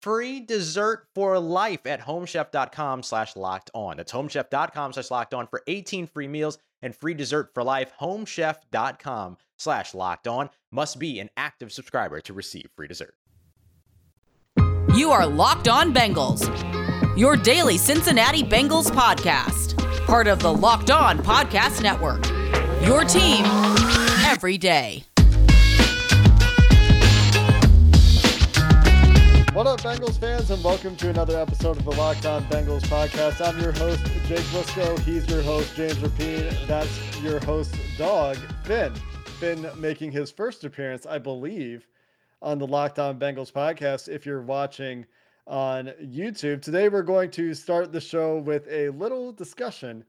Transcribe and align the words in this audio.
free 0.00 0.40
dessert 0.40 1.06
for 1.14 1.38
life 1.38 1.86
at 1.86 2.00
homechef.com 2.00 3.02
slash 3.02 3.36
locked 3.36 3.70
on. 3.74 3.96
That's 3.96 4.12
homechef.com 4.12 4.92
slash 4.92 5.10
locked 5.10 5.34
on 5.34 5.46
for 5.46 5.62
18 5.66 6.06
free 6.06 6.28
meals 6.28 6.58
and 6.82 6.94
free 6.94 7.14
dessert 7.14 7.50
for 7.54 7.62
life. 7.62 7.92
Homechef.com 8.00 9.36
slash 9.58 9.94
locked 9.94 10.26
on 10.26 10.50
must 10.72 10.98
be 10.98 11.20
an 11.20 11.30
active 11.36 11.72
subscriber 11.72 12.20
to 12.20 12.32
receive 12.32 12.68
free 12.76 12.88
dessert. 12.88 13.14
You 14.94 15.12
are 15.12 15.26
Locked 15.26 15.68
On 15.68 15.94
Bengals, 15.94 16.48
your 17.16 17.36
daily 17.36 17.78
Cincinnati 17.78 18.42
Bengals 18.42 18.90
podcast, 18.90 19.76
part 20.06 20.26
of 20.26 20.40
the 20.40 20.52
Locked 20.52 20.90
On 20.90 21.18
Podcast 21.18 21.82
Network. 21.82 22.26
Your 22.84 23.04
team 23.04 23.44
every 24.26 24.58
day. 24.58 25.04
What 29.52 29.66
up, 29.66 29.80
Bengals 29.80 30.16
fans, 30.16 30.48
and 30.52 30.62
welcome 30.62 30.94
to 30.94 31.10
another 31.10 31.36
episode 31.36 31.76
of 31.76 31.84
the 31.84 31.90
Locked 31.90 32.24
On 32.24 32.44
Bengals 32.44 32.82
podcast. 32.82 33.44
I'm 33.44 33.60
your 33.60 33.72
host, 33.72 34.00
Jake 34.28 34.38
Liscow. 34.38 34.96
He's 35.00 35.28
your 35.28 35.42
host, 35.42 35.74
James 35.74 35.96
Rapien. 35.96 36.68
That's 36.68 37.20
your 37.20 37.40
host, 37.40 37.74
dog, 37.98 38.36
Finn. 38.62 38.94
Finn 39.40 39.68
making 39.76 40.12
his 40.12 40.30
first 40.30 40.62
appearance, 40.62 41.04
I 41.04 41.18
believe, 41.18 41.88
on 42.40 42.60
the 42.60 42.66
Locked 42.68 43.00
On 43.00 43.18
Bengals 43.18 43.50
podcast. 43.50 44.08
If 44.08 44.24
you're 44.24 44.40
watching 44.40 45.04
on 45.48 45.94
YouTube, 46.00 46.62
today 46.62 46.88
we're 46.88 47.02
going 47.02 47.32
to 47.32 47.52
start 47.52 47.90
the 47.90 48.00
show 48.00 48.38
with 48.38 48.68
a 48.70 48.90
little 48.90 49.32
discussion 49.32 50.04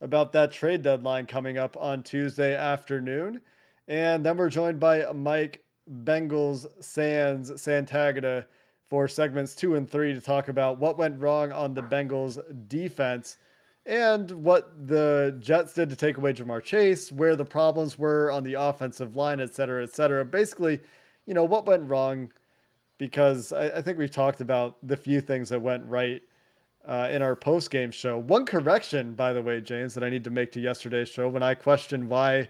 about 0.00 0.32
that 0.32 0.52
trade 0.52 0.80
deadline 0.80 1.26
coming 1.26 1.58
up 1.58 1.76
on 1.76 2.02
Tuesday 2.02 2.56
afternoon. 2.56 3.42
And 3.88 4.24
then 4.24 4.38
we're 4.38 4.48
joined 4.48 4.80
by 4.80 5.04
Mike 5.12 5.62
Bengals 6.02 6.66
Sans 6.80 7.50
Santagata 7.50 8.46
for 8.88 9.08
segments 9.08 9.54
two 9.54 9.74
and 9.74 9.90
three 9.90 10.14
to 10.14 10.20
talk 10.20 10.48
about 10.48 10.78
what 10.78 10.98
went 10.98 11.20
wrong 11.20 11.52
on 11.52 11.74
the 11.74 11.82
Bengals 11.82 12.38
defense 12.68 13.38
and 13.84 14.30
what 14.30 14.72
the 14.88 15.36
Jets 15.40 15.74
did 15.74 15.88
to 15.90 15.96
take 15.96 16.16
away 16.16 16.32
Ja'Marr 16.32 16.62
Chase, 16.62 17.12
where 17.12 17.36
the 17.36 17.44
problems 17.44 17.98
were 17.98 18.30
on 18.32 18.42
the 18.42 18.54
offensive 18.54 19.14
line, 19.16 19.40
et 19.40 19.54
cetera, 19.54 19.82
et 19.82 19.94
cetera. 19.94 20.24
Basically, 20.24 20.80
you 21.26 21.34
know, 21.34 21.44
what 21.44 21.66
went 21.66 21.88
wrong 21.88 22.30
because 22.98 23.52
I, 23.52 23.66
I 23.68 23.82
think 23.82 23.98
we've 23.98 24.10
talked 24.10 24.40
about 24.40 24.76
the 24.82 24.96
few 24.96 25.20
things 25.20 25.48
that 25.50 25.60
went 25.60 25.84
right 25.86 26.22
uh, 26.86 27.08
in 27.10 27.22
our 27.22 27.36
post 27.36 27.70
game 27.70 27.90
show. 27.90 28.18
One 28.18 28.46
correction, 28.46 29.14
by 29.14 29.32
the 29.32 29.42
way, 29.42 29.60
James, 29.60 29.94
that 29.94 30.04
I 30.04 30.10
need 30.10 30.24
to 30.24 30.30
make 30.30 30.52
to 30.52 30.60
yesterday's 30.60 31.08
show 31.08 31.28
when 31.28 31.42
I 31.42 31.54
questioned 31.54 32.08
why 32.08 32.48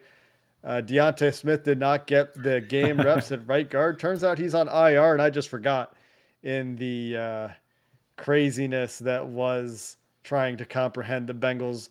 uh, 0.65 0.81
D'Ante 0.81 1.31
Smith 1.31 1.65
did 1.65 1.79
not 1.79 2.07
get 2.07 2.35
the 2.43 2.61
game 2.61 2.99
reps 2.99 3.33
at 3.33 3.47
right 3.47 3.69
guard. 3.69 3.99
Turns 3.99 4.25
out 4.25 4.39
he's 4.39 4.55
on 4.55 4.69
IR, 4.69 5.13
and 5.13 5.23
I 5.23 5.31
just 5.31 5.49
forgot 5.49 5.96
in 6.47 6.77
the 6.77 7.17
uh, 7.17 7.49
craziness 8.17 9.01
that 9.01 9.27
was 9.27 9.97
trying 10.23 10.57
to 10.57 10.65
comprehend 10.65 11.27
the 11.27 11.35
Bengals 11.35 11.89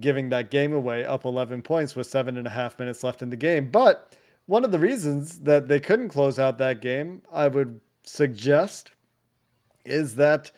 giving 0.00 0.30
that 0.30 0.50
game 0.50 0.72
away 0.72 1.04
up 1.04 1.26
11 1.26 1.60
points 1.60 1.94
with 1.94 2.06
seven 2.06 2.38
and 2.38 2.46
a 2.46 2.50
half 2.50 2.78
minutes 2.78 3.04
left 3.04 3.20
in 3.20 3.28
the 3.28 3.36
game. 3.36 3.70
But 3.70 4.16
one 4.46 4.64
of 4.64 4.72
the 4.72 4.78
reasons 4.78 5.40
that 5.40 5.68
they 5.68 5.78
couldn't 5.78 6.08
close 6.08 6.38
out 6.38 6.56
that 6.56 6.80
game, 6.80 7.20
I 7.30 7.48
would 7.48 7.80
suggest, 8.02 8.92
is 9.84 10.14
that 10.16 10.50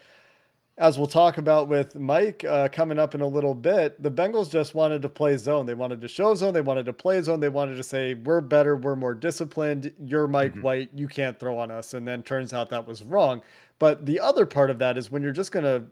as 0.76 0.98
we'll 0.98 1.06
talk 1.06 1.38
about 1.38 1.68
with 1.68 1.94
Mike 1.94 2.44
uh, 2.44 2.68
coming 2.68 2.98
up 2.98 3.14
in 3.14 3.20
a 3.20 3.26
little 3.26 3.54
bit, 3.54 4.02
the 4.02 4.10
Bengals 4.10 4.50
just 4.50 4.74
wanted 4.74 5.02
to 5.02 5.08
play 5.08 5.36
zone. 5.36 5.66
They 5.66 5.74
wanted 5.74 6.00
to 6.00 6.08
show 6.08 6.34
zone. 6.34 6.52
They 6.52 6.62
wanted 6.62 6.86
to 6.86 6.92
play 6.92 7.22
zone. 7.22 7.38
They 7.38 7.48
wanted 7.48 7.76
to 7.76 7.82
say, 7.84 8.14
we're 8.14 8.40
better. 8.40 8.76
We're 8.76 8.96
more 8.96 9.14
disciplined. 9.14 9.92
You're 10.00 10.26
Mike 10.26 10.52
mm-hmm. 10.52 10.62
White. 10.62 10.90
You 10.92 11.06
can't 11.06 11.38
throw 11.38 11.58
on 11.58 11.70
us. 11.70 11.94
And 11.94 12.06
then 12.06 12.24
turns 12.24 12.52
out 12.52 12.70
that 12.70 12.88
was 12.88 13.04
wrong. 13.04 13.40
But 13.78 14.04
the 14.04 14.18
other 14.18 14.46
part 14.46 14.68
of 14.68 14.78
that 14.80 14.98
is 14.98 15.12
when 15.12 15.22
you're 15.22 15.32
just 15.32 15.52
going 15.52 15.64
to 15.64 15.84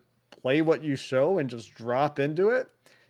play 0.42 0.62
what 0.62 0.82
you 0.82 0.96
show 0.96 1.38
and 1.38 1.48
just 1.48 1.74
drop 1.74 2.18
into 2.18 2.50
it 2.50 2.68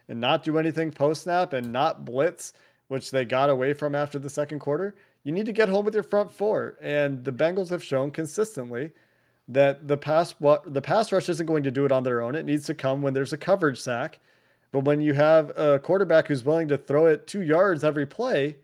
and 0.08 0.20
not 0.20 0.44
do 0.44 0.58
anything 0.58 0.90
post 0.90 1.22
snap 1.22 1.54
and 1.54 1.72
not 1.72 2.04
blitz, 2.04 2.52
which 2.88 3.10
they 3.10 3.24
got 3.24 3.48
away 3.48 3.72
from 3.72 3.94
after 3.94 4.18
the 4.18 4.28
second 4.28 4.58
quarter, 4.58 4.94
you 5.24 5.32
need 5.32 5.46
to 5.46 5.52
get 5.52 5.70
home 5.70 5.86
with 5.86 5.94
your 5.94 6.02
front 6.02 6.30
four. 6.30 6.76
And 6.82 7.24
the 7.24 7.32
Bengals 7.32 7.70
have 7.70 7.82
shown 7.82 8.10
consistently 8.10 8.92
that 9.52 9.88
the 9.88 9.96
pass 9.96 10.34
what 10.38 10.72
the 10.72 10.82
pass 10.82 11.12
rush 11.12 11.28
isn't 11.28 11.46
going 11.46 11.62
to 11.62 11.70
do 11.70 11.84
it 11.84 11.92
on 11.92 12.02
their 12.02 12.22
own. 12.22 12.34
It 12.34 12.44
needs 12.44 12.66
to 12.66 12.74
come 12.74 13.02
when 13.02 13.14
there's 13.14 13.32
a 13.32 13.38
coverage 13.38 13.80
sack. 13.80 14.18
But 14.72 14.84
when 14.84 15.00
you 15.00 15.12
have 15.12 15.56
a 15.58 15.78
quarterback 15.78 16.28
who's 16.28 16.44
willing 16.44 16.68
to 16.68 16.78
throw 16.78 17.06
it 17.06 17.26
two 17.26 17.42
yards 17.42 17.84
every 17.84 18.06
play, 18.06 18.56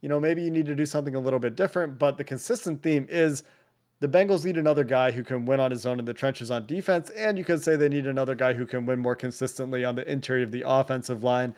you 0.00 0.08
know, 0.08 0.18
maybe 0.18 0.42
you 0.42 0.50
need 0.50 0.66
to 0.66 0.74
do 0.74 0.84
something 0.84 1.14
a 1.14 1.20
little 1.20 1.38
bit 1.38 1.54
different. 1.54 1.98
But 1.98 2.18
the 2.18 2.24
consistent 2.24 2.82
theme 2.82 3.06
is 3.08 3.44
the 4.00 4.08
Bengals 4.08 4.44
need 4.44 4.56
another 4.56 4.84
guy 4.84 5.10
who 5.10 5.22
can 5.22 5.44
win 5.44 5.60
on 5.60 5.70
his 5.70 5.86
own 5.86 5.98
in 5.98 6.04
the 6.04 6.14
trenches 6.14 6.50
on 6.50 6.66
defense. 6.66 7.10
And 7.10 7.38
you 7.38 7.44
could 7.44 7.62
say 7.62 7.76
they 7.76 7.88
need 7.88 8.06
another 8.06 8.34
guy 8.34 8.52
who 8.52 8.66
can 8.66 8.84
win 8.84 8.98
more 8.98 9.14
consistently 9.14 9.84
on 9.84 9.94
the 9.94 10.10
interior 10.10 10.44
of 10.44 10.50
the 10.50 10.64
offensive 10.66 11.22
line. 11.22 11.54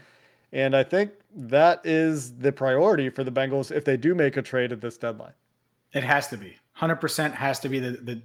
And 0.53 0.75
I 0.75 0.82
think 0.82 1.12
that 1.34 1.81
is 1.84 2.34
the 2.37 2.53
priority 2.53 3.09
for 3.09 3.25
the 3.25 3.32
Bengals 3.32 3.75
if 3.75 3.84
they 3.84 3.97
do 3.97 4.15
make 4.15 4.37
a 4.37 4.43
trade 4.43 4.72
at 4.72 4.81
this 4.81 4.99
deadline. 4.99 5.32
It 5.93 6.03
has 6.03 6.28
to 6.28 6.37
be. 6.37 6.56
100% 6.78 7.32
has 7.32 7.60
to 7.60 7.69
be 7.69 7.78
the, 7.78 7.91
the 7.91 8.22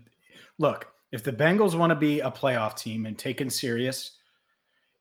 look, 0.60 0.88
if 1.12 1.24
the 1.24 1.32
Bengals 1.32 1.78
want 1.78 1.92
to 1.92 1.96
be 1.96 2.20
a 2.20 2.32
playoff 2.32 2.78
team 2.78 3.06
and 3.06 3.18
taken 3.18 3.50
serious, 3.50 4.18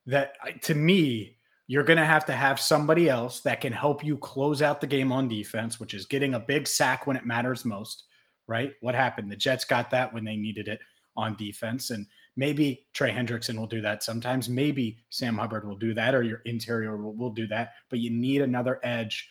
that 0.05 0.33
to 0.63 0.75
me, 0.75 1.37
you're 1.67 1.83
going 1.83 1.97
to 1.97 2.05
have 2.05 2.25
to 2.25 2.33
have 2.33 2.59
somebody 2.59 3.09
else 3.09 3.41
that 3.41 3.61
can 3.61 3.73
help 3.73 4.03
you 4.03 4.17
close 4.17 4.61
out 4.61 4.79
the 4.79 4.87
game 4.87 5.11
on 5.11 5.27
defense, 5.27 5.79
which 5.79 5.95
is 5.95 6.05
getting 6.05 6.35
a 6.35 6.39
big 6.39 6.67
sack 6.67 7.07
when 7.07 7.17
it 7.17 7.25
matters 7.25 7.65
most, 7.65 8.03
right? 8.47 8.73
What 8.81 8.93
happened? 8.93 9.31
The 9.31 9.35
Jets 9.35 9.65
got 9.65 9.89
that 9.89 10.13
when 10.13 10.23
they 10.23 10.35
needed 10.35 10.67
it 10.67 10.79
on 11.17 11.35
defense. 11.37 11.89
And 11.89 12.05
maybe 12.35 12.85
Trey 12.93 13.11
Hendrickson 13.11 13.57
will 13.57 13.65
do 13.65 13.81
that 13.81 14.03
sometimes. 14.03 14.47
Maybe 14.47 14.99
Sam 15.09 15.37
Hubbard 15.37 15.67
will 15.67 15.77
do 15.77 15.95
that, 15.95 16.13
or 16.13 16.21
your 16.21 16.41
interior 16.45 16.97
will, 16.97 17.15
will 17.15 17.31
do 17.31 17.47
that. 17.47 17.71
But 17.89 17.99
you 17.99 18.11
need 18.11 18.41
another 18.41 18.79
edge. 18.83 19.27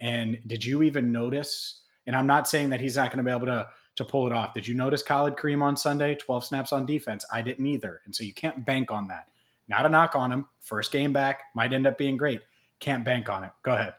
And 0.00 0.38
did 0.46 0.64
you 0.64 0.82
even 0.84 1.10
notice? 1.10 1.80
And 2.06 2.14
I'm 2.14 2.26
not 2.28 2.48
saying 2.48 2.70
that 2.70 2.80
he's 2.80 2.96
not 2.96 3.10
going 3.10 3.24
to 3.24 3.28
be 3.28 3.34
able 3.34 3.46
to 3.46 3.66
to 3.96 4.04
pull 4.04 4.26
it 4.26 4.32
off. 4.32 4.54
Did 4.54 4.66
you 4.66 4.74
notice 4.74 5.02
Khalid 5.02 5.36
Kareem 5.36 5.62
on 5.62 5.76
Sunday? 5.76 6.14
12 6.14 6.44
snaps 6.44 6.72
on 6.72 6.86
defense. 6.86 7.24
I 7.32 7.42
didn't 7.42 7.66
either. 7.66 8.00
And 8.04 8.14
so 8.14 8.24
you 8.24 8.32
can't 8.32 8.64
bank 8.64 8.90
on 8.90 9.08
that. 9.08 9.28
Not 9.68 9.86
a 9.86 9.88
knock 9.88 10.16
on 10.16 10.32
him. 10.32 10.46
First 10.60 10.92
game 10.92 11.12
back 11.12 11.42
might 11.54 11.72
end 11.72 11.86
up 11.86 11.98
being 11.98 12.16
great. 12.16 12.40
Can't 12.80 13.04
bank 13.04 13.28
on 13.28 13.44
it. 13.44 13.50
Go 13.62 13.74
ahead. 13.74 13.94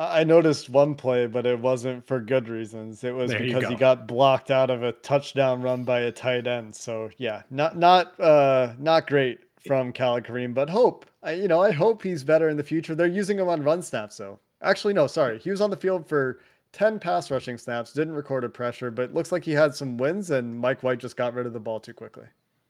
I 0.00 0.22
noticed 0.22 0.70
one 0.70 0.94
play, 0.94 1.26
but 1.26 1.44
it 1.44 1.58
wasn't 1.58 2.06
for 2.06 2.20
good 2.20 2.48
reasons. 2.48 3.02
It 3.02 3.12
was 3.12 3.32
there 3.32 3.40
because 3.40 3.64
go. 3.64 3.70
he 3.70 3.74
got 3.74 4.06
blocked 4.06 4.52
out 4.52 4.70
of 4.70 4.84
a 4.84 4.92
touchdown 4.92 5.60
run 5.60 5.82
by 5.82 6.00
a 6.02 6.12
tight 6.12 6.46
end. 6.46 6.76
So 6.76 7.10
yeah, 7.16 7.42
not 7.50 7.76
not 7.76 8.18
uh 8.20 8.74
not 8.78 9.08
great 9.08 9.40
from 9.66 9.92
Khalid 9.92 10.24
Kareem, 10.24 10.54
but 10.54 10.70
hope. 10.70 11.06
I, 11.22 11.32
you 11.32 11.48
know, 11.48 11.60
I 11.60 11.72
hope 11.72 12.02
he's 12.02 12.22
better 12.24 12.48
in 12.48 12.56
the 12.56 12.62
future. 12.62 12.94
They're 12.94 13.06
using 13.06 13.38
him 13.38 13.48
on 13.48 13.62
run 13.62 13.82
snaps, 13.82 14.16
though. 14.16 14.38
Actually, 14.62 14.94
no, 14.94 15.06
sorry. 15.06 15.38
He 15.38 15.50
was 15.50 15.60
on 15.60 15.70
the 15.70 15.76
field 15.76 16.08
for 16.08 16.40
10 16.72 16.98
pass 16.98 17.30
rushing 17.30 17.58
snaps, 17.58 17.92
didn't 17.92 18.14
record 18.14 18.44
a 18.44 18.48
pressure, 18.48 18.90
but 18.90 19.14
looks 19.14 19.32
like 19.32 19.44
he 19.44 19.52
had 19.52 19.74
some 19.74 19.96
wins, 19.96 20.30
and 20.30 20.58
Mike 20.58 20.82
White 20.82 20.98
just 20.98 21.16
got 21.16 21.34
rid 21.34 21.46
of 21.46 21.52
the 21.52 21.60
ball 21.60 21.80
too 21.80 21.94
quickly. 21.94 22.26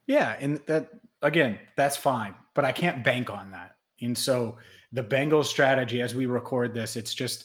Yeah. 0.07 0.37
And 0.41 0.61
that, 0.67 0.89
again, 1.23 1.59
that's 1.77 1.97
fine, 1.97 2.35
but 2.55 2.65
I 2.65 2.73
can't 2.73 3.05
bank 3.05 3.31
on 3.31 3.51
that. 3.51 3.77
And 4.01 4.17
so 4.17 4.57
the 4.93 5.03
Bengals 5.03 5.47
strategy 5.47 6.01
as 6.01 6.15
we 6.15 6.27
record 6.27 6.73
this, 6.73 6.97
it's 6.97 7.15
just 7.15 7.45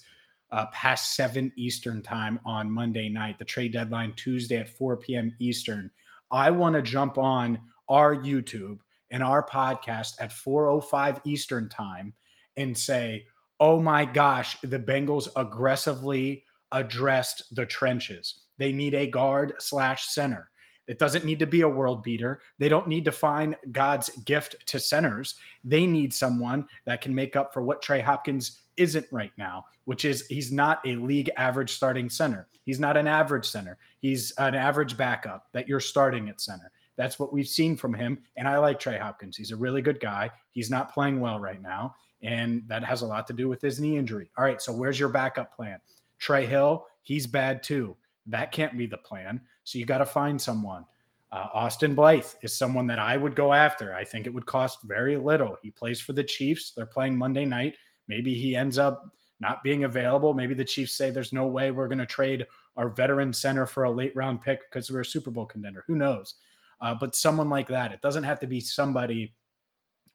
uh, 0.52 0.68
past 0.68 1.16
7 1.16 1.52
Eastern 1.58 2.02
time 2.02 2.40
on 2.46 2.72
Monday 2.72 3.10
night, 3.10 3.40
the 3.40 3.46
trade 3.46 3.74
deadline 3.74 4.14
Tuesday 4.16 4.58
at 4.58 4.70
4 4.70 4.98
p.m. 4.98 5.36
Eastern. 5.40 5.90
I 6.32 6.52
want 6.52 6.76
to 6.76 6.82
jump 6.82 7.18
on 7.18 7.60
our 7.90 8.16
YouTube 8.16 8.80
and 9.12 9.22
our 9.24 9.46
podcast 9.46 10.14
at 10.20 10.32
4:05 10.32 11.22
Eastern 11.26 11.70
time 11.70 12.14
and 12.58 12.78
say, 12.78 13.26
"Oh 13.64 13.80
my 13.80 14.04
gosh, 14.04 14.60
the 14.60 14.78
Bengals 14.78 15.30
aggressively 15.38 16.44
addressed 16.74 17.56
the 17.56 17.66
trenches. 17.66 18.42
They 18.58 18.74
need 18.74 18.94
a 18.94 19.08
guard 19.08 19.54
slash 19.60 20.08
center. 20.08 20.50
It 20.90 21.00
doesn't 21.00 21.24
need 21.24 21.40
to 21.40 21.48
be 21.48 21.62
a 21.62 21.70
world 21.70 22.04
beater. 22.04 22.42
They 22.60 22.68
don't 22.68 22.90
need 22.90 23.06
to 23.06 23.14
find 23.14 23.56
God's 23.72 24.10
gift 24.26 24.58
to 24.68 24.82
centers. 24.82 25.36
They 25.64 25.88
need 25.88 26.14
someone 26.14 26.68
that 26.84 27.00
can 27.00 27.16
make 27.16 27.38
up 27.38 27.54
for 27.54 27.64
what 27.64 27.82
Trey 27.82 28.02
Hopkins 28.02 28.64
isn't 28.76 29.06
right 29.14 29.32
now, 29.38 29.64
which 29.86 30.04
is 30.04 30.28
he's 30.28 30.52
not 30.52 30.86
a 30.86 30.98
league 30.98 31.32
average 31.38 31.72
starting 31.72 32.10
center. 32.10 32.50
He's 32.66 32.82
not 32.82 32.98
an 32.98 33.08
average 33.08 33.46
center. 33.46 33.78
He's 34.02 34.32
an 34.40 34.56
average 34.56 34.98
backup 34.98 35.48
that 35.54 35.70
you're 35.70 35.80
starting 35.80 36.28
at 36.28 36.42
center. 36.42 36.70
That's 36.98 37.18
what 37.18 37.32
we've 37.32 37.48
seen 37.48 37.78
from 37.78 37.94
him. 37.94 38.24
And 38.36 38.46
I 38.46 38.58
like 38.58 38.78
Trey 38.78 38.98
Hopkins. 38.98 39.38
He's 39.38 39.52
a 39.52 39.56
really 39.56 39.82
good 39.82 40.02
guy. 40.02 40.32
He's 40.52 40.70
not 40.70 40.94
playing 40.94 41.22
well 41.22 41.40
right 41.40 41.62
now. 41.62 41.96
And 42.24 42.64
that 42.68 42.84
has 42.84 43.02
a 43.02 43.06
lot 43.06 43.28
to 43.28 43.34
do 43.34 43.50
with 43.50 43.62
his 43.62 43.80
knee 43.80 43.98
injury. 43.98 44.32
All 44.38 44.46
right. 44.46 44.62
So 44.62 44.72
where's 44.72 45.00
your 45.00 45.10
backup 45.10 45.56
plan? 45.56 45.80
Trey 46.20 46.46
Hill, 46.46 46.88
he's 47.02 47.28
bad 47.28 47.62
too. 47.62 47.96
That 48.26 48.52
can't 48.52 48.78
be 48.78 48.86
the 48.86 48.98
plan. 48.98 49.42
So 49.66 49.78
you 49.78 49.86
got 49.86 49.98
to 49.98 50.06
find 50.06 50.42
someone. 50.42 50.86
Uh, 51.32 51.48
Austin 51.54 51.96
Blythe 51.96 52.28
is 52.44 52.56
someone 52.56 52.88
that 52.88 53.00
I 53.00 53.18
would 53.18 53.36
go 53.36 53.54
after. 53.54 53.94
I 53.94 54.04
think 54.04 54.28
it 54.28 54.34
would 54.34 54.46
cost 54.46 54.84
very 54.84 55.18
little. 55.18 55.58
He 55.62 55.72
plays 55.72 56.00
for 56.00 56.14
the 56.14 56.24
Chiefs. 56.24 56.72
They're 56.72 56.86
playing 56.86 57.18
Monday 57.18 57.44
night. 57.44 57.76
Maybe 58.08 58.36
he 58.36 58.56
ends 58.56 58.78
up 58.78 59.10
not 59.40 59.64
being 59.64 59.84
available. 59.84 60.34
Maybe 60.34 60.54
the 60.54 60.64
Chiefs 60.64 60.96
say 60.96 61.10
there's 61.10 61.34
no 61.34 61.48
way 61.48 61.72
we're 61.72 61.88
going 61.88 61.98
to 61.98 62.06
trade 62.06 62.46
our 62.78 62.90
veteran 62.90 63.34
center 63.34 63.66
for 63.66 63.84
a 63.84 63.92
late 63.92 64.16
round 64.16 64.42
pick 64.42 64.62
because 64.70 64.92
we're 64.92 65.02
a 65.02 65.06
Super 65.06 65.32
Bowl 65.32 65.46
contender. 65.46 65.84
Who 65.88 65.96
knows? 65.96 66.36
Uh, 66.80 66.94
but 66.94 67.16
someone 67.16 67.50
like 67.50 67.68
that, 67.68 67.92
it 67.92 68.02
doesn't 68.02 68.24
have 68.24 68.40
to 68.40 68.48
be 68.48 68.60
somebody 68.60 69.34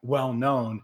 well 0.02 0.32
known. 0.32 0.82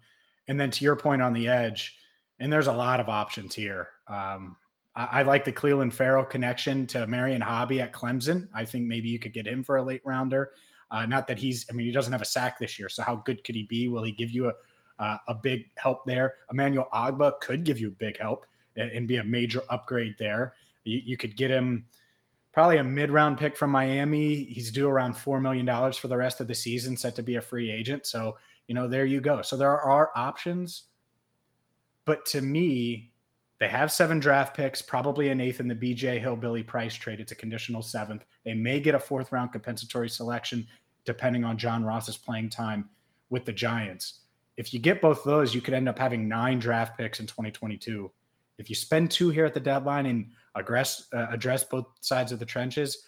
And 0.48 0.60
then 0.60 0.70
to 0.72 0.84
your 0.84 0.96
point 0.96 1.22
on 1.22 1.32
the 1.32 1.48
edge, 1.48 1.96
and 2.38 2.52
there's 2.52 2.66
a 2.66 2.72
lot 2.72 3.00
of 3.00 3.08
options 3.08 3.54
here. 3.54 3.88
Um, 4.08 4.56
I, 4.94 5.20
I, 5.20 5.22
like 5.22 5.44
the 5.44 5.52
Clelin 5.52 5.92
Ferrell 5.92 6.24
connection 6.24 6.86
to 6.88 7.06
Marion 7.06 7.40
Hobby 7.40 7.80
at 7.80 7.92
Clemson. 7.92 8.48
I 8.54 8.64
think 8.64 8.86
maybe 8.86 9.08
you 9.08 9.18
could 9.18 9.32
get 9.32 9.46
him 9.46 9.62
for 9.62 9.76
a 9.76 9.82
late 9.82 10.02
rounder. 10.04 10.52
Uh, 10.90 11.06
not 11.06 11.26
that 11.28 11.38
he's, 11.38 11.66
I 11.70 11.72
mean, 11.72 11.86
he 11.86 11.92
doesn't 11.92 12.12
have 12.12 12.22
a 12.22 12.26
sack 12.26 12.58
this 12.58 12.78
year. 12.78 12.88
So 12.88 13.02
how 13.02 13.16
good 13.16 13.42
could 13.44 13.54
he 13.54 13.64
be? 13.64 13.88
Will 13.88 14.02
he 14.02 14.12
give 14.12 14.30
you 14.30 14.48
a, 14.48 14.52
uh, 15.02 15.16
a 15.28 15.34
big 15.34 15.70
help 15.76 16.04
there? 16.04 16.34
Emmanuel 16.50 16.88
Ogbah 16.92 17.40
could 17.40 17.64
give 17.64 17.80
you 17.80 17.88
a 17.88 17.92
big 17.92 18.18
help 18.18 18.46
and, 18.76 18.90
and 18.90 19.08
be 19.08 19.16
a 19.16 19.24
major 19.24 19.62
upgrade 19.70 20.16
there. 20.18 20.54
You, 20.84 21.00
you 21.04 21.16
could 21.16 21.36
get 21.36 21.50
him 21.50 21.86
probably 22.52 22.76
a 22.76 22.84
mid 22.84 23.10
round 23.10 23.38
pick 23.38 23.56
from 23.56 23.70
Miami. 23.70 24.44
He's 24.44 24.70
due 24.70 24.88
around 24.88 25.14
$4 25.14 25.42
million 25.42 25.92
for 25.92 26.08
the 26.08 26.16
rest 26.16 26.40
of 26.40 26.46
the 26.46 26.54
season, 26.54 26.96
set 26.96 27.16
to 27.16 27.22
be 27.22 27.36
a 27.36 27.40
free 27.40 27.70
agent. 27.70 28.06
So, 28.06 28.36
you 28.68 28.74
know, 28.74 28.88
there 28.88 29.04
you 29.04 29.20
go. 29.20 29.42
So 29.42 29.56
there 29.56 29.80
are 29.80 30.10
options. 30.16 30.84
But 32.04 32.26
to 32.26 32.40
me, 32.40 33.12
they 33.60 33.68
have 33.68 33.92
seven 33.92 34.18
draft 34.18 34.56
picks, 34.56 34.82
probably 34.82 35.28
an 35.28 35.40
eighth 35.40 35.60
in 35.60 35.68
the 35.68 35.74
BJ 35.74 36.20
Hill 36.20 36.36
Billy 36.36 36.62
Price 36.62 36.94
trade. 36.94 37.20
It's 37.20 37.32
a 37.32 37.36
conditional 37.36 37.82
seventh. 37.82 38.24
They 38.44 38.54
may 38.54 38.80
get 38.80 38.94
a 38.94 38.98
fourth 38.98 39.32
round 39.32 39.52
compensatory 39.52 40.08
selection 40.08 40.66
depending 41.04 41.44
on 41.44 41.58
John 41.58 41.84
Ross's 41.84 42.16
playing 42.16 42.50
time 42.50 42.88
with 43.30 43.44
the 43.44 43.52
Giants. 43.52 44.20
If 44.56 44.72
you 44.72 44.80
get 44.80 45.00
both 45.00 45.24
those, 45.24 45.54
you 45.54 45.60
could 45.60 45.74
end 45.74 45.88
up 45.88 45.98
having 45.98 46.28
nine 46.28 46.58
draft 46.58 46.96
picks 46.96 47.20
in 47.20 47.26
2022. 47.26 48.10
If 48.58 48.70
you 48.70 48.76
spend 48.76 49.10
two 49.10 49.30
here 49.30 49.44
at 49.44 49.54
the 49.54 49.60
deadline 49.60 50.06
and 50.06 50.30
address 50.54 51.08
uh, 51.12 51.26
address 51.30 51.64
both 51.64 51.86
sides 52.00 52.32
of 52.32 52.38
the 52.38 52.46
trenches, 52.46 53.04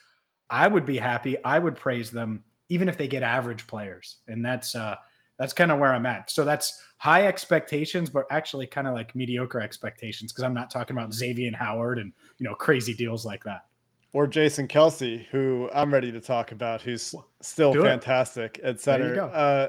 I 0.50 0.68
would 0.68 0.84
be 0.84 0.98
happy. 0.98 1.42
I 1.44 1.58
would 1.58 1.76
praise 1.76 2.10
them 2.10 2.42
even 2.68 2.88
if 2.88 2.98
they 2.98 3.06
get 3.06 3.22
average 3.22 3.66
players, 3.66 4.16
and 4.26 4.44
that's 4.44 4.74
uh, 4.74 4.96
that's 5.38 5.52
kind 5.52 5.70
of 5.70 5.78
where 5.78 5.92
I'm 5.92 6.06
at. 6.06 6.30
So 6.30 6.44
that's 6.44 6.80
high 6.98 7.26
expectations, 7.26 8.10
but 8.10 8.24
actually 8.30 8.66
kind 8.66 8.86
of 8.86 8.94
like 8.94 9.14
mediocre 9.14 9.60
expectations 9.60 10.32
because 10.32 10.44
I'm 10.44 10.54
not 10.54 10.70
talking 10.70 10.96
about 10.96 11.10
Xavien 11.10 11.54
Howard 11.54 11.98
and 11.98 12.12
you 12.38 12.44
know 12.44 12.54
crazy 12.54 12.94
deals 12.94 13.24
like 13.24 13.44
that. 13.44 13.66
Or 14.12 14.26
Jason 14.26 14.66
Kelce, 14.66 15.26
who 15.26 15.68
I'm 15.74 15.92
ready 15.92 16.10
to 16.10 16.20
talk 16.20 16.52
about, 16.52 16.80
who's 16.80 17.14
still 17.42 17.72
Do 17.72 17.82
fantastic 17.82 18.58
it. 18.58 18.64
at 18.64 18.80
center. 18.80 19.20
Uh, 19.20 19.68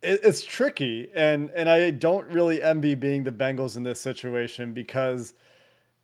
it, 0.00 0.20
it's 0.22 0.44
tricky, 0.44 1.08
and 1.14 1.50
and 1.56 1.68
I 1.68 1.90
don't 1.90 2.26
really 2.28 2.62
envy 2.62 2.94
being 2.94 3.24
the 3.24 3.32
Bengals 3.32 3.76
in 3.76 3.82
this 3.82 4.00
situation 4.00 4.72
because 4.72 5.34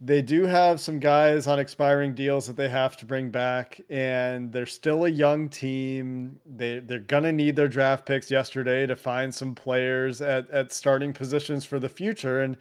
they 0.03 0.23
do 0.23 0.45
have 0.47 0.81
some 0.81 0.99
guys 0.99 1.47
on 1.47 1.59
expiring 1.59 2.15
deals 2.15 2.47
that 2.47 2.57
they 2.57 2.71
have 2.71 2.97
to 2.99 3.05
bring 3.07 3.31
back, 3.31 3.81
and 3.91 4.51
they're 4.51 4.65
still 4.65 5.05
a 5.05 5.11
young 5.11 5.49
team. 5.49 6.41
They 6.47 6.79
they're 6.79 7.01
gonna 7.01 7.33
need 7.33 7.55
their 7.55 7.69
draft 7.69 8.07
picks 8.07 8.31
yesterday 8.31 8.87
to 8.87 8.97
find 8.97 9.35
some 9.35 9.55
players 9.55 10.23
at 10.23 10.49
at 10.51 10.73
starting 10.73 11.13
positions 11.13 11.67
for 11.67 11.79
the 11.79 11.89
future. 11.89 12.41
And 12.41 12.57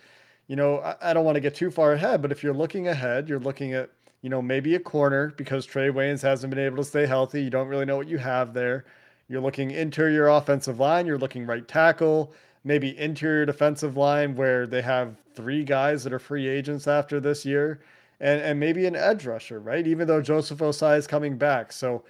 you 0.47 0.55
know, 0.57 0.79
I, 0.79 1.11
I 1.11 1.13
don't 1.13 1.23
want 1.25 1.35
to 1.35 1.41
get 1.41 1.55
too 1.55 1.71
far 1.71 1.93
ahead, 1.93 2.21
but 2.21 2.31
if 2.31 2.43
you're 2.43 2.53
looking 2.53 2.89
ahead, 2.89 3.29
you're 3.29 3.39
looking 3.39 3.73
at 3.73 3.89
you 4.21 4.29
know 4.29 4.41
maybe 4.41 4.75
a 4.75 4.79
corner 4.79 5.33
because 5.37 5.65
Trae 5.65 5.93
Waynes 5.93 6.21
hasn't 6.21 6.49
been 6.53 6.63
able 6.63 6.77
to 6.77 6.83
stay 6.83 7.05
healthy. 7.05 7.41
You 7.43 7.49
don't 7.49 7.67
really 7.69 7.85
know 7.85 7.97
what 7.97 8.09
you 8.09 8.17
have 8.17 8.53
there. 8.53 8.85
You're 9.29 9.41
looking 9.41 9.71
interior 9.71 10.27
offensive 10.27 10.79
line. 10.79 11.05
You're 11.05 11.17
looking 11.17 11.45
right 11.45 11.65
tackle 11.67 12.33
maybe 12.63 12.97
interior 12.97 13.45
defensive 13.45 13.97
line 13.97 14.35
where 14.35 14.67
they 14.67 14.81
have 14.81 15.15
three 15.33 15.63
guys 15.63 16.03
that 16.03 16.13
are 16.13 16.19
free 16.19 16.47
agents 16.47 16.87
after 16.87 17.19
this 17.19 17.45
year, 17.45 17.81
and 18.19 18.41
and 18.41 18.59
maybe 18.59 18.85
an 18.85 18.95
edge 18.95 19.25
rusher, 19.25 19.59
right? 19.59 19.85
Even 19.87 20.07
though 20.07 20.21
Joseph 20.21 20.59
Ossai 20.59 20.97
is 20.97 21.07
coming 21.07 21.37
back, 21.37 21.71
so 21.71 22.03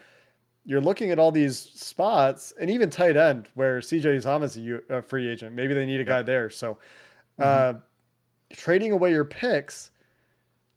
you're 0.66 0.82
looking 0.82 1.12
at 1.12 1.20
all 1.20 1.32
these 1.32 1.58
spots, 1.58 2.54
and 2.60 2.70
even 2.70 2.90
tight 2.90 3.18
end 3.18 3.48
where 3.56 3.80
CJ 3.80 4.22
Uzomah 4.22 4.44
is 4.44 4.58
a, 4.58 4.98
a 4.98 5.02
free 5.02 5.28
agent. 5.28 5.56
Maybe 5.56 5.74
they 5.74 5.86
need 5.86 6.00
a 6.00 6.06
guy 6.06 6.22
there. 6.22 6.50
So, 6.50 6.78
mm-hmm. 7.40 7.76
uh, 7.76 7.80
trading 8.54 8.92
away 8.92 9.12
your 9.12 9.26
picks. 9.26 9.92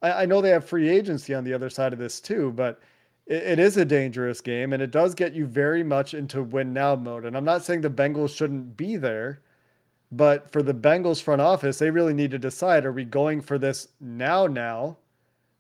I, 0.01 0.23
I 0.23 0.27
know 0.27 0.41
they 0.41 0.51
have 0.51 0.65
free 0.65 0.89
agency 0.89 1.35
on 1.35 1.45
the 1.45 1.55
other 1.55 1.71
side 1.71 1.93
of 1.93 1.99
this 1.99 2.21
too, 2.21 2.53
but 2.53 2.81
it 3.27 3.59
is 3.59 3.77
a 3.77 3.85
dangerous 3.85 4.41
game 4.41 4.73
and 4.73 4.83
it 4.83 4.91
does 4.91 5.15
get 5.15 5.33
you 5.33 5.47
very 5.47 5.85
much 5.85 6.13
into 6.13 6.43
win 6.43 6.73
now 6.73 6.97
mode. 6.97 7.25
And 7.25 7.37
I'm 7.37 7.45
not 7.45 7.65
saying 7.65 7.81
the 7.81 7.91
Bengals 7.91 8.35
shouldn't 8.37 8.77
be 8.77 8.97
there, 8.97 9.41
but 10.13 10.53
for 10.53 10.63
the 10.63 10.75
Bengals 10.75 11.23
front 11.23 11.41
office, 11.41 11.79
they 11.79 11.91
really 11.91 12.13
need 12.13 12.31
to 12.31 12.39
decide 12.39 12.85
are 12.85 12.93
we 12.93 13.05
going 13.05 13.41
for 13.41 13.59
this 13.59 13.89
now, 13.99 14.47
now, 14.47 14.99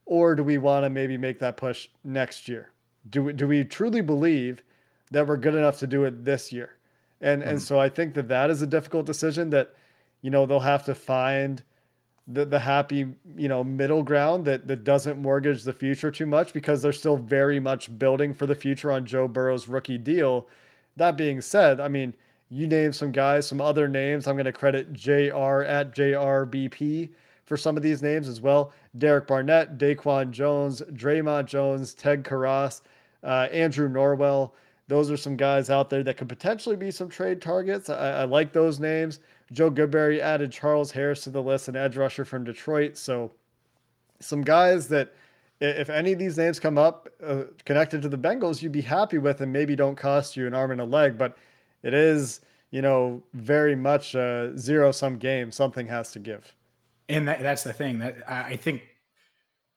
or 0.04 0.34
do 0.34 0.44
we 0.44 0.58
want 0.58 0.84
to 0.84 0.90
maybe 0.90 1.16
make 1.16 1.38
that 1.38 1.56
push 1.56 1.88
next 2.04 2.46
year? 2.48 2.70
Do 3.08 3.24
we, 3.24 3.32
do 3.32 3.48
we 3.48 3.64
truly 3.64 4.02
believe 4.02 4.62
that 5.10 5.26
we're 5.26 5.38
good 5.38 5.54
enough 5.54 5.78
to 5.78 5.86
do 5.86 6.04
it 6.04 6.24
this 6.24 6.52
year? 6.52 6.76
And, 7.22 7.40
mm-hmm. 7.40 7.50
and 7.50 7.58
hmm. 7.58 7.64
so 7.64 7.80
I 7.80 7.88
think 7.88 8.12
that 8.14 8.28
that 8.28 8.50
is 8.50 8.60
a 8.60 8.66
difficult 8.66 9.06
decision 9.06 9.48
that, 9.50 9.74
you 10.20 10.30
know, 10.30 10.44
they'll 10.44 10.60
have 10.60 10.84
to 10.84 10.94
find 10.94 11.62
the, 12.28 12.44
the 12.44 12.58
happy, 12.58 13.06
you 13.36 13.48
know, 13.48 13.64
middle 13.64 14.02
ground 14.02 14.44
that, 14.44 14.68
that 14.68 14.84
doesn't 14.84 15.18
mortgage 15.18 15.62
the 15.62 15.72
future 15.72 16.10
too 16.10 16.26
much 16.26 16.52
because 16.52 16.82
they're 16.82 16.92
still 16.92 17.16
very 17.16 17.58
much 17.58 17.98
building 17.98 18.34
for 18.34 18.46
the 18.46 18.54
future 18.54 18.92
on 18.92 19.06
Joe 19.06 19.26
Burrow's 19.26 19.66
rookie 19.66 19.98
deal. 19.98 20.46
That 20.96 21.16
being 21.16 21.40
said, 21.40 21.80
I 21.80 21.88
mean, 21.88 22.14
you 22.52 22.66
name 22.66 22.92
some 22.92 23.12
guys, 23.12 23.46
some 23.46 23.62
other 23.62 23.88
names. 23.88 24.26
I'm 24.26 24.34
going 24.36 24.44
to 24.44 24.52
credit 24.52 24.92
JR 24.92 25.62
at 25.62 25.94
JRBP 25.94 27.08
for 27.46 27.56
some 27.56 27.78
of 27.78 27.82
these 27.82 28.02
names 28.02 28.28
as 28.28 28.42
well. 28.42 28.72
Derek 28.98 29.26
Barnett, 29.26 29.78
Daquan 29.78 30.30
Jones, 30.30 30.82
Dre'Mont 30.92 31.46
Jones, 31.46 31.94
Ted 31.94 32.22
Karras, 32.24 32.82
uh, 33.24 33.48
Andrew 33.50 33.88
Norwell. 33.88 34.52
Those 34.86 35.10
are 35.10 35.16
some 35.16 35.34
guys 35.34 35.70
out 35.70 35.88
there 35.88 36.02
that 36.02 36.18
could 36.18 36.28
potentially 36.28 36.76
be 36.76 36.90
some 36.90 37.08
trade 37.08 37.40
targets. 37.40 37.88
I, 37.88 38.20
I 38.20 38.24
like 38.24 38.52
those 38.52 38.78
names. 38.78 39.20
Joe 39.50 39.70
Goodberry 39.70 40.20
added 40.20 40.52
Charles 40.52 40.90
Harris 40.90 41.24
to 41.24 41.30
the 41.30 41.42
list, 41.42 41.68
an 41.68 41.76
edge 41.76 41.96
rusher 41.96 42.26
from 42.26 42.44
Detroit. 42.44 42.98
So 42.98 43.32
some 44.20 44.42
guys 44.42 44.88
that 44.88 45.14
if 45.62 45.88
any 45.88 46.12
of 46.12 46.18
these 46.18 46.36
names 46.36 46.60
come 46.60 46.76
up 46.76 47.08
uh, 47.24 47.44
connected 47.64 48.02
to 48.02 48.10
the 48.10 48.18
Bengals, 48.18 48.60
you'd 48.60 48.72
be 48.72 48.82
happy 48.82 49.16
with 49.16 49.40
and 49.40 49.50
maybe 49.50 49.74
don't 49.74 49.96
cost 49.96 50.36
you 50.36 50.46
an 50.46 50.52
arm 50.52 50.70
and 50.70 50.80
a 50.82 50.84
leg. 50.84 51.16
But 51.16 51.38
it 51.82 51.94
is, 51.94 52.40
you 52.70 52.82
know, 52.82 53.22
very 53.34 53.76
much 53.76 54.14
a 54.14 54.52
zero 54.56 54.92
sum 54.92 55.18
game. 55.18 55.50
Something 55.50 55.86
has 55.88 56.12
to 56.12 56.18
give. 56.18 56.52
And 57.08 57.28
that, 57.28 57.40
that's 57.40 57.64
the 57.64 57.72
thing 57.72 57.98
that 57.98 58.18
I 58.28 58.56
think 58.56 58.82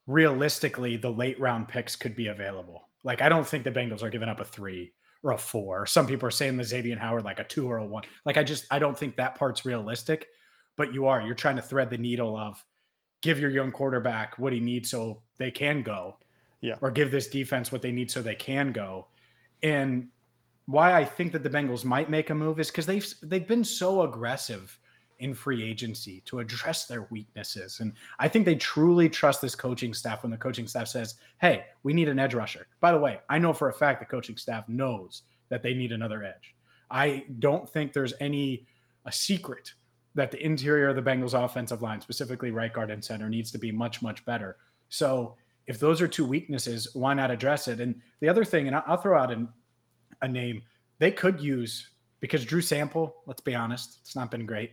realistically, 0.08 0.98
the 0.98 1.12
late 1.12 1.40
round 1.40 1.68
picks 1.68 1.96
could 1.96 2.16
be 2.16 2.28
available. 2.28 2.88
Like, 3.04 3.22
I 3.22 3.30
don't 3.30 3.48
think 3.48 3.64
the 3.64 3.72
Bengals 3.72 4.04
are 4.04 4.10
giving 4.10 4.30
up 4.30 4.40
a 4.40 4.46
three 4.46 4.94
or 5.26 5.32
a 5.32 5.38
four. 5.38 5.88
Some 5.88 6.06
people 6.06 6.28
are 6.28 6.32
saying 6.32 6.56
the 6.56 6.64
Xavien 6.64 7.00
Howard 7.00 7.26
like 7.26 7.40
a 7.40 7.44
two 7.44 7.70
or 7.70 7.78
a 7.78 7.86
one. 7.86 8.04
Like 8.26 8.38
I 8.38 8.44
just 8.44 8.66
I 8.70 8.78
don't 8.78 8.98
think 8.98 9.16
that 9.18 9.36
part's 9.36 9.66
realistic. 9.66 10.28
But 10.78 10.94
you 10.94 11.08
are 11.08 11.22
you're 11.22 11.36
trying 11.36 11.56
to 11.56 11.62
thread 11.62 11.90
the 11.90 11.98
needle 11.98 12.38
of 12.38 12.64
give 13.22 13.40
your 13.40 13.50
young 13.50 13.72
quarterback 13.72 14.38
what 14.38 14.54
he 14.54 14.60
needs 14.60 14.92
so 14.92 15.24
they 15.38 15.50
can 15.50 15.82
go. 15.82 16.18
Yeah. 16.62 16.76
Or 16.82 16.92
give 16.92 17.12
this 17.12 17.28
defense 17.28 17.72
what 17.72 17.82
they 17.82 17.92
need 17.92 18.12
so 18.12 18.22
they 18.22 18.36
can 18.36 18.72
go. 18.72 19.08
And 19.64 20.10
why 20.66 20.94
I 20.94 21.06
think 21.06 21.32
that 21.34 21.44
the 21.44 21.50
Bengals 21.50 21.86
might 21.86 22.10
make 22.10 22.30
a 22.30 22.36
move 22.36 22.60
is 22.60 22.70
because 22.70 22.86
they've 22.86 23.14
they've 23.22 23.48
been 23.48 23.64
so 23.64 24.02
aggressive 24.02 24.78
in 25.20 25.34
free 25.34 25.64
agency 25.64 26.22
to 26.26 26.40
address 26.40 26.86
their 26.86 27.08
weaknesses. 27.10 27.80
And 27.80 27.94
I 28.20 28.28
think 28.28 28.46
they 28.46 28.56
truly 28.56 29.08
trust 29.08 29.42
this 29.42 29.56
coaching 29.56 29.94
staff 29.94 30.24
when 30.24 30.32
the 30.32 30.38
coaching 30.38 30.68
staff 30.68 30.88
says, 30.88 31.16
Hey, 31.40 31.66
we 31.84 31.94
need 31.94 32.10
an 32.10 32.20
edge 32.20 32.34
rusher. 32.34 32.68
By 32.82 32.92
the 32.92 32.98
way, 32.98 33.20
I 33.30 33.40
know 33.40 33.54
for 33.54 33.70
a 33.70 33.74
fact 33.74 34.00
the 34.00 34.06
coaching 34.06 34.38
staff 34.38 34.68
knows 34.68 35.24
that 35.50 35.64
they 35.64 35.74
need 35.74 35.92
another 35.92 36.24
edge. 36.24 36.56
I 36.92 37.26
don't 37.40 37.70
think 37.70 37.94
there's 37.94 38.14
any 38.20 38.68
a 39.06 39.12
secret 39.12 39.74
that 40.16 40.32
the 40.32 40.44
interior 40.44 40.90
of 40.90 40.96
the 40.96 41.02
Bengals 41.02 41.34
offensive 41.34 41.82
line, 41.82 42.02
specifically 42.02 42.52
right 42.52 42.74
guard 42.74 42.90
and 42.90 43.04
center, 43.04 43.30
needs 43.30 43.52
to 43.52 43.58
be 43.58 43.72
much, 43.72 44.02
much 44.02 44.26
better. 44.26 44.58
So 44.90 45.36
if 45.68 45.80
those 45.80 46.02
are 46.02 46.08
two 46.08 46.26
weaknesses, 46.26 46.88
why 46.94 47.14
not 47.14 47.32
address 47.32 47.68
it? 47.68 47.80
And 47.80 48.02
the 48.22 48.30
other 48.30 48.46
thing, 48.46 48.68
and 48.68 48.76
I'll 48.76 48.98
throw 48.98 49.20
out 49.20 49.32
an, 49.32 49.50
a 50.26 50.28
name 50.28 50.62
they 51.00 51.12
could 51.12 51.40
use 51.40 51.90
because 52.20 52.44
Drew 52.44 52.62
Sample, 52.62 53.16
let's 53.26 53.42
be 53.42 53.56
honest, 53.56 54.00
it's 54.02 54.16
not 54.16 54.32
been 54.32 54.46
great 54.46 54.72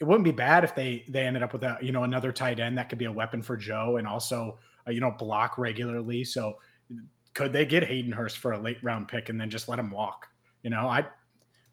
it 0.00 0.04
wouldn't 0.04 0.24
be 0.24 0.32
bad 0.32 0.64
if 0.64 0.74
they 0.74 1.04
they 1.08 1.26
ended 1.26 1.42
up 1.42 1.52
with 1.52 1.62
a 1.62 1.78
you 1.80 1.92
know 1.92 2.04
another 2.04 2.32
tight 2.32 2.60
end 2.60 2.76
that 2.76 2.88
could 2.88 2.98
be 2.98 3.04
a 3.04 3.12
weapon 3.12 3.42
for 3.42 3.56
Joe 3.56 3.96
and 3.96 4.06
also 4.06 4.58
uh, 4.86 4.90
you 4.90 5.00
know 5.00 5.10
block 5.10 5.56
regularly. 5.58 6.24
So 6.24 6.58
could 7.32 7.52
they 7.52 7.64
get 7.64 7.84
Hayden 7.84 8.12
Hurst 8.12 8.38
for 8.38 8.52
a 8.52 8.58
late 8.58 8.82
round 8.82 9.08
pick 9.08 9.28
and 9.28 9.40
then 9.40 9.50
just 9.50 9.68
let 9.68 9.78
him 9.78 9.90
walk? 9.90 10.26
You 10.62 10.70
know, 10.70 10.88
I 10.88 11.06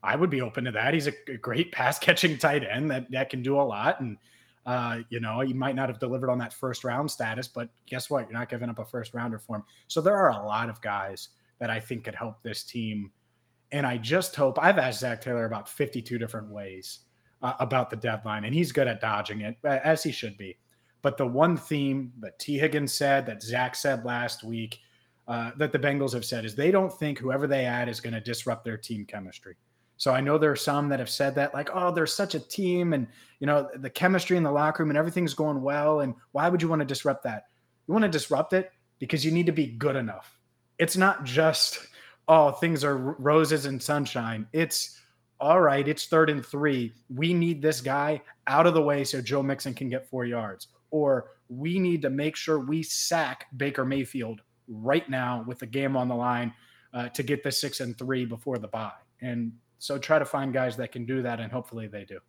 I 0.03 0.15
would 0.15 0.29
be 0.29 0.41
open 0.41 0.65
to 0.65 0.71
that. 0.71 0.93
He's 0.93 1.07
a, 1.07 1.37
great 1.37 1.71
pass 1.73 1.99
catching 1.99 2.37
tight 2.37 2.63
end 2.63 2.89
that 2.91 3.09
that 3.11 3.29
can 3.29 3.41
do 3.41 3.59
a 3.59 3.63
lot 3.63 3.99
and. 4.01 4.17
Uh, 4.63 4.99
you 5.09 5.19
know, 5.19 5.39
he 5.39 5.53
might 5.53 5.73
not 5.73 5.89
have 5.89 5.97
delivered 5.97 6.29
on 6.29 6.37
that 6.37 6.53
first 6.53 6.83
round 6.83 7.09
status, 7.09 7.47
but 7.47 7.67
guess 7.87 8.11
what? 8.11 8.29
You're 8.29 8.37
not 8.37 8.47
giving 8.47 8.69
up 8.69 8.77
a 8.77 8.85
first 8.85 9.11
rounder 9.11 9.39
for 9.39 9.55
him. 9.55 9.63
So 9.87 10.01
there 10.01 10.15
are 10.15 10.29
a 10.29 10.45
lot 10.45 10.69
of 10.69 10.79
guys 10.81 11.29
that 11.61 11.69
I 11.69 11.79
think 11.79 12.03
could 12.03 12.15
help 12.15 12.43
this 12.43 12.63
team. 12.63 13.11
And 13.71 13.85
I 13.85 13.97
just 13.97 14.35
hope 14.35 14.59
I've 14.61 14.79
asked 14.79 14.99
Zac 14.99 15.21
Taylor 15.21 15.45
about 15.45 15.69
52 15.69 16.17
different 16.17 16.49
ways 16.49 16.99
uh, 17.41 17.53
about 17.59 17.89
the 17.89 17.95
deadline, 17.95 18.43
and 18.43 18.53
he's 18.53 18.73
good 18.73 18.87
at 18.87 18.99
dodging 18.99 19.41
it, 19.41 19.55
as 19.63 20.03
he 20.03 20.11
should 20.11 20.37
be. 20.37 20.57
But 21.01 21.17
the 21.17 21.25
one 21.25 21.55
theme 21.55 22.11
that 22.19 22.37
T. 22.39 22.57
Higgins 22.57 22.93
said, 22.93 23.25
that 23.27 23.41
Zac 23.41 23.75
said 23.75 24.03
last 24.03 24.43
week, 24.43 24.79
uh, 25.27 25.51
that 25.57 25.71
the 25.71 25.79
Bengals 25.79 26.13
have 26.13 26.25
said 26.25 26.43
is 26.43 26.55
they 26.55 26.71
don't 26.71 26.91
think 26.91 27.17
whoever 27.17 27.47
they 27.47 27.65
add 27.65 27.87
is 27.87 28.01
going 28.01 28.13
to 28.13 28.19
disrupt 28.19 28.65
their 28.65 28.77
team 28.77 29.05
chemistry. 29.05 29.55
So 29.97 30.11
I 30.11 30.19
know 30.19 30.39
there 30.39 30.51
are 30.51 30.55
some 30.55 30.89
that 30.89 30.99
have 30.99 31.11
said 31.11 31.35
that, 31.35 31.53
like, 31.53 31.69
oh, 31.73 31.91
they're 31.91 32.07
such 32.07 32.33
a 32.33 32.39
team, 32.39 32.93
and 32.93 33.07
you 33.39 33.45
know 33.45 33.69
the 33.75 33.89
chemistry 33.89 34.35
in 34.35 34.41
the 34.43 34.51
locker 34.51 34.81
room 34.81 34.89
and 34.89 34.97
everything's 34.97 35.35
going 35.35 35.61
well, 35.61 35.99
and 35.99 36.15
why 36.31 36.49
would 36.49 36.61
you 36.61 36.67
want 36.67 36.79
to 36.81 36.85
disrupt 36.85 37.23
that? 37.23 37.43
You 37.87 37.93
want 37.93 38.03
to 38.03 38.09
disrupt 38.09 38.53
it 38.53 38.71
because 38.97 39.23
you 39.23 39.31
need 39.31 39.45
to 39.45 39.51
be 39.51 39.67
good 39.67 39.95
enough. 39.95 40.40
It's 40.81 40.97
not 40.97 41.23
just 41.23 41.79
oh 42.27 42.51
things 42.51 42.83
are 42.83 42.97
roses 42.97 43.65
and 43.67 43.81
sunshine. 43.81 44.47
It's 44.51 44.99
all 45.39 45.61
right, 45.61 45.87
it's 45.87 46.07
third 46.07 46.29
and 46.29 46.45
three. 46.45 46.93
We 47.13 47.33
need 47.33 47.61
this 47.61 47.81
guy 47.81 48.21
out 48.47 48.67
of 48.67 48.73
the 48.73 48.81
way 48.81 49.03
so 49.03 49.21
Joe 49.21 49.43
Mixon 49.43 49.73
can 49.73 49.89
get 49.89 50.09
four 50.09 50.25
yards. 50.25 50.67
Or 50.89 51.31
we 51.49 51.79
need 51.79 52.01
to 52.01 52.09
make 52.09 52.35
sure 52.35 52.59
we 52.59 52.83
sack 52.83 53.45
Baker 53.57 53.85
Mayfield 53.85 54.41
right 54.67 55.07
now 55.09 55.43
with 55.47 55.59
the 55.59 55.67
game 55.67 55.95
on 55.95 56.07
the 56.07 56.15
line 56.15 56.53
uh, 56.93 57.09
to 57.09 57.23
get 57.23 57.43
the 57.43 57.51
six 57.51 57.79
and 57.79 57.97
three 57.97 58.25
before 58.25 58.57
the 58.57 58.67
bye. 58.67 58.91
And 59.21 59.51
so 59.79 59.97
try 59.97 60.19
to 60.19 60.25
find 60.25 60.53
guys 60.53 60.77
that 60.77 60.91
can 60.91 61.05
do 61.05 61.21
that, 61.21 61.39
and 61.39 61.51
hopefully 61.51 61.87
they 61.87 62.05
do. 62.05 62.19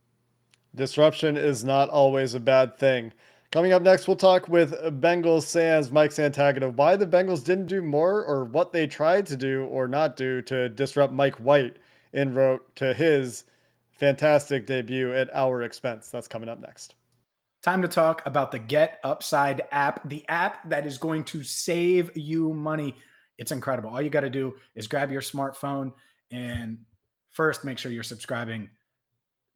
Disruption 0.75 1.37
is 1.37 1.65
not 1.65 1.89
always 1.91 2.35
a 2.35 2.41
bad 2.41 2.79
thing. 2.79 3.13
Coming 3.53 3.75
up 3.75 3.83
next, 3.83 4.09
we'll 4.09 4.17
talk 4.17 4.49
with 4.49 4.73
Bengals 5.03 5.43
Sans 5.43 5.93
Mike 5.93 6.11
Santagata 6.11 6.75
why 6.75 6.97
the 6.97 7.07
Bengals 7.07 7.45
didn't 7.45 7.67
do 7.67 7.83
more 7.83 8.25
or 8.25 8.47
what 8.47 8.73
they 8.73 8.87
tried 8.87 9.27
to 9.27 9.37
do 9.37 9.65
or 9.67 9.87
not 9.87 10.17
do 10.17 10.41
to 10.43 10.71
disrupt 10.71 11.13
Mike 11.13 11.37
White 11.37 11.77
en 12.15 12.33
route 12.33 12.65
to 12.77 12.95
his 12.95 13.45
fantastic 13.91 14.67
debut 14.67 15.13
at 15.13 15.29
our 15.35 15.65
expense. 15.65 16.09
That's 16.09 16.27
coming 16.27 16.49
up 16.49 16.61
next. 16.61 16.95
Time 17.63 17.83
to 17.83 17.89
talk 17.89 18.23
about 18.25 18.53
the 18.53 18.59
Get 18.59 19.01
Upside 19.05 19.61
app, 19.71 20.09
the 20.09 20.27
app 20.31 20.67
that 20.71 20.87
is 20.87 20.97
going 20.97 21.23
to 21.25 21.45
save 21.45 22.11
you 22.17 22.55
money. 22.55 22.97
It's 23.37 23.53
incredible. 23.53 23.91
All 23.91 24.01
you 24.01 24.09
got 24.09 24.21
to 24.21 24.31
do 24.31 24.55
is 24.75 24.87
grab 24.87 25.13
your 25.13 25.21
smartphone 25.21 25.93
and 26.31 26.79
first 27.29 27.65
make 27.65 27.77
sure 27.77 27.93
you're 27.93 28.03
subscribing 28.03 28.71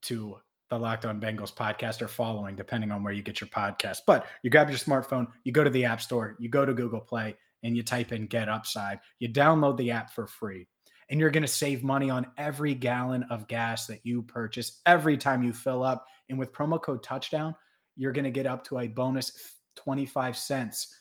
to 0.03 0.37
the 0.71 0.79
Locked 0.79 1.05
On 1.05 1.21
Bengals 1.21 1.55
podcast 1.55 2.03
or 2.03 2.09
following, 2.09 2.57
depending 2.57 2.91
on 2.91 3.03
where 3.03 3.13
you 3.13 3.23
get 3.23 3.41
your 3.41 3.49
podcast. 3.49 3.99
But 4.07 4.27
you 4.43 4.51
grab 4.51 4.69
your 4.69 4.79
smartphone, 4.79 5.29
you 5.45 5.53
go 5.53 5.65
to 5.65 5.71
the 5.71 5.85
App 5.85 6.01
Store, 6.01 6.37
you 6.39 6.49
go 6.49 6.65
to 6.65 6.75
Google 6.75 7.01
Play, 7.01 7.37
and 7.63 7.77
you 7.77 7.83
type 7.83 8.13
in 8.13 8.27
Get 8.27 8.49
Upside. 8.49 9.01
You 9.19 9.29
download 9.29 9.77
the 9.77 9.91
app 9.91 10.13
for 10.13 10.27
free 10.27 10.67
and 11.09 11.21
you're 11.21 11.31
going 11.31 11.43
to 11.43 11.49
save 11.49 11.85
money 11.85 12.11
on 12.11 12.27
every 12.37 12.75
gallon 12.75 13.25
of 13.25 13.47
gas 13.47 13.87
that 13.87 14.01
you 14.05 14.23
purchase 14.23 14.81
every 14.87 15.17
time 15.17 15.43
you 15.43 15.53
fill 15.53 15.83
up. 15.83 16.07
And 16.29 16.39
with 16.39 16.53
promo 16.53 16.83
code 16.83 17.03
touchdown, 17.03 17.55
you're 17.97 18.13
going 18.13 18.25
to 18.25 18.31
get 18.31 18.47
up 18.47 18.65
to 18.67 18.81
a 18.81 18.89
bonus 18.89 19.55
25 19.77 20.37
cents 20.37 20.95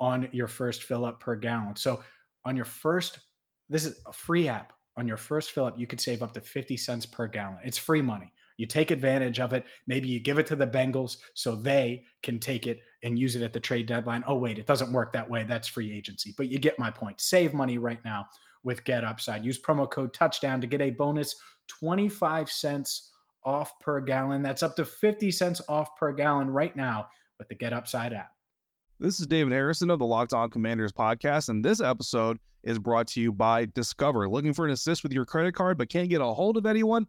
on 0.00 0.28
your 0.32 0.48
first 0.48 0.82
fill 0.82 1.04
up 1.04 1.20
per 1.20 1.36
gallon. 1.36 1.76
So 1.76 2.02
on 2.44 2.56
your 2.56 2.64
first, 2.64 3.20
this 3.68 3.84
is 3.84 4.00
a 4.06 4.12
free 4.12 4.48
app. 4.48 4.72
On 4.96 5.08
your 5.08 5.16
first 5.16 5.52
fill 5.52 5.64
up, 5.64 5.78
you 5.78 5.86
could 5.86 6.00
save 6.00 6.22
up 6.22 6.34
to 6.34 6.40
50 6.40 6.76
cents 6.76 7.06
per 7.06 7.26
gallon. 7.26 7.58
It's 7.64 7.78
free 7.78 8.02
money. 8.02 8.32
You 8.56 8.66
take 8.66 8.90
advantage 8.90 9.40
of 9.40 9.52
it. 9.52 9.64
Maybe 9.86 10.08
you 10.08 10.20
give 10.20 10.38
it 10.38 10.46
to 10.48 10.56
the 10.56 10.66
Bengals 10.66 11.18
so 11.34 11.54
they 11.56 12.04
can 12.22 12.38
take 12.38 12.66
it 12.66 12.80
and 13.02 13.18
use 13.18 13.36
it 13.36 13.42
at 13.42 13.52
the 13.52 13.60
trade 13.60 13.86
deadline. 13.86 14.24
Oh, 14.26 14.36
wait, 14.36 14.58
it 14.58 14.66
doesn't 14.66 14.92
work 14.92 15.12
that 15.12 15.28
way. 15.28 15.44
That's 15.44 15.68
free 15.68 15.92
agency. 15.92 16.34
But 16.36 16.48
you 16.48 16.58
get 16.58 16.78
my 16.78 16.90
point. 16.90 17.20
Save 17.20 17.54
money 17.54 17.78
right 17.78 18.02
now 18.04 18.26
with 18.64 18.84
Get 18.84 19.04
Upside. 19.04 19.44
Use 19.44 19.60
promo 19.60 19.90
code 19.90 20.14
touchdown 20.14 20.60
to 20.60 20.66
get 20.66 20.80
a 20.80 20.90
bonus 20.90 21.34
25 21.68 22.50
cents 22.50 23.10
off 23.44 23.78
per 23.80 24.00
gallon. 24.00 24.42
That's 24.42 24.62
up 24.62 24.76
to 24.76 24.84
50 24.84 25.30
cents 25.30 25.60
off 25.68 25.96
per 25.96 26.12
gallon 26.12 26.50
right 26.50 26.74
now 26.76 27.08
with 27.38 27.48
the 27.48 27.54
Get 27.54 27.72
Upside 27.72 28.12
app. 28.12 28.30
This 29.00 29.18
is 29.18 29.26
David 29.26 29.52
Harrison 29.52 29.90
of 29.90 29.98
the 29.98 30.06
Locked 30.06 30.32
On 30.32 30.48
Commanders 30.48 30.92
podcast, 30.92 31.48
and 31.48 31.64
this 31.64 31.80
episode 31.80 32.38
is 32.62 32.78
brought 32.78 33.08
to 33.08 33.20
you 33.20 33.32
by 33.32 33.66
Discover. 33.74 34.28
Looking 34.28 34.54
for 34.54 34.64
an 34.64 34.70
assist 34.70 35.02
with 35.02 35.12
your 35.12 35.24
credit 35.24 35.54
card 35.54 35.76
but 35.76 35.88
can't 35.88 36.08
get 36.08 36.20
a 36.20 36.26
hold 36.26 36.56
of 36.56 36.66
anyone? 36.66 37.08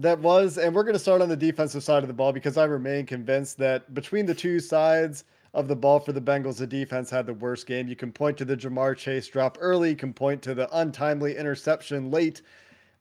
that 0.00 0.18
was. 0.18 0.58
And 0.58 0.74
we're 0.74 0.84
going 0.84 0.94
to 0.94 0.98
start 0.98 1.22
on 1.22 1.28
the 1.28 1.36
defensive 1.36 1.82
side 1.82 2.02
of 2.02 2.08
the 2.08 2.14
ball 2.14 2.32
because 2.32 2.56
I 2.56 2.64
remain 2.64 3.06
convinced 3.06 3.58
that 3.58 3.94
between 3.94 4.26
the 4.26 4.34
two 4.34 4.60
sides– 4.60 5.24
of 5.54 5.68
the 5.68 5.76
ball 5.76 5.98
for 5.98 6.12
the 6.12 6.20
Bengals. 6.20 6.58
The 6.58 6.66
defense 6.66 7.10
had 7.10 7.26
the 7.26 7.34
worst 7.34 7.66
game. 7.66 7.88
You 7.88 7.96
can 7.96 8.12
point 8.12 8.36
to 8.38 8.44
the 8.44 8.56
Ja'Marr 8.56 8.96
Chase 8.96 9.28
drop 9.28 9.58
early, 9.60 9.90
you 9.90 9.96
can 9.96 10.12
point 10.12 10.42
to 10.42 10.54
the 10.54 10.68
untimely 10.78 11.36
interception 11.36 12.10
late. 12.10 12.42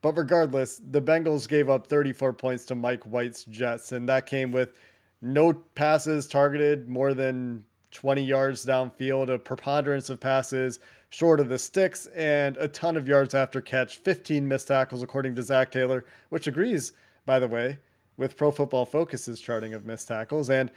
But 0.01 0.17
regardless, 0.17 0.81
the 0.91 1.01
Bengals 1.01 1.47
gave 1.47 1.69
up 1.69 1.87
34 1.87 2.33
points 2.33 2.65
to 2.65 2.75
Mike 2.75 3.03
White's 3.03 3.45
Jets, 3.45 3.91
and 3.91 4.07
that 4.07 4.25
came 4.25 4.51
with 4.51 4.73
no 5.21 5.53
passes 5.53 6.27
targeted 6.27 6.87
more 6.87 7.13
than 7.13 7.63
20 7.91 8.23
yards 8.23 8.65
downfield, 8.65 9.33
a 9.33 9.39
preponderance 9.39 10.09
of 10.09 10.19
passes 10.19 10.79
short 11.17 11.39
of 11.39 11.49
the 11.49 11.57
sticks, 11.57 12.05
and 12.15 12.57
a 12.57 12.67
ton 12.67 12.95
of 12.95 13.07
yards 13.07 13.33
after 13.33 13.59
catch, 13.59 13.97
15 13.97 14.47
missed 14.47 14.67
tackles, 14.67 15.01
according 15.01 15.33
to 15.33 15.41
Zac 15.41 15.71
Taylor, 15.71 16.05
which 16.29 16.45
agrees, 16.45 16.93
by 17.25 17.39
the 17.39 17.47
way, 17.47 17.79
with 18.17 18.37
Pro 18.37 18.51
Football 18.51 18.85
Focus's 18.85 19.41
charting 19.41 19.73
of 19.73 19.83
missed 19.83 20.07
tackles. 20.07 20.51
And 20.51 20.69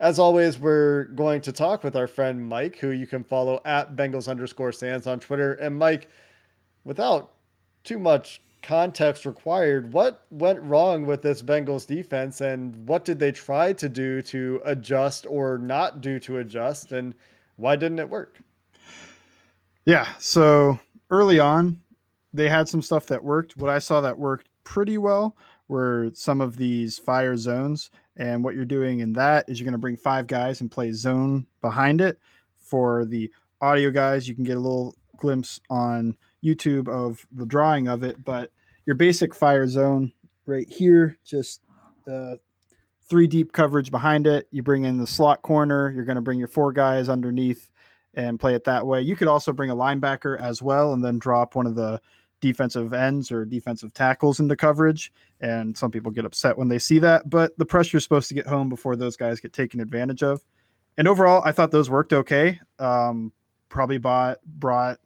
as 0.00 0.18
always, 0.18 0.58
we're 0.58 1.04
going 1.08 1.42
to 1.42 1.52
talk 1.52 1.84
with 1.84 1.96
our 1.96 2.06
friend 2.06 2.48
Mike, 2.48 2.78
who 2.78 2.92
you 2.92 3.06
can 3.06 3.22
follow 3.22 3.60
at 3.66 3.94
Bengals 3.94 4.26
underscore 4.26 4.72
Sans 4.72 5.06
on 5.06 5.20
Twitter. 5.20 5.52
And 5.52 5.78
Mike, 5.78 6.08
without 6.84 7.34
too 7.82 7.98
much 7.98 8.40
context 8.62 9.26
required, 9.26 9.92
what 9.92 10.24
went 10.30 10.62
wrong 10.62 11.04
with 11.04 11.20
this 11.20 11.42
Bengals 11.42 11.86
defense 11.86 12.40
and 12.40 12.74
what 12.88 13.04
did 13.04 13.18
they 13.18 13.32
try 13.32 13.74
to 13.74 13.90
do 13.90 14.22
to 14.22 14.62
adjust 14.64 15.26
or 15.28 15.58
not 15.58 16.00
do 16.00 16.18
to 16.20 16.38
adjust? 16.38 16.92
And 16.92 17.14
why 17.56 17.76
didn't 17.76 17.98
it 17.98 18.08
work? 18.08 18.40
Yeah. 19.84 20.08
So 20.18 20.78
early 21.10 21.38
on, 21.38 21.80
they 22.32 22.48
had 22.48 22.68
some 22.68 22.82
stuff 22.82 23.06
that 23.06 23.22
worked. 23.22 23.56
What 23.56 23.70
I 23.70 23.78
saw 23.78 24.00
that 24.00 24.18
worked 24.18 24.48
pretty 24.64 24.98
well 24.98 25.36
were 25.68 26.10
some 26.14 26.40
of 26.40 26.56
these 26.56 26.98
fire 26.98 27.36
zones. 27.36 27.90
And 28.16 28.44
what 28.44 28.54
you're 28.54 28.64
doing 28.64 29.00
in 29.00 29.12
that 29.14 29.48
is 29.48 29.58
you're 29.58 29.64
going 29.64 29.72
to 29.72 29.78
bring 29.78 29.96
five 29.96 30.26
guys 30.26 30.60
and 30.60 30.70
play 30.70 30.92
zone 30.92 31.46
behind 31.60 32.00
it. 32.00 32.18
For 32.58 33.04
the 33.04 33.30
audio 33.60 33.90
guys, 33.90 34.26
you 34.26 34.34
can 34.34 34.44
get 34.44 34.56
a 34.56 34.60
little 34.60 34.94
glimpse 35.18 35.60
on 35.70 36.16
YouTube 36.42 36.88
of 36.88 37.24
the 37.32 37.46
drawing 37.46 37.88
of 37.88 38.02
it. 38.02 38.24
But 38.24 38.50
your 38.86 38.96
basic 38.96 39.34
fire 39.34 39.68
zone 39.68 40.12
right 40.46 40.68
here, 40.68 41.18
just 41.24 41.60
uh, 42.10 42.36
three 43.08 43.26
deep 43.26 43.52
coverage 43.52 43.90
behind 43.90 44.26
it. 44.26 44.48
You 44.50 44.62
bring 44.62 44.84
in 44.84 44.96
the 44.96 45.06
slot 45.06 45.42
corner. 45.42 45.90
You're 45.90 46.04
going 46.04 46.16
to 46.16 46.22
bring 46.22 46.38
your 46.38 46.48
four 46.48 46.72
guys 46.72 47.08
underneath 47.08 47.70
and 48.16 48.40
play 48.40 48.54
it 48.54 48.64
that 48.64 48.86
way. 48.86 49.00
You 49.00 49.16
could 49.16 49.28
also 49.28 49.52
bring 49.52 49.70
a 49.70 49.76
linebacker 49.76 50.40
as 50.40 50.62
well 50.62 50.92
and 50.92 51.04
then 51.04 51.18
drop 51.18 51.54
one 51.54 51.66
of 51.66 51.74
the 51.74 52.00
defensive 52.40 52.92
ends 52.92 53.32
or 53.32 53.44
defensive 53.44 53.94
tackles 53.94 54.40
into 54.40 54.56
coverage. 54.56 55.12
And 55.40 55.76
some 55.76 55.90
people 55.90 56.12
get 56.12 56.24
upset 56.24 56.58
when 56.58 56.68
they 56.68 56.78
see 56.78 56.98
that, 56.98 57.28
but 57.30 57.56
the 57.58 57.64
pressure 57.64 57.96
is 57.96 58.02
supposed 58.02 58.28
to 58.28 58.34
get 58.34 58.46
home 58.46 58.68
before 58.68 58.96
those 58.96 59.16
guys 59.16 59.40
get 59.40 59.52
taken 59.52 59.80
advantage 59.80 60.22
of. 60.22 60.42
And 60.96 61.08
overall, 61.08 61.42
I 61.44 61.52
thought 61.52 61.70
those 61.70 61.90
worked 61.90 62.12
okay. 62.12 62.60
Um, 62.78 63.32
probably 63.68 63.98
bought 63.98 64.38
brought 64.44 64.98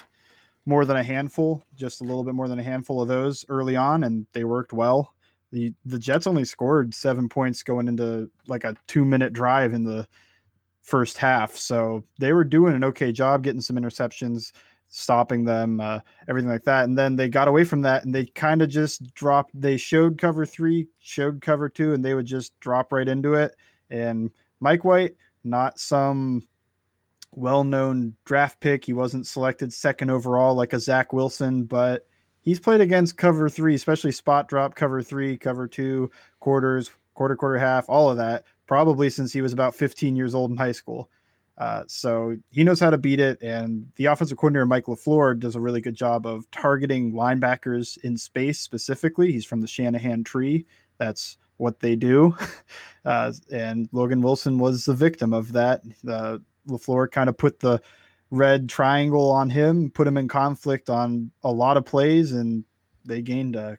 more 0.66 0.84
than 0.84 0.98
a 0.98 1.02
handful, 1.02 1.64
just 1.74 2.02
a 2.02 2.04
little 2.04 2.22
bit 2.22 2.34
more 2.34 2.46
than 2.46 2.58
a 2.58 2.62
handful 2.62 3.00
of 3.00 3.08
those 3.08 3.44
early 3.48 3.74
on, 3.74 4.04
and 4.04 4.26
they 4.34 4.44
worked 4.44 4.72
well. 4.72 5.14
The 5.50 5.72
the 5.86 5.98
Jets 5.98 6.26
only 6.26 6.44
scored 6.44 6.92
seven 6.92 7.28
points 7.28 7.62
going 7.62 7.88
into 7.88 8.30
like 8.46 8.64
a 8.64 8.76
two 8.86 9.04
minute 9.04 9.32
drive 9.32 9.72
in 9.72 9.84
the 9.84 10.06
first 10.88 11.18
half, 11.18 11.54
so 11.54 12.02
they 12.18 12.32
were 12.32 12.44
doing 12.44 12.74
an 12.74 12.82
okay 12.82 13.12
job 13.12 13.42
getting 13.42 13.60
some 13.60 13.76
interceptions, 13.76 14.52
stopping 14.88 15.44
them, 15.44 15.80
uh, 15.80 16.00
everything 16.28 16.50
like 16.50 16.64
that. 16.64 16.84
And 16.84 16.96
then 16.96 17.14
they 17.14 17.28
got 17.28 17.46
away 17.46 17.64
from 17.64 17.82
that, 17.82 18.04
and 18.04 18.14
they 18.14 18.24
kind 18.24 18.62
of 18.62 18.70
just 18.70 19.14
dropped. 19.14 19.50
They 19.52 19.76
showed 19.76 20.16
cover 20.16 20.46
three, 20.46 20.88
showed 20.98 21.42
cover 21.42 21.68
two, 21.68 21.92
and 21.92 22.02
they 22.02 22.14
would 22.14 22.24
just 22.24 22.58
drop 22.60 22.90
right 22.90 23.06
into 23.06 23.34
it. 23.34 23.54
And 23.90 24.30
Mike 24.60 24.82
White, 24.82 25.14
not 25.44 25.78
some 25.78 26.48
well-known 27.32 28.16
draft 28.24 28.58
pick. 28.60 28.86
He 28.86 28.94
wasn't 28.94 29.26
selected 29.26 29.72
second 29.74 30.10
overall 30.10 30.54
like 30.54 30.72
a 30.72 30.80
Zach 30.80 31.12
Wilson, 31.12 31.64
but 31.64 32.06
he's 32.40 32.58
played 32.58 32.80
against 32.80 33.18
cover 33.18 33.50
three, 33.50 33.74
especially 33.74 34.12
spot 34.12 34.48
drop, 34.48 34.74
cover 34.74 35.02
three, 35.02 35.36
cover 35.36 35.68
two, 35.68 36.10
quarters, 36.40 36.90
quarter, 37.12 37.36
quarter, 37.36 37.58
half, 37.58 37.90
all 37.90 38.10
of 38.10 38.16
that, 38.16 38.44
probably 38.68 39.10
since 39.10 39.32
he 39.32 39.42
was 39.42 39.52
about 39.52 39.74
15 39.74 40.14
years 40.14 40.34
old 40.34 40.52
in 40.52 40.56
high 40.56 40.72
school. 40.72 41.10
Uh, 41.56 41.82
so 41.88 42.36
he 42.50 42.62
knows 42.62 42.78
how 42.78 42.90
to 42.90 42.98
beat 42.98 43.18
it. 43.18 43.42
And 43.42 43.90
the 43.96 44.04
offensive 44.04 44.38
coordinator, 44.38 44.66
Mike 44.66 44.84
LaFleur, 44.84 45.40
does 45.40 45.56
a 45.56 45.60
really 45.60 45.80
good 45.80 45.96
job 45.96 46.24
of 46.24 46.48
targeting 46.52 47.12
linebackers 47.12 47.98
in 48.04 48.16
space 48.16 48.60
specifically. 48.60 49.32
He's 49.32 49.44
from 49.44 49.60
the 49.60 49.66
Shanahan 49.66 50.22
tree. 50.22 50.66
That's 50.98 51.38
what 51.56 51.80
they 51.80 51.96
do. 51.96 52.36
Uh, 53.04 53.32
and 53.50 53.88
Logan 53.92 54.20
Wilson 54.20 54.58
was 54.58 54.84
the 54.84 54.92
victim 54.92 55.32
of 55.32 55.50
that. 55.52 55.80
Uh, 56.06 56.36
LaFleur 56.68 57.10
kind 57.10 57.30
of 57.30 57.38
put 57.38 57.58
the 57.58 57.80
red 58.30 58.68
triangle 58.68 59.30
on 59.30 59.48
him, 59.48 59.90
put 59.90 60.06
him 60.06 60.18
in 60.18 60.28
conflict 60.28 60.90
on 60.90 61.30
a 61.42 61.50
lot 61.50 61.78
of 61.78 61.86
plays, 61.86 62.32
and 62.32 62.64
they 63.06 63.22
gained 63.22 63.56
a 63.56 63.78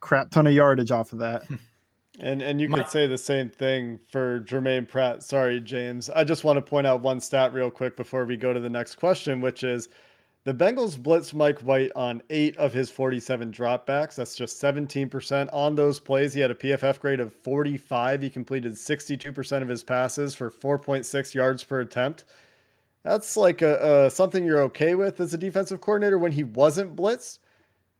crap 0.00 0.30
ton 0.30 0.46
of 0.46 0.52
yardage 0.52 0.90
off 0.90 1.14
of 1.14 1.20
that. 1.20 1.44
And 2.20 2.42
and 2.42 2.60
you 2.60 2.68
could 2.68 2.88
say 2.88 3.06
the 3.06 3.16
same 3.16 3.48
thing 3.48 3.98
for 4.08 4.40
Germaine 4.40 4.86
Pratt. 4.86 5.22
Sorry, 5.22 5.60
James. 5.60 6.10
I 6.10 6.24
just 6.24 6.44
want 6.44 6.58
to 6.58 6.62
point 6.62 6.86
out 6.86 7.00
one 7.00 7.20
stat 7.20 7.54
real 7.54 7.70
quick 7.70 7.96
before 7.96 8.26
we 8.26 8.36
go 8.36 8.52
to 8.52 8.60
the 8.60 8.68
next 8.68 8.96
question, 8.96 9.40
which 9.40 9.64
is 9.64 9.88
the 10.44 10.52
Bengals 10.52 10.98
blitzed 10.98 11.34
Mike 11.34 11.60
White 11.60 11.92
on 11.96 12.20
eight 12.28 12.56
of 12.58 12.72
his 12.72 12.90
47 12.90 13.52
dropbacks. 13.52 14.16
That's 14.16 14.34
just 14.34 14.60
17% 14.60 15.48
on 15.52 15.74
those 15.74 16.00
plays. 16.00 16.34
He 16.34 16.40
had 16.40 16.50
a 16.50 16.54
PFF 16.54 16.98
grade 16.98 17.20
of 17.20 17.32
45. 17.32 18.22
He 18.22 18.28
completed 18.28 18.72
62% 18.72 19.62
of 19.62 19.68
his 19.68 19.84
passes 19.84 20.34
for 20.34 20.50
4.6 20.50 21.32
yards 21.32 21.62
per 21.62 21.80
attempt. 21.80 22.24
That's 23.04 23.36
like 23.36 23.62
a, 23.62 24.06
a 24.06 24.10
something 24.10 24.44
you're 24.44 24.62
okay 24.62 24.96
with 24.96 25.20
as 25.20 25.32
a 25.32 25.38
defensive 25.38 25.80
coordinator 25.80 26.18
when 26.18 26.32
he 26.32 26.44
wasn't 26.44 26.96
blitzed. 26.96 27.38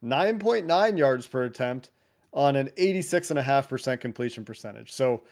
9.9 0.05 0.99
yards 0.99 1.27
per 1.29 1.45
attempt 1.45 1.91
on 2.33 2.57
an 2.57 2.71
86.5% 2.79 4.01
completion 4.01 4.45
percentage. 4.45 4.93
So 4.93 5.23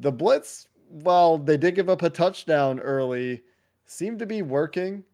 the 0.00 0.12
blitz, 0.12 0.68
while 0.88 1.38
they 1.38 1.56
did 1.56 1.74
give 1.74 1.88
up 1.88 2.02
a 2.02 2.10
touchdown 2.10 2.80
early, 2.80 3.42
seemed 3.86 4.18
to 4.18 4.26
be 4.26 4.42
working. 4.42 5.04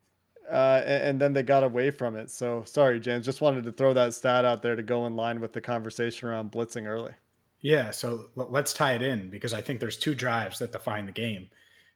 Uh, 0.51 0.83
and, 0.85 1.03
and, 1.03 1.21
then 1.21 1.33
they 1.33 1.45
got 1.45 1.63
away 1.63 1.93
from 1.93 2.17
it. 2.17 2.29
So 2.29 2.65
sorry, 2.67 2.99
James. 2.99 3.25
Just 3.25 3.41
wanted 3.41 3.63
to 3.63 3.71
throw 3.71 3.95
that 3.95 4.15
stat 4.15 4.45
out 4.45 4.63
there 4.63 4.75
to 4.75 4.83
go 4.83 5.07
in 5.07 5.15
line 5.15 5.41
with 5.41 5.53
the 5.53 5.61
conversation 5.61 6.29
around 6.29 6.51
blitzing 6.51 6.87
early. 6.87 7.13
Yeah. 7.61 7.93
So 7.93 8.31
let's 8.35 8.73
tie 8.73 8.95
it 8.95 9.03
in 9.03 9.31
because 9.31 9.55
I 9.55 9.61
think 9.61 9.79
there's 9.79 9.97
two 9.97 10.13
drives 10.13 10.59
that 10.59 10.73
define 10.73 11.07
the 11.07 11.13
game 11.13 11.49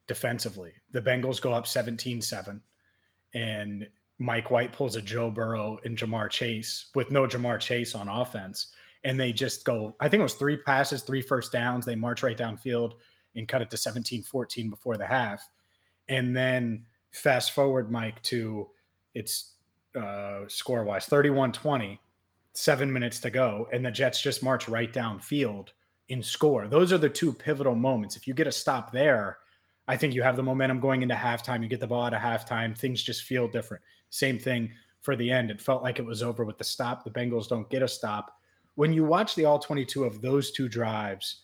defensively. 0.07 0.73
The 0.93 1.03
Bengals 1.03 1.41
go 1.41 1.53
up 1.53 1.67
17 1.67 2.21
7, 2.21 2.61
and 3.35 3.89
Mike 4.19 4.51
White 4.53 4.73
pulls 4.73 4.95
a 4.95 5.03
Joe 5.03 5.31
Burrow 5.31 5.79
and 5.85 5.99
Ja'Marr 5.99 6.31
Chase 6.31 6.91
with 6.95 7.11
no 7.11 7.27
Ja'Marr 7.27 7.59
Chase 7.59 7.95
on 7.95 8.09
offense. 8.09 8.69
And 9.05 9.21
they 9.21 9.33
just 9.33 9.65
go, 9.65 9.95
I 10.01 10.09
think 10.09 10.21
it 10.21 10.25
was 10.25 10.35
three 10.35 10.57
passes, 10.57 11.03
three 11.03 11.21
first 11.21 11.53
downs. 11.53 11.85
They 11.85 11.95
march 11.95 12.23
right 12.23 12.37
downfield 12.37 12.95
and 13.37 13.47
cut 13.47 13.63
it 13.63 13.71
to 13.71 13.77
17 13.77 14.23
14 14.23 14.71
before 14.71 14.97
the 14.97 15.07
half. 15.07 15.47
And 16.09 16.37
then 16.37 16.87
fast 17.11 17.53
forward, 17.53 17.91
Mike, 17.91 18.23
to 18.25 18.69
it's 19.15 19.53
uh, 19.95 20.41
score 20.49 20.85
wise 20.85 21.07
31 21.07 21.53
20, 21.53 22.01
seven 22.55 22.93
minutes 22.93 23.21
to 23.21 23.31
go. 23.31 23.69
And 23.73 23.85
the 23.85 23.91
Jets 23.91 24.21
just 24.21 24.43
march 24.43 24.69
right 24.69 24.93
downfield 24.93 25.69
in 26.09 26.23
score. 26.23 26.69
Those 26.69 26.93
are 26.93 26.99
the 26.99 27.09
two 27.09 27.33
pivotal 27.33 27.75
moments. 27.75 28.17
If 28.17 28.27
you 28.27 28.35
get 28.35 28.47
a 28.47 28.53
stop 28.53 28.93
there, 28.93 29.39
I 29.87 29.97
think 29.97 30.15
you 30.15 30.23
have 30.23 30.37
the 30.37 30.43
momentum 30.43 30.81
going 30.81 31.03
into 31.03 31.15
halftime. 31.15 31.63
You 31.63 31.69
get 31.69 31.81
the 31.81 31.87
ball 31.87 32.07
at 32.07 32.15
a 32.15 32.19
halftime. 32.19 32.77
Things 32.77 33.03
just 33.03 33.25
feel 33.25 33.49
different. 33.49 33.83
Same 34.11 34.39
thing 34.39 34.71
for 35.03 35.17
the 35.17 35.31
end. 35.31 35.51
It 35.51 35.61
felt 35.61 35.83
like 35.83 35.99
it 35.99 36.05
was 36.05 36.23
over 36.23 36.45
with 36.45 36.59
the 36.59 36.65
stop. 36.65 37.05
The 37.05 37.11
Bengals 37.11 37.49
don't 37.49 37.69
get 37.69 37.83
a 37.83 37.89
stop. 37.89 38.39
When 38.77 38.93
you 38.93 39.05
watch 39.05 39.35
the 39.35 39.45
all 39.45 39.59
22 39.59 40.05
of 40.05 40.21
those 40.21 40.51
two 40.51 40.69
drives, 40.69 41.43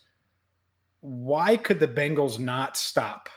why 1.01 1.57
could 1.57 1.79
the 1.79 1.87
Bengals 1.87 2.39
not 2.39 2.77
stop 2.77 3.29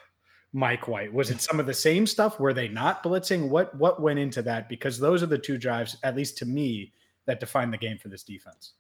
Mike 0.53 0.87
White? 0.89 1.13
Was 1.13 1.31
it 1.31 1.41
some 1.41 1.59
of 1.59 1.67
the 1.67 1.75
same 1.75 2.07
stuff? 2.07 2.39
Were 2.39 2.53
they 2.53 2.69
not 2.69 3.03
blitzing? 3.03 3.49
What 3.49 3.75
what 3.77 4.01
went 4.01 4.19
into 4.19 4.43
that? 4.43 4.69
Because 4.69 4.99
those 4.99 5.23
are 5.23 5.27
the 5.27 5.39
two 5.39 5.59
drives, 5.59 5.97
at 6.03 6.17
least 6.17 6.39
to 6.39 6.47
me, 6.47 6.93
that 7.27 7.41
define 7.41 7.71
the 7.71 7.79
game 7.79 7.99
for 7.99 8.09
this 8.09 8.23
defense. 8.23 8.75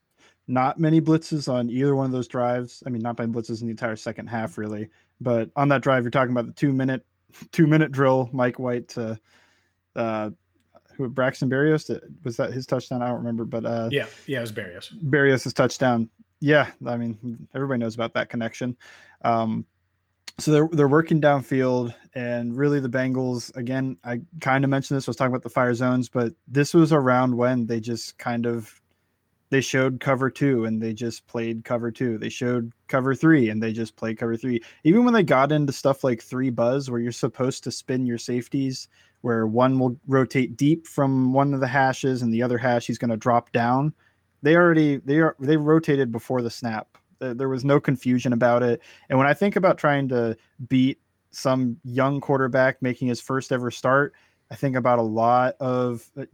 Not 0.46 0.78
many 0.78 1.00
blitzes 1.00 1.50
on 1.50 1.70
either 1.70 1.96
one 1.96 2.06
of 2.06 2.12
those 2.12 2.28
drives. 2.28 2.82
I 2.86 2.90
mean, 2.90 3.00
not 3.00 3.18
many 3.18 3.32
blitzes 3.32 3.62
in 3.62 3.66
the 3.66 3.70
entire 3.70 3.96
second 3.96 4.26
half, 4.26 4.58
really. 4.58 4.90
But 5.20 5.50
on 5.56 5.68
that 5.68 5.82
drive, 5.82 6.04
you're 6.04 6.10
talking 6.10 6.32
about 6.32 6.46
the 6.46 6.52
two 6.52 6.72
minute 6.72 7.04
two 7.52 7.66
minute 7.66 7.92
drill, 7.92 8.28
Mike 8.32 8.58
White 8.58 8.88
to 8.88 9.18
uh, 9.96 10.30
who 10.96 11.08
Braxton 11.08 11.50
Berrios 11.50 12.00
was 12.24 12.36
that 12.36 12.52
his 12.52 12.66
touchdown? 12.66 13.02
I 13.02 13.08
don't 13.08 13.18
remember, 13.18 13.44
but 13.44 13.64
uh, 13.64 13.88
yeah, 13.90 14.06
yeah, 14.26 14.38
it 14.38 14.42
was 14.42 14.52
Berrios. 14.52 14.92
Berrios' 15.04 15.52
touchdown. 15.52 16.08
Yeah, 16.40 16.70
I 16.86 16.96
mean 16.96 17.48
everybody 17.54 17.78
knows 17.80 17.94
about 17.94 18.14
that 18.14 18.28
connection. 18.28 18.76
Um, 19.22 19.64
so 20.38 20.50
they're 20.50 20.68
they're 20.72 20.88
working 20.88 21.20
downfield, 21.20 21.94
and 22.14 22.56
really 22.56 22.80
the 22.80 22.88
Bengals 22.88 23.54
again. 23.56 23.96
I 24.04 24.20
kind 24.40 24.64
of 24.64 24.70
mentioned 24.70 24.96
this. 24.96 25.08
I 25.08 25.10
was 25.10 25.16
talking 25.16 25.32
about 25.32 25.42
the 25.42 25.50
fire 25.50 25.74
zones, 25.74 26.08
but 26.08 26.32
this 26.48 26.74
was 26.74 26.92
around 26.92 27.36
when 27.36 27.66
they 27.66 27.80
just 27.80 28.18
kind 28.18 28.46
of 28.46 28.80
they 29.50 29.60
showed 29.60 30.00
cover 30.00 30.30
two 30.30 30.64
and 30.64 30.82
they 30.82 30.92
just 30.92 31.26
played 31.28 31.64
cover 31.64 31.92
two. 31.92 32.18
They 32.18 32.28
showed 32.28 32.72
cover 32.88 33.14
three 33.14 33.50
and 33.50 33.62
they 33.62 33.72
just 33.72 33.94
played 33.94 34.18
cover 34.18 34.36
three. 34.36 34.60
Even 34.82 35.04
when 35.04 35.14
they 35.14 35.22
got 35.22 35.52
into 35.52 35.72
stuff 35.72 36.02
like 36.02 36.20
three 36.20 36.50
buzz, 36.50 36.90
where 36.90 36.98
you're 36.98 37.12
supposed 37.12 37.62
to 37.64 37.70
spin 37.70 38.04
your 38.04 38.18
safeties, 38.18 38.88
where 39.24 39.46
one 39.46 39.78
will 39.78 39.96
rotate 40.06 40.54
deep 40.54 40.86
from 40.86 41.32
one 41.32 41.54
of 41.54 41.60
the 41.60 41.66
hashes 41.66 42.20
and 42.20 42.32
the 42.32 42.42
other 42.42 42.58
hash 42.58 42.86
he's 42.86 42.98
going 42.98 43.10
to 43.10 43.16
drop 43.16 43.50
down. 43.52 43.90
They 44.42 44.54
already 44.54 44.98
they 44.98 45.18
are 45.20 45.34
they 45.40 45.56
rotated 45.56 46.12
before 46.12 46.42
the 46.42 46.50
snap. 46.50 46.98
There 47.20 47.48
was 47.48 47.64
no 47.64 47.80
confusion 47.80 48.34
about 48.34 48.62
it. 48.62 48.82
And 49.08 49.18
when 49.18 49.26
I 49.26 49.32
think 49.32 49.56
about 49.56 49.78
trying 49.78 50.08
to 50.08 50.36
beat 50.68 51.00
some 51.30 51.78
young 51.84 52.20
quarterback 52.20 52.82
making 52.82 53.08
his 53.08 53.18
first 53.18 53.50
ever 53.50 53.70
start, 53.70 54.12
I 54.50 54.56
think 54.56 54.76
about 54.76 54.98
a 54.98 55.02
lot 55.02 55.54
of 55.58 56.06
uh, 56.20 56.26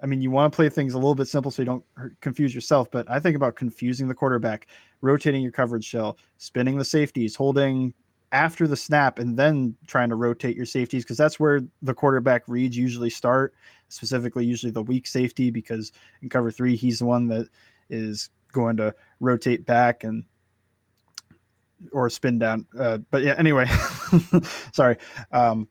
I 0.00 0.06
mean, 0.06 0.22
you 0.22 0.30
want 0.30 0.52
to 0.52 0.56
play 0.56 0.68
things 0.68 0.94
a 0.94 0.98
little 0.98 1.16
bit 1.16 1.26
simple 1.26 1.50
so 1.50 1.62
you 1.62 1.66
don't 1.66 1.84
confuse 2.20 2.54
yourself. 2.54 2.88
But 2.92 3.10
I 3.10 3.18
think 3.18 3.34
about 3.34 3.56
confusing 3.56 4.06
the 4.06 4.14
quarterback, 4.14 4.68
rotating 5.00 5.42
your 5.42 5.50
coverage 5.50 5.84
shell, 5.84 6.16
spinning 6.38 6.78
the 6.78 6.84
safeties, 6.84 7.34
holding 7.34 7.92
after 8.32 8.66
the 8.66 8.76
snap, 8.76 9.18
and 9.18 9.36
then 9.36 9.76
trying 9.86 10.08
to 10.08 10.14
rotate 10.14 10.56
your 10.56 10.66
safeties 10.66 11.04
because 11.04 11.16
that's 11.16 11.40
where 11.40 11.60
the 11.82 11.94
quarterback 11.94 12.42
reads 12.46 12.76
usually 12.76 13.10
start. 13.10 13.54
Specifically, 13.88 14.44
usually 14.44 14.70
the 14.70 14.82
weak 14.82 15.06
safety 15.06 15.50
because 15.50 15.92
in 16.22 16.28
cover 16.28 16.50
three, 16.50 16.76
he's 16.76 17.00
the 17.00 17.06
one 17.06 17.26
that 17.28 17.48
is 17.88 18.30
going 18.52 18.76
to 18.76 18.94
rotate 19.18 19.66
back 19.66 20.04
and 20.04 20.24
or 21.92 22.10
spin 22.10 22.38
down. 22.38 22.66
Uh, 22.78 22.98
but 23.10 23.22
yeah, 23.22 23.34
anyway, 23.38 23.66
sorry. 24.72 24.96
Um, 25.32 25.68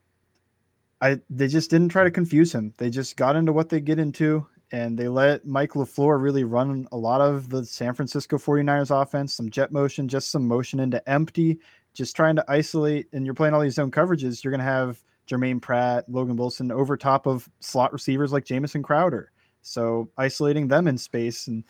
I 1.01 1.19
they 1.29 1.47
just 1.47 1.69
didn't 1.69 1.89
try 1.89 2.03
to 2.03 2.11
confuse 2.11 2.53
him. 2.53 2.73
They 2.77 2.89
just 2.89 3.15
got 3.15 3.35
into 3.35 3.53
what 3.53 3.69
they 3.69 3.79
get 3.79 3.99
into, 3.99 4.45
and 4.71 4.97
they 4.97 5.07
let 5.07 5.45
Mike 5.45 5.71
LaFleur 5.71 6.21
really 6.21 6.43
run 6.43 6.87
a 6.91 6.97
lot 6.97 7.21
of 7.21 7.49
the 7.49 7.65
San 7.65 7.93
Francisco 7.93 8.37
49ers 8.37 9.01
offense, 9.01 9.33
some 9.33 9.49
jet 9.49 9.71
motion, 9.71 10.07
just 10.07 10.31
some 10.31 10.47
motion 10.47 10.79
into 10.79 11.07
empty, 11.09 11.59
just 11.99 12.15
trying 12.15 12.37
to 12.37 12.45
isolate. 12.47 13.07
And 13.13 13.25
you're 13.25 13.35
playing 13.35 13.53
all 13.53 13.61
these 13.61 13.75
zone 13.75 13.91
coverages. 13.91 14.43
You're 14.43 14.51
going 14.51 14.59
to 14.59 14.65
have 14.65 15.03
Germaine 15.27 15.59
Pratt, 15.59 16.05
Logan 16.09 16.37
Wilson 16.37 16.71
over 16.71 16.97
top 16.97 17.27
of 17.27 17.47
slot 17.59 17.93
receivers 17.93 18.31
like 18.31 18.45
Jamison 18.45 18.81
Crowder. 18.81 19.31
So 19.61 20.09
isolating 20.17 20.69
them 20.69 20.87
in 20.87 20.97
space 20.97 21.47
and 21.47 21.63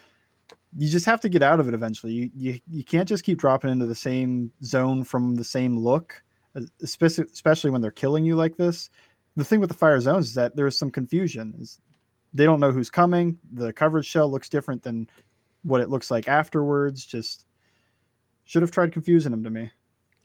you 0.78 0.88
just 0.88 1.08
have 1.08 1.20
to 1.22 1.30
get 1.30 1.42
out 1.42 1.60
of 1.60 1.68
it 1.68 1.74
eventually. 1.74 2.14
You, 2.14 2.30
you 2.36 2.60
you 2.70 2.84
can't 2.84 3.10
just 3.10 3.24
keep 3.24 3.40
dropping 3.40 3.72
into 3.72 3.88
the 3.88 3.96
same 3.96 4.52
zone 4.64 5.04
from 5.04 5.34
the 5.34 5.44
same 5.44 5.76
look, 5.78 6.22
especially 6.84 7.72
when 7.72 7.82
they're 7.82 7.90
killing 7.90 8.24
you 8.24 8.36
like 8.36 8.56
this. 8.56 8.92
The 9.36 9.44
thing 9.44 9.60
with 9.60 9.70
the 9.70 9.76
fire 9.76 10.00
zones 10.00 10.28
is 10.28 10.34
that 10.36 10.56
there's 10.56 10.78
some 10.78 10.92
confusion. 10.92 11.66
They 12.36 12.46
don't 12.46 12.60
know 12.60 12.72
who's 12.72 12.92
coming. 12.92 13.40
The 13.54 13.74
coverage 13.74 14.06
shell 14.06 14.30
looks 14.30 14.48
different 14.48 14.84
than 14.84 15.10
what 15.64 15.82
it 15.82 15.90
looks 15.90 16.12
like 16.12 16.28
afterwards. 16.28 17.04
Just 17.04 17.46
should 18.46 18.62
have 18.62 18.72
tried 18.72 18.94
confusing 18.94 19.32
them 19.32 19.44
to 19.44 19.50
me. 19.50 19.72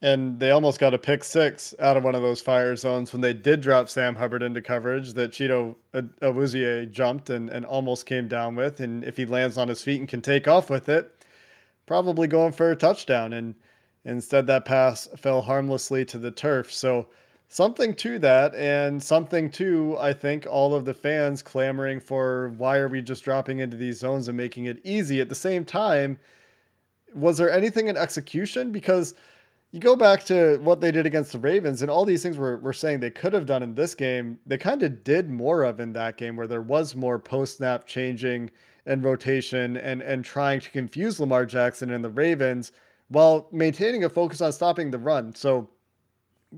And 0.05 0.39
they 0.39 0.51
almost 0.51 0.81
got 0.81 0.93
a 0.93 0.99
pick 0.99 1.25
six 1.25 1.75
out 1.81 1.97
of 1.97 2.05
one 2.05 2.15
of 2.15 2.21
those 2.21 2.43
fire 2.43 2.77
zones 2.77 3.15
when 3.15 3.23
they 3.23 3.33
did 3.33 3.63
drop 3.63 3.89
Sam 3.89 4.15
Hubbard 4.15 4.43
into 4.43 4.61
coverage 4.61 5.15
that 5.15 5.33
Chido 5.33 5.77
uh, 5.95 6.03
Awuzie 6.21 6.91
jumped 6.91 7.31
and, 7.31 7.49
and 7.49 7.65
almost 7.65 8.05
came 8.05 8.29
down 8.29 8.55
with. 8.55 8.81
And 8.81 9.03
if 9.03 9.17
he 9.17 9.25
lands 9.25 9.57
on 9.57 9.67
his 9.67 9.81
feet 9.81 10.01
and 10.01 10.07
can 10.07 10.21
take 10.21 10.47
off 10.47 10.69
with 10.69 10.91
it, 10.91 11.25
probably 11.87 12.29
going 12.29 12.53
for 12.53 12.71
a 12.71 12.77
touchdown. 12.77 13.33
And 13.33 13.55
instead, 14.05 14.47
that 14.47 14.67
pass 14.67 15.09
fell 15.17 15.41
harmlessly 15.41 16.05
to 16.05 16.19
the 16.19 16.31
turf. 16.31 16.71
So, 16.71 17.07
something 17.49 17.95
to 17.95 18.19
that, 18.19 18.55
and 18.57 19.03
something 19.03 19.49
to, 19.53 19.97
I 19.99 20.13
think, 20.13 20.47
all 20.47 20.75
of 20.75 20.85
the 20.85 20.93
fans 20.93 21.41
clamoring 21.41 22.01
for 22.01 22.51
why 22.59 22.77
are 22.77 22.89
we 22.89 23.01
just 23.01 23.25
dropping 23.25 23.61
into 23.61 23.79
these 23.79 24.01
zones 24.01 24.29
and 24.29 24.37
making 24.37 24.67
it 24.67 24.83
easy? 24.85 25.23
At 25.23 25.31
the 25.31 25.35
same 25.35 25.65
time, 25.65 26.19
was 27.15 27.39
there 27.39 27.51
anything 27.51 27.89
in 27.89 27.97
execution? 27.97 28.71
Because 28.71 29.15
you 29.75 29.81
go 29.81 29.97
back 29.97 30.23
to 30.25 30.59
what 30.59 30.81
they 30.81 30.93
did 30.93 31.05
against 31.05 31.33
the 31.33 31.39
Ravens, 31.41 31.83
and 31.83 31.91
all 31.91 32.05
these 32.05 32.23
things 32.23 32.39
we're, 32.39 32.59
we're 32.59 32.73
saying 32.73 33.01
they 33.01 33.11
could 33.11 33.33
have 33.33 33.45
done 33.45 33.61
in 33.61 33.75
this 33.75 33.93
game, 33.93 34.39
they 34.47 34.57
kind 34.57 34.85
of 34.85 35.03
did 35.03 35.29
more 35.29 35.65
of 35.65 35.81
in 35.81 35.93
that 35.95 36.17
game 36.17 36.37
where 36.37 36.47
there 36.47 36.63
was 36.63 36.95
more 36.95 37.19
post 37.19 37.57
snap 37.57 37.85
changing 37.85 38.53
and 38.87 39.03
rotation 39.03 39.77
and, 39.79 40.01
and 40.01 40.25
trying 40.25 40.61
to 40.61 40.71
confuse 40.71 41.19
Lamar 41.19 41.45
Jackson 41.45 41.91
and 41.91 42.05
the 42.05 42.11
Ravens 42.11 42.71
while 43.09 43.49
maintaining 43.51 44.05
a 44.05 44.09
focus 44.09 44.41
on 44.41 44.53
stopping 44.53 44.93
the 44.93 44.99
run. 44.99 45.35
So, 45.35 45.69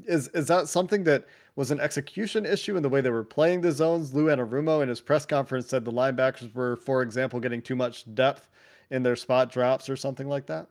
is, 0.04 0.28
is 0.34 0.46
that 0.48 0.68
something 0.68 1.02
that 1.04 1.24
was 1.54 1.70
an 1.70 1.80
execution 1.80 2.44
issue 2.44 2.76
in 2.76 2.82
the 2.82 2.88
way 2.90 3.00
they 3.00 3.08
were 3.08 3.24
playing 3.24 3.62
the 3.62 3.72
zones? 3.72 4.12
Lou 4.12 4.26
Anarumo 4.26 4.82
in 4.82 4.90
his 4.90 5.00
press 5.00 5.24
conference 5.24 5.68
said 5.68 5.86
the 5.86 5.90
linebackers 5.90 6.54
were, 6.54 6.76
for 6.76 7.00
example, 7.00 7.40
getting 7.40 7.62
too 7.62 7.76
much 7.76 8.14
depth 8.14 8.50
in 8.90 9.02
their 9.02 9.16
spot 9.16 9.50
drops 9.50 9.88
or 9.88 9.96
something 9.96 10.28
like 10.28 10.44
that. 10.48 10.66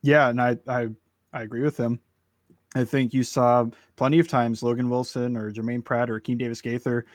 Yeah, 0.00 0.30
and 0.30 0.40
I, 0.40 0.56
I 0.66 0.88
I 1.32 1.42
agree 1.42 1.62
with 1.62 1.76
him. 1.76 2.00
I 2.74 2.84
think 2.84 3.12
you 3.12 3.22
saw 3.24 3.66
plenty 3.96 4.18
of 4.18 4.28
times 4.28 4.62
Logan 4.62 4.90
Wilson 4.90 5.36
or 5.36 5.50
Germaine 5.50 5.82
Pratt 5.82 6.10
or 6.10 6.20
Akeem 6.20 6.38
Davis 6.38 6.60
Gaither 6.60 7.06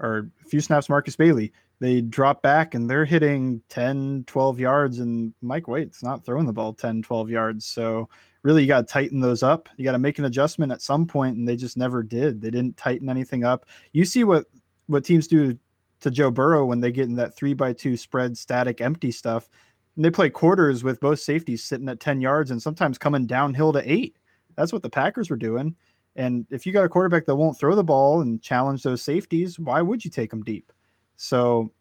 or 0.00 0.30
a 0.44 0.48
few 0.48 0.60
snaps 0.60 0.88
Markus 0.88 1.16
Bailey. 1.16 1.52
They 1.80 2.00
drop 2.00 2.42
back 2.42 2.74
and 2.74 2.88
they're 2.88 3.04
hitting 3.04 3.60
10, 3.68 4.24
12 4.26 4.60
yards, 4.60 5.00
and 5.00 5.34
Mike 5.42 5.68
White's 5.68 6.02
not 6.02 6.24
throwing 6.24 6.46
the 6.46 6.52
ball 6.52 6.72
10, 6.72 7.02
12 7.02 7.28
yards. 7.28 7.66
So 7.66 8.08
really 8.42 8.62
you 8.62 8.68
got 8.68 8.86
to 8.86 8.92
tighten 8.92 9.20
those 9.20 9.42
up. 9.42 9.68
You 9.76 9.84
got 9.84 9.92
to 9.92 9.98
make 9.98 10.18
an 10.18 10.24
adjustment 10.24 10.72
at 10.72 10.80
some 10.80 11.06
point, 11.06 11.36
and 11.36 11.46
they 11.46 11.56
just 11.56 11.76
never 11.76 12.02
did. 12.02 12.40
They 12.40 12.50
didn't 12.50 12.76
tighten 12.76 13.08
anything 13.08 13.44
up. 13.44 13.66
You 13.92 14.04
see 14.04 14.24
what 14.24 14.46
what 14.86 15.04
teams 15.04 15.26
do 15.26 15.58
to 16.00 16.10
Joe 16.10 16.30
Burrow 16.30 16.64
when 16.64 16.80
they 16.80 16.92
get 16.92 17.08
in 17.08 17.16
that 17.16 17.34
three 17.34 17.54
by 17.54 17.72
two 17.72 17.96
spread 17.96 18.36
static 18.36 18.80
empty 18.80 19.10
stuff 19.10 19.48
and 19.96 20.04
they 20.04 20.10
play 20.10 20.30
quarters 20.30 20.82
with 20.82 21.00
both 21.00 21.20
safeties 21.20 21.64
sitting 21.64 21.88
at 21.88 22.00
10 22.00 22.20
yards 22.20 22.50
and 22.50 22.62
sometimes 22.62 22.98
coming 22.98 23.26
downhill 23.26 23.72
to 23.72 23.92
eight. 23.92 24.16
That's 24.56 24.72
what 24.72 24.82
the 24.82 24.90
Packers 24.90 25.30
were 25.30 25.36
doing. 25.36 25.74
And 26.16 26.46
if 26.50 26.66
you 26.66 26.72
got 26.72 26.84
a 26.84 26.88
quarterback 26.88 27.26
that 27.26 27.36
won't 27.36 27.58
throw 27.58 27.74
the 27.74 27.84
ball 27.84 28.20
and 28.20 28.42
challenge 28.42 28.82
those 28.82 29.02
safeties, 29.02 29.58
why 29.58 29.80
would 29.80 30.04
you 30.04 30.10
take 30.10 30.30
them 30.30 30.42
deep? 30.42 30.72
So 31.16 31.72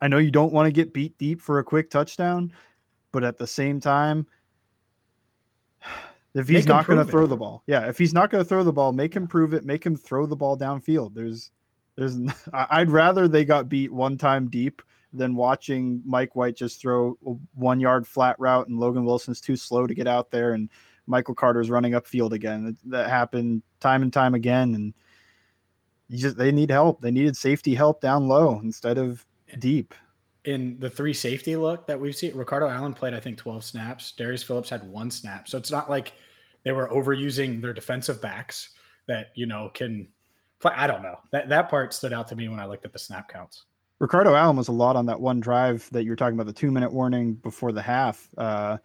I 0.00 0.08
know 0.08 0.18
you 0.18 0.30
don't 0.30 0.52
want 0.52 0.66
to 0.66 0.72
get 0.72 0.92
beat 0.94 1.16
deep 1.18 1.40
for 1.40 1.58
a 1.58 1.64
quick 1.64 1.90
touchdown, 1.90 2.52
but 3.12 3.24
at 3.24 3.38
the 3.38 3.46
same 3.46 3.80
time, 3.80 4.26
if 6.34 6.48
he's 6.48 6.66
not 6.66 6.86
going 6.86 7.04
to 7.04 7.10
throw 7.10 7.26
the 7.26 7.36
ball, 7.36 7.62
yeah, 7.66 7.88
if 7.88 7.98
he's 7.98 8.14
not 8.14 8.30
going 8.30 8.44
to 8.44 8.48
throw 8.48 8.62
the 8.62 8.72
ball, 8.72 8.92
make 8.92 9.14
him 9.14 9.26
prove 9.26 9.54
it. 9.54 9.64
Make 9.64 9.84
him 9.84 9.96
throw 9.96 10.26
the 10.26 10.36
ball 10.36 10.56
downfield. 10.56 11.14
There's, 11.14 11.50
there's, 11.96 12.16
I'd 12.52 12.90
rather 12.90 13.28
they 13.28 13.44
got 13.44 13.68
beat 13.68 13.92
one 13.92 14.16
time 14.18 14.48
deep 14.48 14.82
than 15.12 15.34
watching 15.34 16.02
Mike 16.04 16.36
White 16.36 16.56
just 16.56 16.80
throw 16.80 17.16
a 17.26 17.30
one 17.54 17.80
yard 17.80 18.06
flat 18.06 18.36
route 18.38 18.68
and 18.68 18.78
Logan 18.78 19.04
Wilson's 19.04 19.40
too 19.40 19.56
slow 19.56 19.86
to 19.86 19.94
get 19.94 20.06
out 20.06 20.30
there 20.30 20.52
and 20.52 20.68
Michael 21.08 21.34
Carter's 21.34 21.70
running 21.70 21.92
upfield 21.92 22.32
again. 22.32 22.76
That 22.84 23.08
happened 23.08 23.62
time 23.80 24.02
and 24.02 24.12
time 24.12 24.34
again. 24.34 24.74
And 24.74 24.94
you 26.08 26.18
just 26.18 26.36
they 26.36 26.52
need 26.52 26.70
help. 26.70 27.00
They 27.00 27.10
needed 27.10 27.36
safety 27.36 27.74
help 27.74 28.00
down 28.00 28.28
low 28.28 28.60
instead 28.62 28.98
of 28.98 29.26
deep. 29.58 29.94
In 30.44 30.78
the 30.78 30.88
three 30.88 31.12
safety 31.12 31.56
look 31.56 31.86
that 31.86 31.98
we've 31.98 32.14
seen, 32.14 32.34
Ricardo 32.34 32.68
Allen 32.68 32.94
played, 32.94 33.12
I 33.12 33.20
think, 33.20 33.36
12 33.38 33.64
snaps. 33.64 34.12
Darius 34.12 34.42
Phillips 34.42 34.70
had 34.70 34.88
one 34.88 35.10
snap. 35.10 35.48
So 35.48 35.58
it's 35.58 35.70
not 35.70 35.90
like 35.90 36.12
they 36.64 36.72
were 36.72 36.88
overusing 36.88 37.60
their 37.60 37.72
defensive 37.72 38.22
backs 38.22 38.70
that, 39.08 39.28
you 39.34 39.46
know, 39.46 39.70
can 39.74 40.08
play. 40.60 40.72
I 40.76 40.86
don't 40.86 41.02
know. 41.02 41.18
That 41.32 41.48
that 41.48 41.68
part 41.68 41.92
stood 41.94 42.12
out 42.12 42.28
to 42.28 42.36
me 42.36 42.48
when 42.48 42.60
I 42.60 42.66
looked 42.66 42.84
at 42.84 42.92
the 42.92 42.98
snap 42.98 43.28
counts. 43.28 43.64
Ricardo 43.98 44.34
Allen 44.34 44.56
was 44.56 44.68
a 44.68 44.72
lot 44.72 44.96
on 44.96 45.06
that 45.06 45.20
one 45.20 45.40
drive 45.40 45.88
that 45.92 46.04
you 46.04 46.10
were 46.10 46.16
talking 46.16 46.34
about, 46.34 46.46
the 46.46 46.52
two 46.52 46.70
minute 46.70 46.92
warning 46.92 47.34
before 47.34 47.72
the 47.72 47.82
half. 47.82 48.28
Uh, 48.36 48.78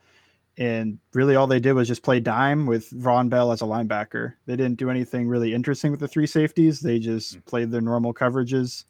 and 0.57 0.99
really 1.13 1.35
all 1.35 1.47
they 1.47 1.59
did 1.59 1.73
was 1.73 1.87
just 1.87 2.03
play 2.03 2.19
dime 2.19 2.65
with 2.65 2.89
Vonn 2.91 3.29
Bell 3.29 3.51
as 3.51 3.61
a 3.61 3.65
linebacker. 3.65 4.33
They 4.45 4.55
didn't 4.55 4.77
do 4.77 4.89
anything 4.89 5.27
really 5.27 5.53
interesting 5.53 5.91
with 5.91 5.99
the 5.99 6.07
three 6.07 6.27
safeties. 6.27 6.79
They 6.79 6.99
just 6.99 7.37
mm. 7.37 7.45
played 7.45 7.71
their 7.71 7.81
normal 7.81 8.13
coverages 8.13 8.85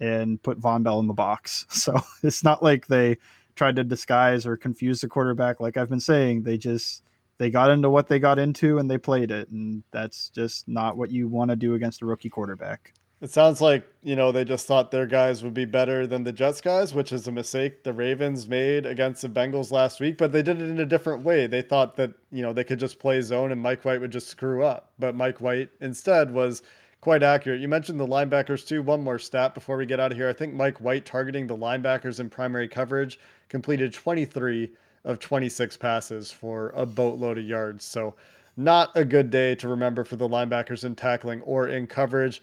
and 0.00 0.42
put 0.42 0.60
Vonn 0.60 0.82
Bell 0.82 1.00
in 1.00 1.06
the 1.06 1.14
box. 1.14 1.64
So 1.70 2.00
it's 2.22 2.44
not 2.44 2.62
like 2.62 2.86
they 2.86 3.16
tried 3.54 3.76
to 3.76 3.84
disguise 3.84 4.46
or 4.46 4.56
confuse 4.56 5.00
the 5.00 5.08
quarterback. 5.08 5.60
Like 5.60 5.76
I've 5.76 5.88
been 5.88 6.00
saying, 6.00 6.42
they 6.42 6.58
just 6.58 7.02
they 7.38 7.50
got 7.50 7.70
into 7.70 7.90
what 7.90 8.08
they 8.08 8.18
got 8.18 8.38
into 8.38 8.78
and 8.78 8.90
they 8.90 8.98
played 8.98 9.30
it. 9.30 9.48
And 9.50 9.82
that's 9.90 10.30
just 10.30 10.68
not 10.68 10.96
what 10.96 11.10
you 11.10 11.28
want 11.28 11.50
to 11.50 11.56
do 11.56 11.74
against 11.74 12.02
a 12.02 12.06
rookie 12.06 12.30
quarterback. 12.30 12.92
It 13.22 13.30
sounds 13.30 13.62
like, 13.62 13.90
you 14.02 14.14
know, 14.14 14.30
they 14.30 14.44
just 14.44 14.66
thought 14.66 14.90
their 14.90 15.06
guys 15.06 15.42
would 15.42 15.54
be 15.54 15.64
better 15.64 16.06
than 16.06 16.22
the 16.22 16.32
Jets 16.32 16.60
guys, 16.60 16.92
which 16.92 17.12
is 17.12 17.26
a 17.26 17.32
mistake 17.32 17.82
the 17.82 17.94
Ravens 17.94 18.46
made 18.46 18.84
against 18.84 19.22
the 19.22 19.28
Bengals 19.28 19.70
last 19.70 20.00
week, 20.00 20.18
but 20.18 20.32
they 20.32 20.42
did 20.42 20.60
it 20.60 20.68
in 20.68 20.80
a 20.80 20.86
different 20.86 21.24
way. 21.24 21.46
They 21.46 21.62
thought 21.62 21.96
that, 21.96 22.12
you 22.30 22.42
know, 22.42 22.52
they 22.52 22.64
could 22.64 22.78
just 22.78 22.98
play 22.98 23.22
zone 23.22 23.52
and 23.52 23.60
Mike 23.60 23.86
White 23.86 24.02
would 24.02 24.10
just 24.10 24.28
screw 24.28 24.64
up. 24.64 24.90
But 24.98 25.14
Mike 25.14 25.40
White 25.40 25.70
instead 25.80 26.30
was 26.30 26.62
quite 27.00 27.22
accurate. 27.22 27.60
You 27.62 27.68
mentioned 27.68 27.98
the 27.98 28.06
linebackers 28.06 28.66
too. 28.66 28.82
One 28.82 29.02
more 29.02 29.18
stat 29.18 29.54
before 29.54 29.78
we 29.78 29.86
get 29.86 29.98
out 29.98 30.12
of 30.12 30.18
here. 30.18 30.28
I 30.28 30.34
think 30.34 30.52
Mike 30.52 30.78
White 30.82 31.06
targeting 31.06 31.46
the 31.46 31.56
linebackers 31.56 32.20
in 32.20 32.28
primary 32.28 32.68
coverage 32.68 33.18
completed 33.48 33.94
23 33.94 34.72
of 35.06 35.20
26 35.20 35.76
passes 35.78 36.30
for 36.30 36.70
a 36.76 36.84
boatload 36.84 37.38
of 37.38 37.44
yards. 37.44 37.84
So, 37.86 38.14
not 38.58 38.90
a 38.94 39.04
good 39.04 39.30
day 39.30 39.54
to 39.54 39.68
remember 39.68 40.04
for 40.04 40.16
the 40.16 40.28
linebackers 40.28 40.84
in 40.84 40.96
tackling 40.96 41.42
or 41.42 41.68
in 41.68 41.86
coverage. 41.86 42.42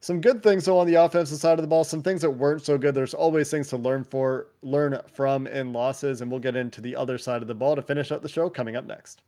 Some 0.00 0.20
good 0.20 0.42
things 0.42 0.64
though 0.64 0.78
on 0.78 0.86
the 0.86 0.94
offensive 0.94 1.38
side 1.38 1.58
of 1.58 1.62
the 1.62 1.68
ball, 1.68 1.82
some 1.82 2.02
things 2.02 2.20
that 2.22 2.30
weren't 2.30 2.64
so 2.64 2.78
good. 2.78 2.94
There's 2.94 3.14
always 3.14 3.50
things 3.50 3.68
to 3.68 3.76
learn 3.76 4.04
for, 4.04 4.48
learn 4.62 5.00
from 5.12 5.46
in 5.46 5.72
losses, 5.72 6.20
and 6.20 6.30
we'll 6.30 6.40
get 6.40 6.56
into 6.56 6.80
the 6.80 6.94
other 6.94 7.18
side 7.18 7.42
of 7.42 7.48
the 7.48 7.54
ball 7.54 7.74
to 7.74 7.82
finish 7.82 8.12
up 8.12 8.22
the 8.22 8.28
show 8.28 8.48
coming 8.48 8.76
up 8.76 8.86
next. 8.86 9.22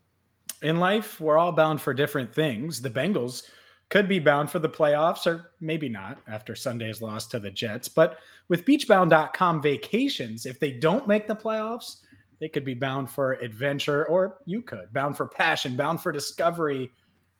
In 0.63 0.79
life, 0.79 1.21
we're 1.21 1.39
all 1.39 1.53
bound 1.53 1.81
for 1.81 1.95
different 1.95 2.33
things. 2.33 2.81
The 2.81 2.91
Bengals 2.91 3.45
could 3.89 4.09
be 4.09 4.21
bound 4.21 4.51
for 4.51 4.61
the 4.61 4.69
playoffs, 4.69 5.27
or 5.27 5.53
maybe 5.61 5.89
not 5.89 6.19
after 6.29 6.55
Sunday's 6.55 7.03
loss 7.03 7.27
to 7.29 7.41
the 7.41 7.51
Jets. 7.51 7.89
But 7.89 8.19
with 8.49 8.65
beachbound.com 8.65 9.63
vacations, 9.63 10.47
if 10.47 10.61
they 10.61 10.71
don't 10.71 11.09
make 11.09 11.27
the 11.27 11.35
playoffs, 11.35 11.97
they 12.39 12.49
could 12.49 12.65
be 12.65 12.75
bound 12.75 13.11
for 13.11 13.33
adventure, 13.35 14.07
or 14.07 14.39
you 14.47 14.63
could 14.63 14.93
bound 14.93 15.17
for 15.17 15.27
passion, 15.27 15.77
bound 15.77 16.01
for 16.01 16.13
discovery, 16.13 16.93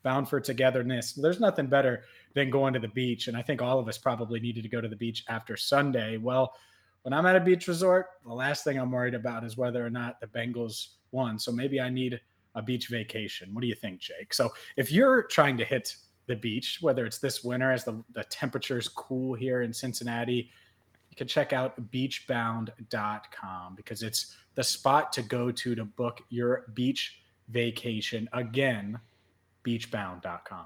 bound 0.03 0.27
for 0.27 0.39
togetherness. 0.39 1.13
There's 1.13 1.39
nothing 1.39 1.67
better 1.67 2.03
than 2.33 2.49
going 2.49 2.73
to 2.73 2.79
the 2.79 2.87
beach. 2.87 3.27
And 3.27 3.35
I 3.35 3.41
think 3.41 3.61
all 3.61 3.79
of 3.79 3.87
us 3.87 3.97
probably 3.97 4.39
needed 4.39 4.63
to 4.63 4.69
go 4.69 4.81
to 4.81 4.87
the 4.87 4.95
beach 4.95 5.23
after 5.27 5.57
Sunday. 5.57 6.17
Well, 6.17 6.53
when 7.03 7.13
I'm 7.13 7.25
at 7.25 7.35
a 7.35 7.39
beach 7.39 7.67
resort, 7.67 8.07
the 8.25 8.33
last 8.33 8.63
thing 8.63 8.77
I'm 8.77 8.91
worried 8.91 9.15
about 9.15 9.43
is 9.43 9.57
whether 9.57 9.85
or 9.85 9.89
not 9.89 10.19
the 10.19 10.27
Bengals 10.27 10.89
won. 11.11 11.39
So 11.39 11.51
maybe 11.51 11.81
I 11.81 11.89
need 11.89 12.19
a 12.55 12.61
beach 12.61 12.87
vacation. 12.87 13.53
What 13.53 13.61
do 13.61 13.67
you 13.67 13.75
think, 13.75 13.99
Jake? 13.99 14.33
So 14.33 14.53
if 14.77 14.91
you're 14.91 15.23
trying 15.23 15.57
to 15.57 15.65
hit 15.65 15.95
the 16.27 16.35
beach, 16.35 16.77
whether 16.81 17.05
it's 17.05 17.17
this 17.17 17.43
winter 17.43 17.71
as 17.71 17.83
the, 17.83 18.03
the 18.13 18.23
temperature's 18.25 18.87
cool 18.87 19.33
here 19.33 19.63
in 19.63 19.73
Cincinnati, 19.73 20.49
you 21.09 21.17
can 21.17 21.27
check 21.27 21.53
out 21.53 21.91
beachbound.com 21.91 23.75
because 23.75 24.03
it's 24.03 24.35
the 24.55 24.63
spot 24.63 25.11
to 25.13 25.21
go 25.21 25.51
to 25.51 25.75
to 25.75 25.83
book 25.83 26.21
your 26.29 26.65
beach 26.73 27.21
vacation. 27.49 28.29
Again, 28.31 28.99
beachbound.com. 29.63 30.65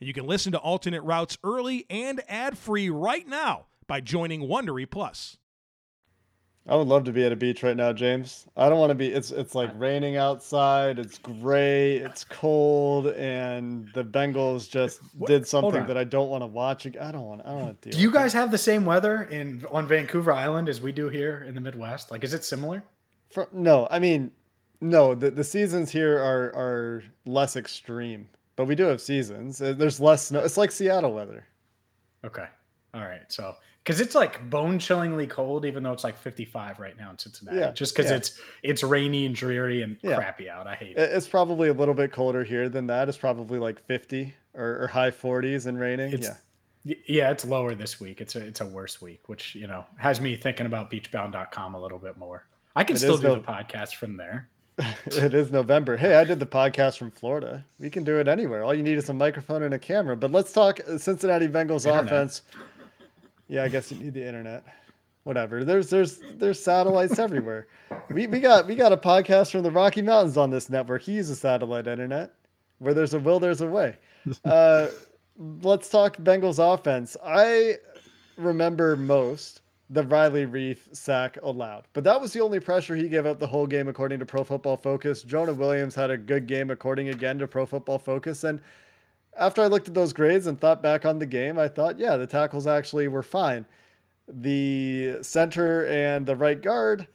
and 0.00 0.06
you 0.08 0.12
can 0.14 0.26
listen 0.26 0.52
to 0.52 0.58
alternate 0.58 1.02
routes 1.02 1.38
early 1.44 1.86
and 1.90 2.22
ad-free 2.28 2.90
right 2.90 3.26
now 3.28 3.66
by 3.86 4.00
joining 4.00 4.42
Wondery 4.42 4.88
Plus. 4.90 5.36
I 6.68 6.76
would 6.76 6.88
love 6.88 7.04
to 7.04 7.12
be 7.12 7.24
at 7.24 7.32
a 7.32 7.36
beach 7.36 7.62
right 7.62 7.76
now, 7.76 7.92
James. 7.92 8.46
I 8.56 8.68
don't 8.68 8.78
want 8.78 8.90
to 8.90 8.94
be. 8.94 9.08
It's 9.08 9.30
it's 9.30 9.54
like 9.54 9.70
raining 9.76 10.16
outside. 10.18 10.98
It's 10.98 11.16
gray. 11.18 11.96
It's 11.96 12.22
cold, 12.24 13.08
and 13.08 13.88
the 13.94 14.04
Bengals 14.04 14.70
just 14.70 15.00
Wh- 15.20 15.26
did 15.26 15.48
something 15.48 15.86
that 15.86 15.96
I 15.96 16.04
don't 16.04 16.28
want 16.28 16.42
to 16.42 16.46
watch. 16.46 16.84
ag- 16.86 16.98
I 16.98 17.10
don't 17.12 17.24
want. 17.24 17.40
I 17.44 17.48
don't 17.48 17.60
want 17.62 17.82
to 17.82 17.88
deal. 17.90 17.96
Do 17.96 18.02
you 18.02 18.08
with 18.10 18.14
it. 18.16 18.18
guys 18.18 18.32
have 18.34 18.50
the 18.50 18.58
same 18.58 18.84
weather 18.84 19.22
in 19.24 19.64
on 19.70 19.88
Vancouver 19.88 20.32
Island 20.32 20.68
as 20.68 20.82
we 20.82 20.92
do 20.92 21.08
here 21.08 21.44
in 21.48 21.54
the 21.54 21.60
Midwest? 21.62 22.10
Like, 22.10 22.24
is 22.24 22.34
it 22.34 22.44
similar? 22.44 22.84
Fr- 23.30 23.42
no, 23.52 23.88
I 23.90 23.98
mean, 23.98 24.30
no. 24.82 25.14
The 25.14 25.30
the 25.30 25.44
seasons 25.44 25.90
here 25.90 26.18
are 26.18 26.54
are 26.54 27.02
less 27.24 27.56
extreme, 27.56 28.28
but 28.60 28.66
we 28.68 28.74
do 28.74 28.84
have 28.84 29.00
seasons. 29.00 29.62
Uh, 29.62 29.72
There's 29.72 29.98
less 30.00 30.26
snow. 30.26 30.40
It's 30.40 30.58
like 30.58 30.70
Seattle 30.70 31.14
weather. 31.14 31.46
Okay, 32.26 32.44
all 32.92 33.00
right. 33.00 33.22
So, 33.28 33.56
because 33.82 34.02
it's 34.02 34.14
like 34.14 34.50
bone 34.50 34.78
chillingly 34.78 35.26
cold, 35.26 35.64
even 35.64 35.82
though 35.82 35.94
it's 35.94 36.04
like 36.04 36.18
55 36.18 36.78
right 36.78 36.94
now 36.98 37.08
in 37.10 37.16
Cincinnati, 37.18 37.56
Yeah, 37.56 37.70
just 37.72 37.96
because 37.96 38.10
yeah. 38.10 38.18
it's 38.18 38.38
it's 38.62 38.82
rainy 38.82 39.24
and 39.24 39.34
dreary 39.34 39.80
and 39.80 39.96
Yeah. 40.02 40.16
crappy 40.16 40.50
out. 40.50 40.66
I 40.66 40.74
hate 40.74 40.98
It- 40.98 40.98
it. 40.98 41.12
It's 41.16 41.26
probably 41.26 41.70
a 41.70 41.72
little 41.72 41.94
bit 41.94 42.12
colder 42.12 42.44
here 42.44 42.68
than 42.68 42.86
that. 42.88 43.08
It's 43.08 43.16
probably 43.16 43.58
like 43.58 43.80
50 43.86 44.34
or, 44.52 44.82
or 44.82 44.86
high 44.88 45.10
40s 45.10 45.64
and 45.64 45.80
raining. 45.80 46.12
It's 46.12 46.28
yeah. 46.84 46.94
yeah, 47.06 47.30
it's 47.30 47.46
lower 47.46 47.74
this 47.74 47.98
week. 47.98 48.20
It's 48.20 48.36
a 48.36 48.40
it's 48.44 48.60
a 48.60 48.66
worse 48.66 49.00
week, 49.00 49.26
which 49.30 49.54
you 49.54 49.66
know 49.66 49.86
has 49.96 50.20
me 50.20 50.36
thinking 50.36 50.66
about 50.66 50.90
beachbound.com 50.90 51.74
a 51.74 51.80
little 51.80 51.98
bit 51.98 52.18
more. 52.18 52.44
I 52.76 52.84
can 52.84 52.96
It 52.96 52.98
still 52.98 53.16
do 53.16 53.28
no- 53.28 53.34
the 53.36 53.40
podcast 53.40 53.94
from 53.94 54.18
there. 54.18 54.50
it 55.06 55.34
is 55.34 55.50
November. 55.50 55.96
Hey, 55.96 56.14
I 56.14 56.24
did 56.24 56.38
the 56.40 56.46
podcast 56.46 56.98
from 56.98 57.10
Florida. 57.10 57.64
We 57.78 57.90
can 57.90 58.04
do 58.04 58.18
it 58.18 58.28
anywhere. 58.28 58.64
All 58.64 58.74
you 58.74 58.82
need 58.82 58.98
is 58.98 59.08
a 59.08 59.14
microphone 59.14 59.62
and 59.62 59.74
a 59.74 59.78
camera. 59.78 60.16
But 60.16 60.32
let's 60.32 60.52
talk 60.52 60.80
Cincinnati 60.98 61.48
Bengals 61.48 61.86
Internet. 61.86 62.04
offense. 62.06 62.42
Yeah, 63.48 63.64
I 63.64 63.68
guess 63.68 63.90
you 63.90 63.98
need 63.98 64.14
the 64.14 64.26
internet. 64.26 64.64
Whatever. 65.24 65.64
There's 65.64 65.90
there's 65.90 66.20
there's 66.36 66.62
satellites 66.62 67.18
everywhere. 67.18 67.66
We 68.10 68.26
we 68.26 68.40
got 68.40 68.66
we 68.66 68.74
got 68.74 68.92
a 68.92 68.96
podcast 68.96 69.50
from 69.50 69.62
the 69.62 69.70
Rocky 69.70 70.02
Mountains 70.02 70.36
on 70.36 70.50
this 70.50 70.70
network. 70.70 71.02
He 71.02 71.12
uses 71.12 71.40
satellite 71.40 71.86
internet. 71.86 72.32
Where 72.78 72.94
there's 72.94 73.12
a 73.12 73.18
will, 73.18 73.40
there's 73.40 73.60
a 73.60 73.66
way. 73.66 73.96
Uh, 74.44 74.88
let's 75.62 75.88
talk 75.88 76.18
Bengals 76.18 76.58
offense. 76.58 77.16
I 77.24 77.76
remember 78.36 78.94
most 78.94 79.62
the 79.92 80.04
Riley 80.04 80.46
Reiff 80.46 80.78
sack 80.96 81.36
allowed, 81.42 81.88
but 81.92 82.04
that 82.04 82.20
was 82.20 82.32
the 82.32 82.40
only 82.40 82.60
pressure 82.60 82.94
he 82.94 83.08
gave 83.08 83.26
up 83.26 83.40
the 83.40 83.46
whole 83.46 83.66
game, 83.66 83.88
according 83.88 84.20
to 84.20 84.26
Pro 84.26 84.44
Football 84.44 84.76
Focus. 84.76 85.22
Jonah 85.22 85.52
Williams 85.52 85.96
had 85.96 86.10
a 86.10 86.16
good 86.16 86.46
game, 86.46 86.70
according 86.70 87.08
again 87.08 87.38
to 87.40 87.48
Pro 87.48 87.66
Football 87.66 87.98
Focus. 87.98 88.44
And 88.44 88.60
after 89.36 89.62
I 89.62 89.66
looked 89.66 89.88
at 89.88 89.94
those 89.94 90.12
grades 90.12 90.46
and 90.46 90.60
thought 90.60 90.80
back 90.80 91.04
on 91.04 91.18
the 91.18 91.26
game, 91.26 91.58
I 91.58 91.66
thought, 91.66 91.98
yeah, 91.98 92.16
the 92.16 92.26
tackles 92.26 92.68
actually 92.68 93.08
were 93.08 93.22
fine. 93.22 93.66
The 94.28 95.18
center 95.22 95.86
and 95.86 96.24
the 96.24 96.36
right 96.36 96.60
guard, 96.62 97.08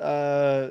uh, 0.00 0.70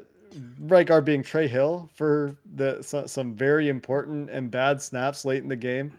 right 0.60 0.86
guard 0.86 1.06
being 1.06 1.24
Trey 1.24 1.48
Hill 1.48 1.90
for 1.96 2.36
the 2.56 2.82
so, 2.82 3.06
some 3.06 3.34
very 3.34 3.70
important 3.70 4.30
and 4.30 4.52
bad 4.52 4.82
snaps 4.82 5.24
late 5.24 5.42
in 5.42 5.48
the 5.50 5.56
game. 5.56 5.94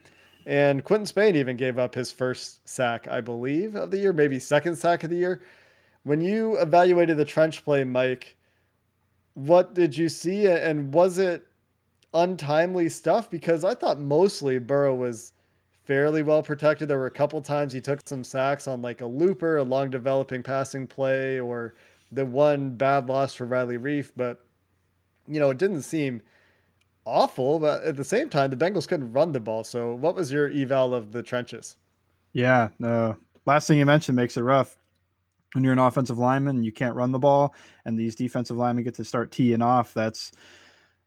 And 0.47 0.85
Quinton 0.85 1.07
Spain 1.07 1.37
even 1.37 1.57
gave 1.57 1.79
up 1.79 1.95
his 1.95 2.11
first 2.11 2.67
sack, 2.69 3.07
I 3.09 3.21
believe, 3.21 3.75
of 3.77 3.91
the 3.91 3.99
year, 3.99 4.13
maybe 4.13 4.39
second 4.39 4.77
sack 4.77 5.05
of 5.05 5.11
the 5.11 5.17
year. 5.17 5.43
When 6.05 6.21
you 6.21 6.57
evaluated 6.59 7.17
the 7.17 7.25
trench 7.25 7.65
play, 7.65 7.85
Mike, 7.85 8.37
what 9.35 9.75
did 9.75 9.97
you 9.97 10.09
see? 10.09 10.47
And 10.47 10.93
was 10.93 11.19
it 11.19 11.47
untimely 12.15 12.89
stuff? 12.89 13.31
Because 13.31 13.65
I 13.65 13.75
thought 13.75 14.01
mostly 14.01 14.59
Burrow 14.59 14.95
was 14.95 15.33
fairly 15.85 16.23
well 16.23 16.43
protected. 16.43 16.89
There 16.89 16.99
were 16.99 17.07
a 17.07 17.11
couple 17.11 17.41
times 17.43 17.73
he 17.73 17.81
took 17.81 18.01
some 18.07 18.25
sacks 18.25 18.67
on 18.67 18.81
like 18.81 19.03
a 19.03 19.07
looper, 19.07 19.59
a 19.59 19.63
long 19.63 19.91
developing 19.91 20.43
passing 20.43 20.87
play, 20.87 21.39
or 21.39 21.75
the 22.13 22.25
one 22.25 22.71
bad 22.71 23.09
loss 23.09 23.35
for 23.35 23.45
Riley 23.45 23.79
Reiff. 23.79 24.11
But, 24.17 24.45
you 25.29 25.39
know, 25.39 25.51
it 25.51 25.59
didn't 25.59 25.83
seem 25.83 26.23
awful, 27.05 27.59
but 27.59 27.83
at 27.85 27.97
the 27.97 28.05
same 28.05 28.29
time, 28.29 28.51
the 28.51 28.57
Bengals 28.57 28.87
couldn't 28.87 29.13
run 29.13 29.33
the 29.33 29.41
ball. 29.41 29.65
So, 29.65 29.95
what 29.95 30.15
was 30.15 30.31
your 30.31 30.51
eval 30.51 30.95
of 30.95 31.13
the 31.13 31.23
trenches? 31.23 31.77
Yeah, 32.33 32.69
no. 32.79 33.17
Last 33.47 33.67
thing 33.67 33.79
you 33.79 33.87
mentioned 33.87 34.17
makes 34.17 34.37
it 34.37 34.43
rough. 34.43 34.77
When 35.55 35.65
you're 35.65 35.73
an 35.73 35.81
offensive 35.81 36.19
lineman, 36.19 36.63
you 36.63 36.71
can't 36.71 36.95
run 36.95 37.11
the 37.11 37.19
ball, 37.19 37.55
and 37.85 37.99
these 37.99 38.15
defensive 38.15 38.57
linemen 38.57 38.85
get 38.85 38.95
to 38.95 39.05
start 39.05 39.33
teeing 39.33 39.63
off. 39.63 39.93
That's 39.93 40.31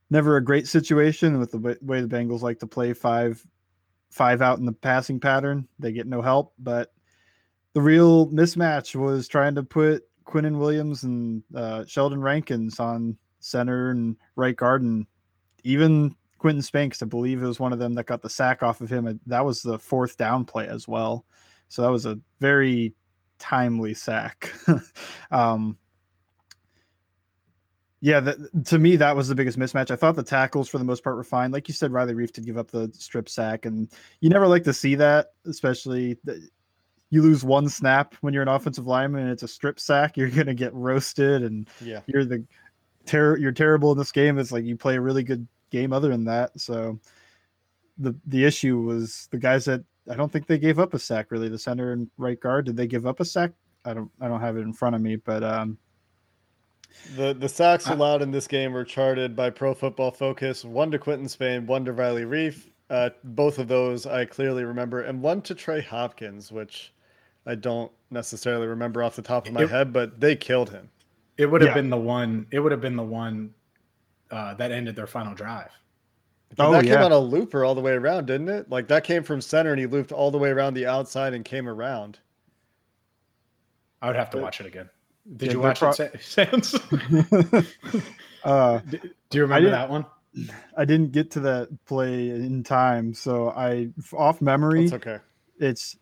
never 0.10 0.36
a 0.36 0.44
great 0.44 0.68
situation 0.68 1.40
with 1.40 1.52
the 1.52 1.78
way 1.82 2.02
the 2.02 2.08
Bengals 2.08 2.42
like 2.42 2.60
to 2.60 2.68
play 2.68 2.94
five, 2.94 3.46
five 4.10 4.42
out 4.42 4.60
in 4.60 4.66
the 4.66 4.74
passing 4.74 5.20
pattern. 5.20 5.68
They 5.80 5.94
get 5.94 6.08
no 6.08 6.22
help, 6.22 6.54
but 6.60 6.94
the 7.74 7.82
real 7.82 8.28
mismatch 8.28 8.96
was 8.96 9.28
trying 9.28 9.56
to 9.56 9.64
put 9.64 10.04
Quinnen 10.26 10.60
Williams 10.60 11.04
and 11.04 11.44
uh, 11.56 11.86
Sheldon 11.86 12.22
Rankins 12.22 12.80
on 12.80 13.18
center 13.40 13.92
and 13.92 14.16
right 14.36 14.56
guard, 14.56 14.82
and 14.82 15.06
even 15.64 16.16
Quentin 16.38 16.62
Spanks, 16.62 17.02
I 17.02 17.06
believe 17.06 17.42
it 17.42 17.48
was 17.48 17.60
one 17.60 17.74
of 17.74 17.80
them 17.80 17.94
that 17.94 18.06
got 18.06 18.22
the 18.22 18.30
sack 18.30 18.64
off 18.64 18.82
of 18.82 18.90
him. 18.90 19.20
That 19.28 19.46
was 19.46 19.62
the 19.62 19.80
fourth 19.80 20.18
down 20.18 20.46
play 20.46 20.68
as 20.68 20.88
well. 20.88 21.26
So 21.70 21.82
that 21.82 21.92
was 21.92 22.06
a 22.06 22.20
very 22.40 22.94
timely 23.40 23.94
sack. 23.94 24.54
um, 25.32 25.78
yeah, 28.02 28.20
that, 28.20 28.66
to 28.66 28.80
me, 28.80 28.98
that 28.98 29.16
was 29.16 29.30
the 29.30 29.36
biggest 29.36 29.58
mismatch. 29.58 29.90
I 29.90 29.96
thought 29.96 30.18
the 30.18 30.24
tackles 30.24 30.68
for 30.68 30.78
the 30.78 30.84
most 30.84 31.06
part 31.06 31.16
were 31.16 31.24
fine. 31.24 31.52
Like 31.52 31.70
you 31.70 31.74
said, 31.74 31.94
Riley 31.94 32.14
Reiff 32.14 32.34
did 32.34 32.46
give 32.46 32.58
up 32.58 32.70
the 32.70 32.92
strip 32.94 33.30
sack, 33.30 33.66
and 33.66 33.90
you 34.20 34.30
never 34.30 34.46
like 34.46 34.66
to 34.66 34.74
see 34.74 34.96
that, 34.96 35.28
especially 35.46 36.18
the, 36.26 36.46
you 37.12 37.22
lose 37.22 37.46
one 37.46 37.70
snap 37.70 38.16
when 38.20 38.34
you're 38.34 38.44
an 38.44 38.50
offensive 38.50 38.88
lineman 38.88 39.22
and 39.22 39.32
it's 39.32 39.44
a 39.44 39.48
strip 39.48 39.80
sack, 39.80 40.18
you're 40.18 40.30
gonna 40.30 40.54
get 40.54 40.74
roasted, 40.74 41.44
and 41.44 41.70
Yeah. 41.80 42.02
you're 42.08 42.26
the 42.26 42.44
ter- 43.06 43.38
you're 43.38 43.52
terrible 43.52 43.92
in 43.92 43.98
this 43.98 44.12
game. 44.12 44.38
It's 44.40 44.52
like 44.52 44.66
you 44.66 44.76
play 44.78 44.96
a 44.96 45.02
really 45.02 45.24
good 45.24 45.48
game 45.72 45.94
other 45.94 46.10
than 46.10 46.24
that. 46.26 46.60
So 46.60 47.00
the 47.98 48.16
the 48.28 48.44
issue 48.46 48.80
was 48.82 49.28
the 49.32 49.38
guys 49.38 49.66
that 49.66 49.84
I 50.10 50.16
don't 50.16 50.32
think 50.32 50.48
they 50.48 50.58
gave 50.58 50.80
up 50.80 50.94
a 50.94 51.00
sack 51.00 51.32
really. 51.32 51.50
The 51.50 51.60
center 51.60 51.94
and 51.94 52.10
right 52.18 52.40
guard 52.40 52.66
did 52.66 52.76
they 52.78 52.88
give 52.88 53.06
up 53.06 53.20
a 53.20 53.26
sack? 53.26 53.52
I 53.86 53.94
don't 53.94 54.10
I 54.22 54.28
don't 54.28 54.42
have 54.42 54.58
it 54.58 54.62
in 54.62 54.74
front 54.74 54.96
of 54.96 55.02
me, 55.02 55.16
but 55.18 55.44
um, 55.44 55.78
The 57.16 57.34
the 57.34 57.50
sacks 57.50 57.88
allowed 57.88 58.22
in 58.22 58.32
this 58.32 58.48
game 58.48 58.72
were 58.74 58.86
charted 58.86 59.36
by 59.36 59.50
Pro 59.50 59.74
Football 59.74 60.12
Focus. 60.12 60.64
One 60.64 60.92
to 60.92 61.00
Quinton 61.00 61.28
Spain, 61.28 61.66
one 61.66 61.86
to 61.86 61.94
Riley 61.94 62.24
Reiff. 62.24 62.70
Uh, 62.90 63.10
both 63.24 63.58
of 63.60 63.68
those 63.68 64.06
I 64.06 64.26
clearly 64.26 64.64
remember, 64.66 65.02
and 65.02 65.22
one 65.22 65.42
to 65.44 65.56
Trey 65.56 65.82
Hopkins, 65.82 66.52
which 66.52 66.94
I 67.46 67.56
don't 67.56 67.92
necessarily 68.12 68.68
remember 68.68 69.02
off 69.04 69.16
the 69.16 69.22
top 69.22 69.48
of 69.48 69.54
my 69.54 69.64
It- 69.64 69.70
head, 69.70 69.92
but 69.94 70.20
they 70.20 70.36
killed 70.36 70.70
him. 70.70 70.90
It 71.38 71.46
would 71.48 71.62
have 71.62 71.70
Yeah. 71.70 71.74
been 71.76 71.90
the 71.90 71.98
one. 71.98 72.48
It 72.52 72.60
would 72.60 72.72
have 72.72 72.82
been 72.82 72.96
the 72.96 73.04
one 73.04 73.54
uh, 74.32 74.54
that 74.56 74.72
ended 74.72 74.96
their 74.96 75.08
final 75.08 75.34
drive. 75.34 75.70
But 76.56 76.68
Oh, 76.68 76.72
that 76.74 76.86
came 76.86 77.00
on 77.02 77.12
a 77.12 77.18
looper 77.18 77.66
all 77.66 77.74
the 77.76 77.82
way 77.82 77.94
around, 77.94 78.28
didn't 78.28 78.50
it? 78.50 78.70
Like 78.70 78.88
that 78.90 79.04
came 79.04 79.24
from 79.24 79.42
center 79.42 79.72
and 79.72 79.80
he 79.80 79.88
looped 79.88 80.12
all 80.12 80.30
the 80.32 80.38
way 80.38 80.50
around 80.50 80.76
the 80.76 80.86
outside 80.86 81.34
and 81.34 81.44
came 81.44 81.68
around. 81.68 82.20
I 84.02 84.08
would 84.08 84.16
have 84.16 84.30
to 84.32 84.38
watch 84.38 84.60
it 84.60 84.66
again. 84.68 84.90
Did 85.38 85.48
Yeah, 85.48 85.54
you 85.54 85.60
watch 85.62 85.80
pro- 85.80 85.92
it, 85.92 85.96
Sa- 85.96 86.10
Sans? 86.22 86.76
uh, 88.44 88.80
Do 88.80 89.38
you 89.38 89.42
remember 89.44 89.70
that 89.72 89.90
one? 89.90 90.06
I 90.76 90.86
didn't 90.86 91.12
get 91.12 91.32
to 91.32 91.40
that 91.42 91.70
play 91.86 92.30
in 92.32 92.64
time, 92.64 93.14
so 93.14 93.50
I 93.50 93.90
off 94.14 94.42
memory. 94.42 94.88
That's 94.88 94.94
okay. 95.06 95.20
it's 95.60 95.96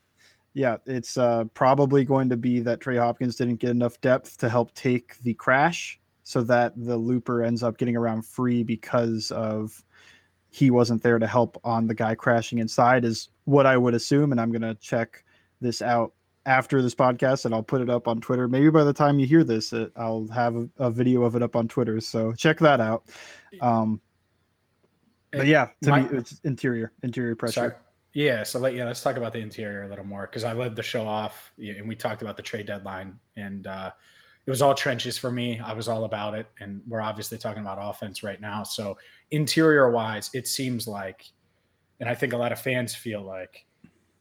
Yeah, 0.53 0.77
it's 0.85 1.17
uh, 1.17 1.45
probably 1.53 2.03
going 2.03 2.29
to 2.29 2.37
be 2.37 2.59
that 2.59 2.81
Trey 2.81 2.97
Hopkins 2.97 3.37
didn't 3.37 3.57
get 3.57 3.69
enough 3.69 4.01
depth 4.01 4.37
to 4.39 4.49
help 4.49 4.73
take 4.73 5.17
the 5.23 5.33
crash, 5.33 5.99
so 6.23 6.43
that 6.43 6.73
the 6.75 6.97
looper 6.97 7.43
ends 7.43 7.63
up 7.63 7.77
getting 7.77 7.95
around 7.95 8.25
free 8.25 8.63
because 8.63 9.31
of 9.31 9.83
he 10.49 10.69
wasn't 10.69 11.01
there 11.01 11.19
to 11.19 11.27
help 11.27 11.59
on 11.63 11.87
the 11.87 11.93
guy 11.93 12.15
crashing 12.15 12.59
inside. 12.59 13.05
Is 13.05 13.29
what 13.45 13.65
I 13.65 13.77
would 13.77 13.93
assume, 13.93 14.31
and 14.31 14.41
I'm 14.41 14.51
gonna 14.51 14.75
check 14.75 15.23
this 15.61 15.81
out 15.81 16.11
after 16.45 16.81
this 16.81 16.95
podcast, 16.95 17.45
and 17.45 17.53
I'll 17.53 17.63
put 17.63 17.81
it 17.81 17.89
up 17.89 18.07
on 18.07 18.19
Twitter. 18.19 18.49
Maybe 18.49 18.69
by 18.69 18.83
the 18.83 18.93
time 18.93 19.19
you 19.19 19.27
hear 19.27 19.45
this, 19.45 19.71
it, 19.71 19.91
I'll 19.95 20.27
have 20.33 20.55
a, 20.57 20.69
a 20.79 20.91
video 20.91 21.23
of 21.23 21.35
it 21.35 21.43
up 21.43 21.55
on 21.55 21.69
Twitter. 21.69 22.01
So 22.01 22.33
check 22.33 22.59
that 22.59 22.81
out. 22.81 23.05
Um, 23.61 24.01
but 25.31 25.47
yeah, 25.47 25.69
to 25.83 25.89
My- 25.91 26.01
me, 26.01 26.17
it's 26.17 26.41
interior, 26.43 26.91
interior 27.03 27.35
pressure. 27.35 27.53
Sorry. 27.53 27.73
Yeah, 28.13 28.43
so 28.43 28.59
let, 28.59 28.75
yeah, 28.75 28.85
let's 28.85 29.01
talk 29.01 29.15
about 29.15 29.31
the 29.31 29.39
interior 29.39 29.83
a 29.83 29.87
little 29.87 30.05
more 30.05 30.27
because 30.27 30.43
I 30.43 30.51
led 30.53 30.75
the 30.75 30.83
show 30.83 31.07
off 31.07 31.51
and 31.57 31.87
we 31.87 31.95
talked 31.95 32.21
about 32.21 32.35
the 32.35 32.43
trade 32.43 32.65
deadline 32.65 33.17
and 33.37 33.67
uh, 33.67 33.91
it 34.45 34.49
was 34.49 34.61
all 34.61 34.73
trenches 34.73 35.17
for 35.17 35.31
me. 35.31 35.59
I 35.59 35.73
was 35.73 35.87
all 35.87 36.05
about 36.05 36.33
it, 36.33 36.47
and 36.59 36.81
we're 36.87 37.01
obviously 37.01 37.37
talking 37.37 37.61
about 37.61 37.77
offense 37.79 38.23
right 38.23 38.41
now. 38.41 38.63
So 38.63 38.97
interior 39.29 39.91
wise, 39.91 40.31
it 40.33 40.47
seems 40.47 40.87
like, 40.87 41.25
and 41.99 42.09
I 42.09 42.15
think 42.15 42.33
a 42.33 42.37
lot 42.37 42.51
of 42.51 42.59
fans 42.59 42.95
feel 42.95 43.21
like, 43.21 43.65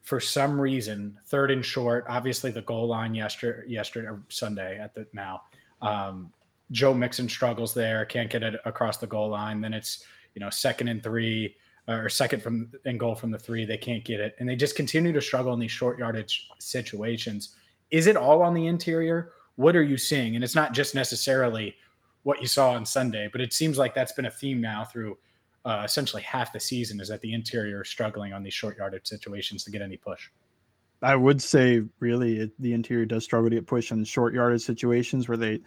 for 0.02 0.20
some 0.20 0.60
reason, 0.60 1.18
third 1.26 1.50
and 1.50 1.64
short. 1.64 2.04
Obviously, 2.08 2.50
the 2.50 2.62
goal 2.62 2.86
line 2.86 3.14
yesterday, 3.14 3.66
yesterday 3.66 4.08
or 4.08 4.22
Sunday 4.28 4.78
at 4.78 4.94
the 4.94 5.06
now. 5.12 5.42
Um, 5.80 6.32
Joe 6.70 6.92
Mixon 6.92 7.28
struggles 7.28 7.72
there, 7.74 8.04
can't 8.04 8.30
get 8.30 8.42
it 8.42 8.60
across 8.64 8.98
the 8.98 9.06
goal 9.06 9.30
line. 9.30 9.60
Then 9.60 9.72
it's 9.72 10.04
you 10.34 10.40
know 10.40 10.50
second 10.50 10.88
and 10.88 11.02
three 11.02 11.56
or 11.92 12.08
second 12.08 12.42
from 12.42 12.70
and 12.84 12.98
goal 12.98 13.14
from 13.14 13.30
the 13.30 13.38
three. 13.38 13.64
They 13.64 13.76
can't 13.76 14.04
get 14.04 14.20
it, 14.20 14.36
and 14.38 14.48
they 14.48 14.56
just 14.56 14.76
continue 14.76 15.12
to 15.12 15.20
struggle 15.20 15.52
in 15.52 15.60
these 15.60 15.70
short 15.70 15.98
yardage 15.98 16.48
situations. 16.58 17.56
Is 17.90 18.06
it 18.06 18.16
all 18.16 18.42
on 18.42 18.54
the 18.54 18.66
interior? 18.66 19.32
What 19.56 19.76
are 19.76 19.82
you 19.82 19.96
seeing? 19.96 20.34
And 20.34 20.44
it's 20.44 20.54
not 20.54 20.72
just 20.72 20.94
necessarily 20.94 21.74
what 22.22 22.40
you 22.40 22.46
saw 22.46 22.70
on 22.70 22.86
Sunday, 22.86 23.28
but 23.30 23.40
it 23.40 23.52
seems 23.52 23.78
like 23.78 23.94
that's 23.94 24.12
been 24.12 24.26
a 24.26 24.30
theme 24.30 24.60
now 24.60 24.84
through 24.84 25.18
uh, 25.64 25.82
essentially 25.84 26.22
half 26.22 26.52
the 26.52 26.60
season 26.60 27.00
is 27.00 27.08
that 27.08 27.20
the 27.20 27.32
interior 27.32 27.82
is 27.82 27.88
struggling 27.88 28.32
on 28.32 28.42
these 28.42 28.54
short 28.54 28.78
yardage 28.78 29.06
situations 29.06 29.64
to 29.64 29.70
get 29.70 29.82
any 29.82 29.96
push. 29.96 30.28
I 31.02 31.16
would 31.16 31.40
say 31.40 31.82
really 31.98 32.40
it, 32.40 32.52
the 32.58 32.72
interior 32.72 33.06
does 33.06 33.24
struggle 33.24 33.50
to 33.50 33.56
get 33.56 33.66
push 33.66 33.90
in 33.90 34.04
short 34.04 34.34
yardage 34.34 34.62
situations 34.62 35.28
where 35.28 35.38
they 35.38 35.60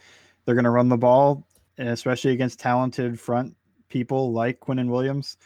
they're 0.45 0.55
going 0.55 0.65
to 0.65 0.71
run 0.71 0.89
the 0.89 0.97
ball, 0.97 1.47
and 1.77 1.89
especially 1.89 2.31
against 2.31 2.59
talented 2.59 3.19
front 3.19 3.55
people 3.89 4.31
like 4.33 4.59
Quinnen 4.59 4.89
Williams. 4.89 5.37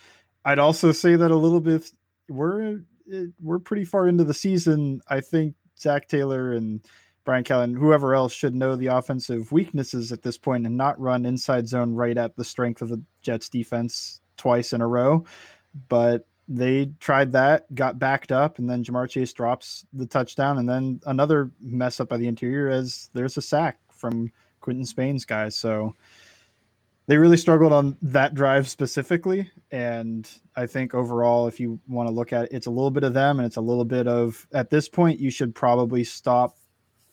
I'd 0.48 0.60
also 0.60 0.94
say 0.94 1.18
that 1.18 1.30
a 1.30 1.36
little 1.36 1.60
bit 1.60 1.92
we're 2.30 2.80
eh, 3.14 3.26
we're 3.42 3.60
pretty 3.60 3.84
far 3.84 4.08
into 4.08 4.24
the 4.24 4.34
season. 4.34 5.02
I 5.10 5.20
think 5.20 5.56
Zac 5.78 6.08
Taylor 6.08 6.54
and 6.54 6.80
Brian 7.26 7.44
Callahan, 7.44 7.76
whoever 7.76 8.16
else, 8.16 8.32
should 8.32 8.56
know 8.56 8.78
the 8.78 8.88
offensive 8.88 9.52
weaknesses 9.52 10.14
at 10.14 10.24
this 10.24 10.38
point 10.38 10.66
and 10.66 10.78
not 10.78 10.98
run 11.02 11.26
inside 11.26 11.68
zone 11.68 11.94
right 11.94 12.18
at 12.18 12.38
the 12.38 12.46
strength 12.46 12.82
of 12.82 12.88
the 12.88 13.02
Jets 13.22 13.50
defense 13.50 14.22
twice 14.38 14.72
in 14.72 14.80
a 14.80 14.88
row. 14.88 15.26
But 15.90 16.26
they 16.48 16.92
tried 17.02 17.34
that, 17.34 17.76
got 17.76 18.00
backed 18.00 18.32
up, 18.32 18.58
and 18.58 18.70
then 18.70 18.86
Ja'Marr 18.86 19.10
Chase 19.10 19.34
drops 19.34 19.86
the 19.92 20.06
touchdown, 20.06 20.60
and 20.60 20.70
then 20.70 21.02
another 21.08 21.52
mess 21.60 22.00
up 22.00 22.08
by 22.08 22.16
the 22.16 22.28
interior 22.28 22.70
as 22.70 23.10
there's 23.12 23.36
a 23.36 23.42
sack 23.42 23.80
from 23.92 24.32
Quinton 24.62 24.86
Spain's 24.86 25.26
guys. 25.26 25.58
So 25.58 25.94
they 27.08 27.18
really 27.18 27.38
struggled 27.38 27.72
on 27.72 27.98
that 28.02 28.34
drive 28.34 28.70
specifically. 28.70 29.50
And 29.72 30.30
I 30.56 30.66
think 30.68 30.94
overall, 30.94 31.48
if 31.48 31.60
you 31.60 31.80
want 31.88 32.08
to 32.08 32.14
look 32.14 32.34
at 32.34 32.46
it, 32.46 32.50
it's 32.52 32.68
a 32.68 32.72
little 32.72 32.92
bit 32.92 33.04
of 33.04 33.14
them 33.14 33.40
and 33.40 33.46
it's 33.46 33.56
a 33.56 33.62
little 33.62 33.86
bit 33.86 34.08
of 34.08 34.46
at 34.54 34.70
this 34.70 34.90
point, 34.90 35.20
you 35.20 35.32
should 35.32 35.56
probably 35.56 36.04
stop 36.04 36.58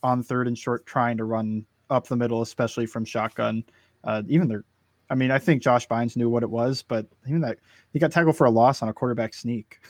on 0.03 0.23
third 0.23 0.49
and 0.49 0.59
short 0.59 0.85
trying 0.85 1.17
to 1.17 1.25
run 1.25 1.65
up 1.91 2.09
the 2.09 2.17
middle, 2.17 2.43
especially 2.43 2.87
from 2.87 3.05
shotgun. 3.05 3.63
Uh, 4.03 4.23
even 4.29 4.49
their, 4.49 4.65
I 5.11 5.15
mean, 5.15 5.31
I 5.31 5.39
think 5.39 5.63
Josh 5.63 5.87
Bynes 5.87 6.17
knew 6.17 6.29
what 6.29 6.43
it 6.43 6.51
was, 6.51 6.83
but 6.83 7.07
even 7.29 7.41
that 7.43 7.59
he 7.93 7.99
got 8.01 8.11
tackled 8.11 8.37
for 8.37 8.47
a 8.47 8.51
loss 8.51 8.83
on 8.83 8.89
a 8.89 8.93
quarterback 8.93 9.33
sneak. 9.33 9.81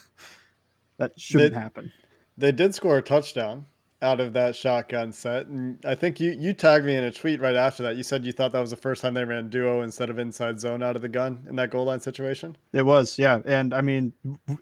that 0.99 1.19
shouldn't 1.19 1.55
They- 1.55 1.61
happen. 1.61 1.93
They 2.37 2.51
did 2.53 2.75
score 2.75 2.99
a 2.99 3.03
touchdown 3.03 3.65
out 4.05 4.21
of 4.21 4.33
that 4.35 4.55
shotgun 4.55 5.13
set, 5.13 5.47
and 5.47 5.79
I 5.85 5.95
think 5.95 6.21
you 6.21 6.33
you 6.33 6.53
tagged 6.53 6.85
me 6.85 6.95
in 6.95 7.05
a 7.05 7.11
tweet 7.11 7.41
right 7.41 7.57
after 7.57 7.83
that. 7.83 7.97
You 7.97 8.03
said 8.03 8.25
you 8.25 8.33
thought 8.33 8.53
that 8.53 8.61
was 8.61 8.71
the 8.71 8.77
first 8.77 9.03
time 9.03 9.15
they 9.15 9.25
ran 9.25 9.49
duo 9.49 9.83
instead 9.83 10.11
of 10.11 10.19
inside 10.19 10.61
zone 10.61 10.83
out 10.83 10.95
of 10.95 11.03
the 11.03 11.09
gun 11.09 11.45
in 11.49 11.57
that 11.57 11.71
goal 11.71 11.87
line 11.87 12.01
situation. 12.01 12.57
It 12.73 12.83
was, 12.83 13.19
yeah. 13.19 13.41
And 13.47 13.73
I 13.75 13.81
mean, 13.81 14.13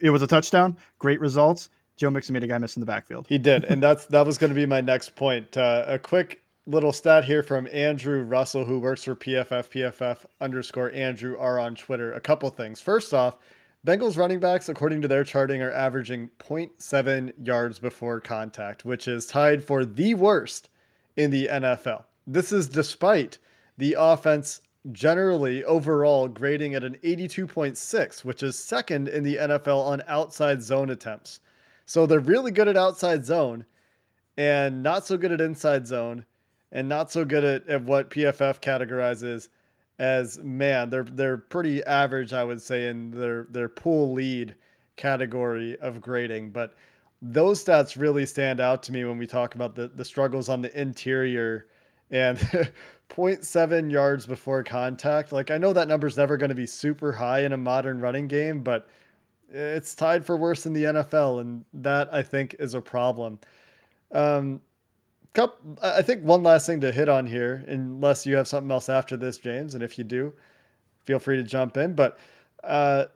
it 0.01 0.11
was 0.11 0.23
a 0.23 0.27
touchdown, 0.27 0.79
great 0.99 1.21
results. 1.21 1.69
Joe 1.97 2.11
Mixon 2.11 2.33
made 2.33 2.45
a 2.45 2.47
guy 2.47 2.59
miss 2.59 2.77
in 2.77 2.81
the 2.81 2.87
backfield. 2.87 3.27
He 3.29 3.39
did, 3.39 3.65
and 3.65 3.83
that's 3.83 4.07
that 4.07 4.25
was 4.25 4.39
going 4.39 4.51
to 4.51 4.55
be 4.55 4.67
my 4.67 4.81
next 4.81 5.15
point. 5.15 5.57
Uh, 5.57 5.85
a 5.87 5.99
quick 5.99 6.43
little 6.67 6.93
stat 6.93 7.25
here 7.25 7.43
from 7.43 7.69
Andrew 7.73 8.23
Russell, 8.23 8.65
who 8.65 8.79
works 8.79 9.05
for 9.05 9.17
PFF 9.17 9.69
PFF 9.69 10.19
underscore 10.41 10.93
Andrew 10.93 11.37
R 11.39 11.59
on 11.59 11.75
Twitter. 11.75 12.13
A 12.15 12.21
couple 12.21 12.49
things. 12.51 12.81
First 12.81 13.13
off, 13.13 13.37
Bengals 13.85 14.17
running 14.17 14.39
backs, 14.39 14.69
according 14.69 15.03
to 15.03 15.09
their 15.09 15.25
charting, 15.25 15.61
are 15.61 15.73
averaging 15.73 16.31
0.7 16.39 17.33
yards 17.45 17.81
before 17.81 18.21
contact, 18.21 18.85
which 18.85 19.09
is 19.09 19.27
tied 19.27 19.65
for 19.65 19.85
the 19.85 20.15
worst 20.15 20.69
in 21.17 21.33
the 21.33 21.49
NFL. 21.49 22.05
This 22.25 22.53
is 22.53 22.69
despite 22.69 23.39
the 23.79 23.97
offense 23.99 24.61
generally 24.93 25.65
overall 25.65 26.29
grading 26.29 26.75
at 26.75 26.85
an 26.85 26.97
82.6, 27.03 28.25
which 28.25 28.45
is 28.45 28.57
second 28.57 29.09
in 29.09 29.25
the 29.25 29.37
NFL 29.37 29.85
on 29.85 30.03
outside 30.07 30.63
zone 30.63 30.91
attempts. 30.91 31.41
So 31.85 32.07
they're 32.07 32.21
really 32.21 32.53
good 32.53 32.69
at 32.69 32.77
outside 32.77 33.25
zone 33.25 33.65
and 34.37 34.81
not 34.81 35.07
so 35.07 35.17
good 35.17 35.33
at 35.33 35.41
inside 35.41 35.89
zone 35.89 36.25
and 36.71 36.89
not 36.89 37.11
so 37.11 37.25
good 37.25 37.45
at, 37.45 37.69
at 37.69 37.83
what 37.83 38.11
PFF 38.11 38.61
categorizes 38.61 39.49
as 40.03 40.39
man. 40.41 40.91
They're 40.91 41.05
they're 41.05 41.39
pretty 41.39 41.83
average, 41.85 42.33
I 42.33 42.43
would 42.45 42.61
say, 42.61 42.89
in 42.89 43.13
their 43.13 43.47
their 43.51 43.69
pool 43.69 44.13
lead 44.13 44.57
category 44.97 45.79
of 45.79 46.01
grading. 46.01 46.51
But 46.51 46.75
those 47.23 47.65
stats 47.65 47.97
really 47.97 48.27
stand 48.27 48.61
out 48.61 48.83
to 48.83 48.93
me 48.93 49.05
when 49.05 49.17
we 49.17 49.29
talk 49.29 49.55
about 49.55 49.77
the, 49.77 49.89
the 49.89 50.05
struggles 50.05 50.49
on 50.49 50.61
the 50.61 50.79
interior 50.79 51.69
and 52.11 52.37
0.7 53.09 53.91
yards 53.93 54.27
before 54.27 54.65
contact. 54.65 55.31
Like 55.33 55.53
I 55.53 55.59
know 55.59 55.73
that 55.73 55.87
number's 55.87 56.17
never 56.17 56.37
going 56.37 56.49
to 56.49 56.55
be 56.57 56.67
super 56.67 57.13
high 57.13 57.45
in 57.45 57.53
a 57.53 57.57
modern 57.57 58.01
running 58.01 58.27
game, 58.27 58.61
but 58.61 58.89
it's 59.51 59.95
tied 59.95 60.27
for 60.27 60.37
worse 60.37 60.67
in 60.67 60.73
the 60.73 60.85
NFL, 60.85 61.43
and 61.43 61.65
that 61.75 62.13
I 62.13 62.23
think 62.23 62.57
is 62.59 62.75
a 62.75 62.81
problem. 62.81 63.39
Um, 64.11 64.61
I 65.83 66.03
think 66.03 66.23
one 66.25 66.43
last 66.43 66.67
thing 66.67 66.81
to 66.83 66.93
hit 66.93 67.09
on 67.09 67.27
here, 67.27 67.65
unless 67.67 68.27
you 68.27 68.37
have 68.37 68.47
something 68.47 68.71
else 68.71 68.91
after 68.91 69.17
this, 69.17 69.39
James, 69.39 69.75
and 69.75 69.83
if 69.83 69.97
you 69.97 70.05
do, 70.05 70.33
feel 71.05 71.19
free 71.19 71.37
to 71.37 71.43
jump 71.43 71.77
in. 71.79 71.95
But 71.95 72.19
uh, 72.63 73.07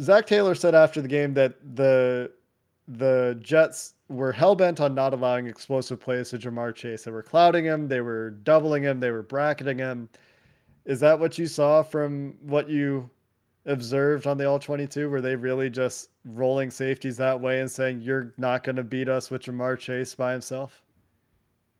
Zac 0.00 0.26
Taylor 0.26 0.54
said 0.54 0.74
after 0.74 1.02
the 1.02 1.08
game 1.08 1.34
that 1.34 1.54
the 1.76 2.30
the 2.86 3.38
Jets 3.40 3.94
were 4.08 4.30
hell 4.30 4.54
bent 4.54 4.78
on 4.78 4.94
not 4.94 5.14
allowing 5.14 5.46
explosive 5.46 5.98
plays 5.98 6.28
to 6.30 6.38
Ja'Marr 6.38 6.74
Chase. 6.74 7.04
They 7.04 7.10
were 7.10 7.22
clouding 7.22 7.64
him, 7.64 7.88
they 7.88 8.02
were 8.02 8.30
doubling 8.30 8.82
him, 8.82 9.00
they 9.00 9.10
were 9.10 9.22
bracketing 9.22 9.78
him. 9.78 10.08
Is 10.84 11.00
that 11.00 11.18
what 11.18 11.38
you 11.38 11.46
saw 11.46 11.82
from 11.82 12.34
what 12.42 12.68
you 12.68 13.08
observed 13.64 14.26
on 14.26 14.36
the 14.36 14.44
all 14.44 14.58
22 14.58 15.08
were 15.08 15.22
they 15.22 15.34
really 15.34 15.70
just 15.70 16.10
rolling 16.26 16.70
safeties 16.70 17.16
that 17.16 17.40
way 17.40 17.60
and 17.60 17.70
saying 17.70 18.02
you're 18.02 18.34
not 18.36 18.62
going 18.62 18.76
to 18.76 18.84
beat 18.84 19.08
us 19.08 19.30
with 19.30 19.42
Ja'Marr 19.42 19.78
Chase 19.78 20.14
by 20.14 20.32
himself 20.32 20.83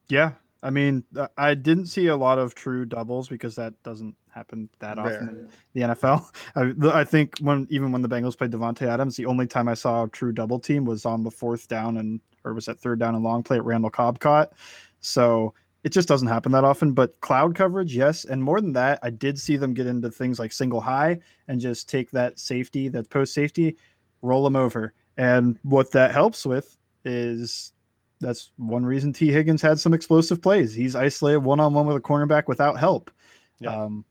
Yeah. 0.08 0.32
I 0.62 0.70
mean, 0.70 1.04
uh, 1.14 1.28
I 1.36 1.54
didn't 1.54 1.86
see 1.86 2.06
a 2.06 2.16
lot 2.16 2.38
of 2.38 2.54
true 2.54 2.86
doubles 2.86 3.28
because 3.28 3.54
that 3.56 3.74
doesn't 3.82 4.16
happen 4.30 4.70
that 4.78 4.96
Rare. 4.96 5.06
often 5.06 5.28
in 5.28 5.48
the 5.74 5.94
NFL. 5.94 6.34
I, 6.56 7.00
I 7.00 7.04
think 7.04 7.38
when 7.40 7.66
even 7.68 7.92
when 7.92 8.00
the 8.00 8.08
Bengals 8.08 8.36
played 8.36 8.50
Davante 8.50 8.86
Adams, 8.86 9.16
the 9.16 9.26
only 9.26 9.46
time 9.46 9.68
I 9.68 9.74
saw 9.74 10.04
a 10.04 10.08
true 10.08 10.32
double 10.32 10.58
team 10.58 10.86
was 10.86 11.04
on 11.04 11.22
the 11.22 11.30
fourth 11.30 11.68
down 11.68 11.98
and 11.98 12.18
or 12.44 12.54
was 12.54 12.66
that 12.66 12.80
third 12.80 12.98
down 12.98 13.14
and 13.14 13.22
long 13.22 13.42
play 13.42 13.58
at 13.58 13.64
Randall 13.64 13.90
Cobb 13.90 14.20
caught. 14.20 14.52
So 15.00 15.52
it 15.84 15.92
just 15.92 16.08
doesn't 16.08 16.28
happen 16.28 16.50
that 16.52 16.64
often. 16.64 16.92
But 16.92 17.20
cloud 17.20 17.54
coverage, 17.54 17.94
yes, 17.94 18.24
and 18.24 18.42
more 18.42 18.60
than 18.60 18.72
that, 18.72 18.98
I 19.02 19.10
did 19.10 19.38
see 19.38 19.56
them 19.56 19.74
get 19.74 19.86
into 19.86 20.10
things 20.10 20.38
like 20.38 20.50
single 20.50 20.80
high 20.80 21.20
and 21.46 21.60
just 21.60 21.90
take 21.90 22.10
that 22.12 22.38
safety, 22.38 22.88
that 22.88 23.10
post 23.10 23.34
safety, 23.34 23.76
roll 24.22 24.42
them 24.42 24.56
over. 24.56 24.94
And 25.18 25.58
what 25.62 25.92
that 25.92 26.10
helps 26.10 26.46
with 26.46 26.76
is 27.04 27.73
that's 28.20 28.50
one 28.56 28.84
reason 28.84 29.12
Tee 29.12 29.32
Higgins 29.32 29.62
had 29.62 29.78
some 29.78 29.94
explosive 29.94 30.40
plays. 30.40 30.74
He's 30.74 30.96
isolated 30.96 31.40
one 31.40 31.60
on 31.60 31.74
one 31.74 31.86
with 31.86 31.96
a 31.96 32.00
cornerback 32.00 32.46
without 32.46 32.78
help. 32.78 33.10
Yeah. 33.60 33.70
Um, 33.70 34.04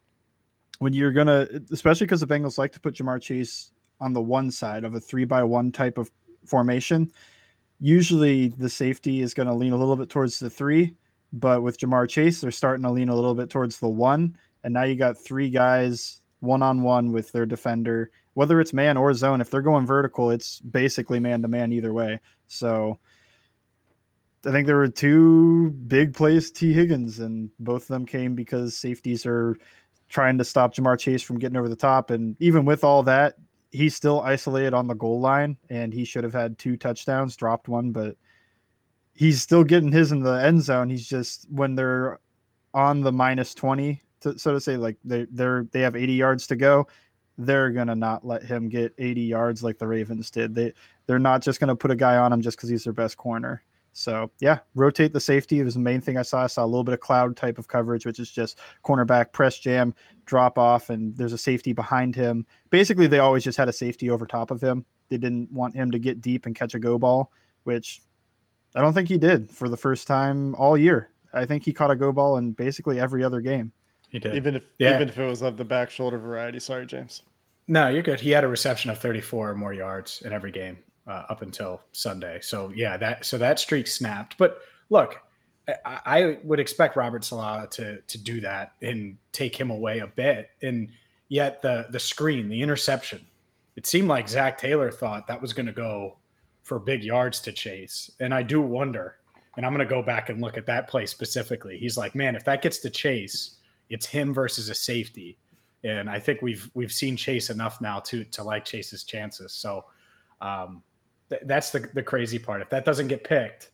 when 0.80 0.94
you're 0.94 1.12
gonna, 1.12 1.48
especially 1.72 2.06
because 2.06 2.22
the 2.22 2.28
Bengals 2.28 2.58
like 2.58 2.72
to 2.74 2.80
put 2.80 2.96
Ja'Marr 2.96 3.22
Chase 3.22 3.72
on 4.00 4.14
the 4.14 4.22
one 4.22 4.52
side 4.52 4.84
of 4.84 4.96
a 4.96 5.00
three 5.00 5.26
by 5.26 5.44
one 5.44 5.72
type 5.72 5.98
of 5.98 6.12
formation, 6.46 7.12
usually 7.80 8.50
the 8.50 8.70
safety 8.70 9.22
is 9.22 9.34
going 9.34 9.48
to 9.48 9.54
lean 9.54 9.74
a 9.74 9.78
little 9.78 9.96
bit 9.96 10.10
towards 10.10 10.40
the 10.40 10.50
three, 10.50 10.96
but 11.32 11.64
with 11.64 11.78
Ja'Marr 11.80 12.10
Chase, 12.10 12.42
they're 12.42 12.52
starting 12.52 12.84
to 12.84 12.92
lean 12.92 13.10
a 13.10 13.16
little 13.16 13.36
bit 13.36 13.50
towards 13.50 13.80
the 13.80 13.88
one, 13.88 14.38
and 14.64 14.74
now 14.74 14.84
you 14.84 14.96
got 14.96 15.18
three 15.18 15.50
guys 15.50 16.22
one 16.40 16.62
on 16.62 16.82
one 16.82 17.12
with 17.12 17.32
their 17.32 17.46
defender, 17.46 18.12
whether 18.34 18.60
it's 18.60 18.74
man 18.74 18.98
or 18.98 19.14
zone. 19.14 19.40
If 19.42 19.50
they're 19.50 19.62
going 19.62 19.86
vertical, 19.86 20.32
it's 20.32 20.60
basically 20.60 21.20
man 21.20 21.42
to 21.42 21.48
man 21.48 21.72
either 21.72 21.94
way. 21.94 22.20
So 22.48 23.00
I 24.46 24.52
think 24.52 24.68
there 24.68 24.76
were 24.76 24.90
two 24.90 25.72
big 25.88 26.14
plays 26.14 26.52
Tee 26.52 26.74
Higgins, 26.74 27.20
and 27.20 27.50
both 27.60 27.84
of 27.84 27.88
them 27.88 28.06
came 28.06 28.36
because 28.36 28.76
safeties 28.78 29.26
are 29.26 29.58
trying 30.10 30.38
to 30.38 30.44
stop 30.44 30.76
Ja'Marr 30.76 31.00
Chase 31.00 31.22
from 31.22 31.40
getting 31.40 31.58
over 31.58 31.70
the 31.70 31.76
top. 31.76 32.12
And 32.12 32.36
even 32.40 32.66
with 32.66 32.84
all 32.84 33.04
that, 33.04 33.36
he's 33.72 33.96
still 33.96 34.22
isolated 34.22 34.74
on 34.74 34.88
the 34.88 34.94
goal 34.94 35.20
line, 35.20 35.58
and 35.70 35.94
he 35.94 36.06
should 36.06 36.24
have 36.24 36.34
had 36.34 36.58
two 36.58 36.78
touchdowns, 36.78 37.36
dropped 37.36 37.68
one, 37.68 37.92
but 37.92 38.16
he's 39.14 39.42
still 39.42 39.64
getting 39.64 39.92
his 39.92 40.12
in 40.12 40.20
the 40.20 40.34
end 40.34 40.62
zone. 40.62 40.90
He's 40.90 41.08
just 41.08 41.48
when 41.50 41.76
they're 41.76 42.20
on 42.74 43.02
the 43.02 43.12
minus 43.12 43.54
20, 43.54 44.02
to, 44.22 44.38
so 44.38 44.54
to 44.54 44.60
say, 44.60 44.78
like 44.78 44.98
they 45.04 45.26
they're 45.32 45.66
they 45.72 45.82
have 45.82 45.96
80 45.96 46.14
yards 46.14 46.48
to 46.48 46.56
go. 46.56 46.88
They're 47.38 47.72
gonna 47.72 47.96
not 47.96 48.26
let 48.26 48.44
him 48.44 48.70
get 48.70 48.94
80 48.98 49.22
yards 49.22 49.64
like 49.64 49.80
the 49.80 49.88
Ravens 49.88 50.30
did. 50.30 50.54
They 50.54 50.74
they're 51.08 51.20
not 51.20 51.42
just 51.42 51.60
gonna 51.60 51.76
put 51.76 51.92
a 51.92 51.96
guy 51.96 52.18
on 52.18 52.32
him 52.32 52.42
just 52.42 52.58
because 52.58 52.70
he's 52.70 52.84
their 52.84 52.94
best 52.94 53.18
corner. 53.18 53.64
So 53.94 54.32
yeah, 54.40 54.60
rotate 54.76 55.14
the 55.14 55.20
safety 55.20 55.62
was 55.64 55.76
the 55.76 55.80
main 55.80 56.02
thing 56.02 56.18
I 56.18 56.24
saw. 56.24 56.44
I 56.44 56.48
saw 56.48 56.66
a 56.66 56.68
little 56.68 56.84
bit 56.84 56.94
of 56.96 57.00
cloud 57.00 57.38
type 57.38 57.60
of 57.60 57.68
coverage, 57.68 58.06
which 58.06 58.20
is 58.20 58.32
just 58.32 58.60
cornerback 58.84 59.32
press 59.32 59.60
jam, 59.60 59.94
drop 60.26 60.58
off, 60.58 60.90
and 60.90 61.16
there's 61.16 61.34
a 61.34 61.38
safety 61.38 61.74
behind 61.74 62.16
him. 62.16 62.46
Basically, 62.72 63.06
they 63.08 63.20
always 63.20 63.44
just 63.44 63.58
had 63.58 63.70
a 63.70 63.74
safety 63.74 64.10
over 64.10 64.26
top 64.26 64.50
of 64.52 64.60
him. 64.62 64.84
They 65.10 65.18
didn't 65.18 65.52
want 65.52 65.76
him 65.76 65.92
to 65.92 66.00
get 66.00 66.22
deep 66.22 66.48
and 66.48 66.56
catch 66.56 66.74
a 66.74 66.80
go 66.80 66.98
ball, 66.98 67.32
which 67.66 68.02
I 68.76 68.82
don't 68.82 68.94
think 68.94 69.10
he 69.10 69.18
did 69.20 69.50
for 69.50 69.70
the 69.70 69.78
first 69.78 70.08
time 70.08 70.56
all 70.56 70.76
year. 70.76 71.10
I 71.32 71.46
think 71.46 71.64
he 71.64 71.72
caught 71.72 71.92
a 71.92 71.96
go 71.96 72.12
ball 72.12 72.38
in 72.38 72.52
basically 72.52 73.00
every 73.00 73.24
other 73.24 73.42
game. 73.42 73.72
He 74.10 74.18
did. 74.20 74.36
Even 74.36 74.56
if 74.56 74.64
Yeah. 74.80 74.96
even 74.96 75.10
if 75.10 75.18
it 75.18 75.26
was 75.26 75.42
of 75.44 75.58
the 75.58 75.66
back 75.66 75.92
shoulder 75.92 76.18
variety. 76.18 76.60
Sorry, 76.60 76.86
James. 76.86 77.22
No, 77.68 77.90
you're 77.90 78.04
good. 78.04 78.20
He 78.20 78.32
had 78.32 78.44
a 78.44 78.48
reception 78.48 78.90
of 78.92 78.98
34 79.00 79.52
or 79.52 79.56
more 79.56 79.74
yards 79.74 80.22
in 80.24 80.34
every 80.34 80.52
game 80.52 80.78
uh, 81.08 81.24
up 81.30 81.42
until 81.42 81.82
Sunday. 81.92 82.40
So 82.42 82.72
yeah, 82.76 82.98
that 82.98 83.26
so 83.26 83.38
that 83.38 83.60
streak 83.60 83.88
snapped. 83.88 84.38
But 84.38 84.60
look, 84.90 85.20
I, 85.68 86.00
I 86.06 86.38
would 86.44 86.60
expect 86.60 86.96
Robert 86.96 87.24
Saleh 87.24 87.70
to 87.72 88.02
to 88.02 88.18
do 88.18 88.42
that 88.42 88.74
and 88.82 89.18
take 89.32 89.56
him 89.56 89.70
away 89.70 90.00
a 90.00 90.08
bit. 90.08 90.50
And 90.62 90.90
yet 91.30 91.62
the 91.62 91.88
the 91.90 92.00
screen, 92.00 92.50
the 92.50 92.62
interception, 92.62 93.26
it 93.76 93.86
seemed 93.86 94.08
like 94.08 94.30
Zac 94.30 94.58
Taylor 94.58 94.92
thought 94.92 95.28
that 95.28 95.42
was 95.42 95.54
going 95.54 95.66
to 95.66 95.74
go 95.74 96.18
for 96.64 96.80
big 96.80 97.04
yards 97.04 97.40
to 97.42 97.52
chase. 97.52 98.10
And 98.20 98.34
I 98.34 98.44
do 98.44 98.62
wonder. 98.62 99.18
And 99.56 99.68
I'm 99.68 99.72
going 99.72 99.88
to 99.88 99.94
go 99.94 100.02
back 100.02 100.30
and 100.30 100.42
look 100.42 100.58
at 100.58 100.66
that 100.66 100.88
play 100.88 101.06
specifically. 101.06 101.78
He's 101.78 101.96
like, 101.96 102.16
man, 102.16 102.36
if 102.36 102.44
that 102.46 102.64
gets 102.64 102.80
to 102.80 102.90
chase, 102.90 103.58
it's 103.88 104.08
him 104.08 104.34
versus 104.34 104.68
a 104.70 104.74
safety 104.74 105.38
and 105.84 106.10
I 106.10 106.20
think 106.20 106.42
we've 106.42 106.70
we've 106.74 106.92
seen 106.92 107.16
Chase 107.18 107.50
enough 107.50 107.82
now 107.82 108.00
to 108.02 108.24
to 108.24 108.44
like 108.44 108.66
Chase's 108.66 109.04
chances. 109.04 109.54
So 109.54 109.86
um, 110.42 110.84
th- 111.34 111.42
that's 111.46 111.72
the 111.72 111.88
the 111.94 112.04
crazy 112.04 112.40
part. 112.40 112.62
If 112.62 112.70
that 112.70 112.86
doesn't 112.86 113.08
get 113.08 113.24
picked, 113.24 113.72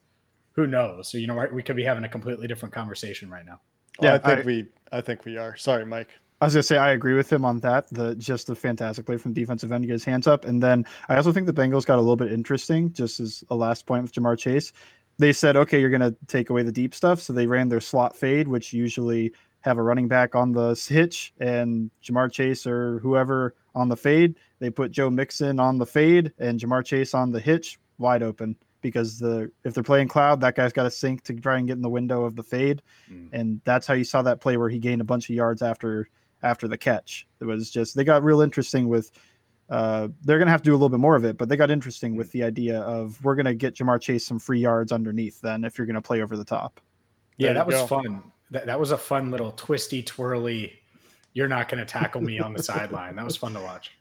who 0.53 0.68
knows? 0.68 1.10
So 1.10 1.18
you 1.18 1.28
know, 1.28 1.47
we 1.51 1.64
could 1.64 1.76
be 1.76 1.84
having 1.84 2.03
a 2.03 2.10
completely 2.10 2.47
different 2.47 2.74
conversation 2.74 3.30
right 3.30 3.45
now. 3.45 3.60
Yeah, 4.01 4.10
Yeah, 4.10 4.16
I 4.16 4.18
think 4.20 4.39
I- 4.39 4.43
we 4.43 4.66
I 4.91 5.01
think 5.01 5.26
we 5.26 5.38
are. 5.38 5.55
Sorry, 5.55 5.86
Mike. 5.86 6.10
I 6.41 6.45
was 6.45 6.53
gonna 6.53 6.64
say 6.64 6.78
I 6.78 6.91
agree 6.91 7.16
with 7.16 7.32
him 7.32 7.43
on 7.43 7.60
that. 7.60 7.88
The 7.91 8.16
just 8.16 8.47
the 8.47 8.55
fantastic 8.55 9.05
play 9.05 9.18
from 9.18 9.34
defensive 9.34 9.72
end 9.74 9.84
to 9.84 9.88
get 9.88 9.93
his 9.93 10.05
hands 10.05 10.26
up, 10.26 10.45
and 10.45 10.64
then 10.64 10.86
I 11.10 11.18
also 11.18 11.32
think 11.34 11.47
the 11.47 11.53
Bengals 11.53 11.86
got 11.86 11.97
a 11.97 12.01
little 12.01 12.16
bit 12.16 12.32
interesting. 12.32 12.93
Just 12.93 13.20
as 13.20 13.43
a 13.49 13.55
last 13.55 13.86
point 13.86 14.03
with 14.03 14.14
Ja'Marr 14.14 14.38
Chase, 14.38 14.72
they 15.18 15.34
said, 15.34 15.57
okay, 15.57 15.82
you're 15.82 15.89
gonna 15.89 16.16
take 16.28 16.49
away 16.49 16.64
the 16.64 16.72
deep 16.72 16.95
stuff, 16.95 17.22
so 17.22 17.34
they 17.34 17.45
ran 17.45 17.68
their 17.68 17.82
slot 17.82 18.16
fade, 18.16 18.47
which 18.47 18.72
usually 18.72 19.34
have 19.62 19.78
a 19.78 19.84
running 19.84 20.07
back 20.07 20.34
on 20.34 20.53
the 20.53 20.74
hitch 20.89 21.34
and 21.41 21.91
Jamar 22.01 22.32
Chase 22.32 22.66
or 22.66 22.99
whoever 22.99 23.53
on 23.76 23.89
the 23.89 23.95
fade. 23.97 24.36
They 24.59 24.70
put 24.70 24.91
Joe 24.91 25.09
Mixon 25.09 25.59
on 25.59 25.78
the 25.78 25.86
fade 25.86 26.34
and 26.39 26.59
Ja'Marr 26.59 26.86
Chase 26.86 27.13
on 27.13 27.32
the 27.32 27.39
hitch, 27.39 27.80
wide 27.97 28.24
open 28.24 28.55
because 28.82 29.20
the 29.20 29.51
if 29.63 29.74
they're 29.74 29.84
playing 29.84 30.07
cloud, 30.07 30.39
that 30.41 30.55
guy's 30.55 30.74
got 30.74 30.84
to 30.84 30.91
sink 30.91 31.24
to 31.24 31.34
try 31.34 31.57
and 31.57 31.67
get 31.67 31.76
in 31.76 31.82
the 31.82 31.89
window 31.89 32.24
of 32.24 32.36
the 32.36 32.43
fade, 32.43 32.82
and 33.34 33.59
that's 33.65 33.86
how 33.86 33.93
you 33.93 34.03
saw 34.05 34.22
that 34.22 34.39
play 34.41 34.55
where 34.57 34.70
he 34.70 34.80
gained 34.80 35.01
a 35.01 35.05
bunch 35.05 35.30
of 35.30 35.36
yards 35.36 35.61
after 35.61 36.09
after 36.43 36.67
the 36.67 36.78
catch. 36.78 37.28
It 37.41 37.45
was 37.45 37.70
just 37.70 37.95
they 37.95 38.03
got 38.03 38.24
real 38.24 38.41
interesting 38.41 38.88
with. 38.88 39.11
Uh, 39.70 40.07
they're 40.24 40.39
gonna 40.39 40.49
have 40.49 40.63
to 40.63 40.70
do 40.70 40.72
a 40.72 40.78
little 40.80 40.89
bit 40.89 40.99
more 40.99 41.15
of 41.15 41.24
it, 41.26 41.38
but 41.38 41.47
they 41.47 41.55
got 41.55 41.70
interesting 41.70 42.15
with 42.15 42.32
the 42.32 42.43
idea 42.43 42.80
of 42.82 43.24
we're 43.24 43.36
gonna 43.36 43.53
get 43.53 43.76
Ja'Marr 43.76 44.01
Chase 44.01 44.26
some 44.26 44.39
free 44.39 44.59
yards 44.59 44.91
underneath. 44.91 45.39
Then 45.41 45.63
if 45.63 45.78
you're 45.78 45.86
gonna 45.86 46.01
play 46.01 46.24
over 46.24 46.36
the 46.36 46.43
top, 46.43 46.82
Yeah, 47.38 47.49
There 47.49 47.53
that 47.55 47.67
was 47.67 47.76
go. 47.76 47.86
fun. 47.86 48.24
That, 48.49 48.65
that 48.65 48.80
was 48.80 48.89
a 48.89 48.97
fun 48.97 49.30
little 49.30 49.51
twisty 49.51 50.01
twirly. 50.01 50.78
You're 51.34 51.47
not 51.47 51.69
going 51.69 51.80
to 51.80 51.86
tackle 51.86 52.21
me 52.21 52.39
on 52.39 52.53
the 52.53 52.63
sideline. 52.63 53.15
That 53.15 53.25
was 53.25 53.38
fun 53.38 53.53
to 53.53 53.61
watch. 53.61 53.91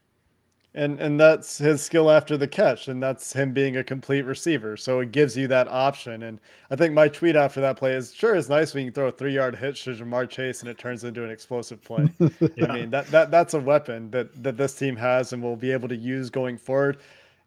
And 0.75 1.01
and 1.01 1.19
that's 1.19 1.59
his 1.59 1.83
skill 1.83 2.11
after 2.11 2.37
the 2.37 2.47
catch, 2.47 2.89
and 2.89 3.03
that's 3.03 3.33
him 3.33 3.53
being 3.53 3.79
a 3.79 3.85
complete 3.85 4.23
receiver. 4.23 4.77
So 4.77 5.01
it 5.01 5.13
gives 5.13 5.37
you 5.37 5.49
that 5.49 5.67
option. 5.67 6.25
And 6.25 6.39
I 6.71 6.77
think 6.77 6.93
my 6.93 7.09
tweet 7.09 7.37
after 7.37 7.61
that 7.63 7.79
play 7.79 7.95
is 7.95 8.15
sure 8.15 8.37
it's 8.37 8.51
nice 8.51 8.75
when 8.75 8.85
you 8.85 8.91
can 8.91 8.95
throw 8.95 9.09
a 9.09 9.13
three 9.13 9.33
yard 9.33 9.57
hitch 9.57 9.85
to 9.85 9.91
Ja'Marr 9.95 10.29
Chase 10.29 10.61
and 10.61 10.69
it 10.69 10.77
turns 10.77 11.05
into 11.05 11.25
an 11.25 11.31
explosive 11.31 11.83
play. 11.83 12.13
I 12.21 12.73
mean 12.73 12.91
that, 12.91 13.07
that 13.07 13.31
that's 13.31 13.55
a 13.55 13.61
weapon 13.61 14.11
that 14.11 14.43
that 14.43 14.59
this 14.59 14.75
team 14.75 14.95
has 14.97 15.33
and 15.33 15.43
will 15.43 15.57
be 15.57 15.73
able 15.73 15.89
to 15.89 15.97
use 15.97 16.29
going 16.29 16.59
forward. 16.59 16.99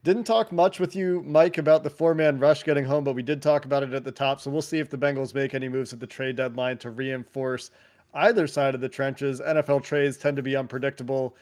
Didn't 0.03 0.23
talk 0.23 0.51
much 0.51 0.79
with 0.79 0.95
you, 0.95 1.21
Mike, 1.23 1.59
about 1.59 1.84
the 1.84 1.89
four 1.91 2.15
man 2.15 2.39
rush 2.39 2.63
getting 2.63 2.86
home, 2.86 3.03
but 3.03 3.13
we 3.13 3.21
did 3.21 3.39
talk 3.39 3.65
about 3.65 3.84
it 3.84 3.93
at 3.93 4.03
the 4.03 4.11
top. 4.11 4.41
So 4.41 4.49
we'll 4.49 4.63
see 4.63 4.79
if 4.79 4.89
the 4.89 4.97
Bengals 4.97 5.36
make 5.36 5.53
any 5.53 5.69
moves 5.69 5.93
at 5.93 5.99
the 5.99 6.07
trade 6.07 6.38
deadline 6.38 6.79
to 6.79 6.89
reinforce 6.89 7.69
either 8.14 8.47
side 8.47 8.76
of 8.76 8.82
the 8.82 8.89
trenches. 8.89 9.39
NFL 9.41 9.84
trades 9.84 10.18
tend 10.18 10.38
to 10.38 10.43
be 10.43 10.55
unpredictable. 10.55 11.36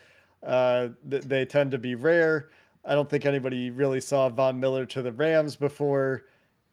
Uh, 0.46 0.90
th- 1.10 1.24
they 1.24 1.46
tend 1.46 1.72
to 1.72 1.78
be 1.78 1.96
rare. 1.96 2.50
I 2.86 2.96
don't 2.96 3.10
think 3.10 3.26
anybody 3.26 3.72
really 3.72 4.02
saw 4.02 4.30
Von 4.30 4.60
Miller 4.60 4.86
to 4.88 5.02
the 5.02 5.12
Rams 5.12 5.56
before 5.56 6.26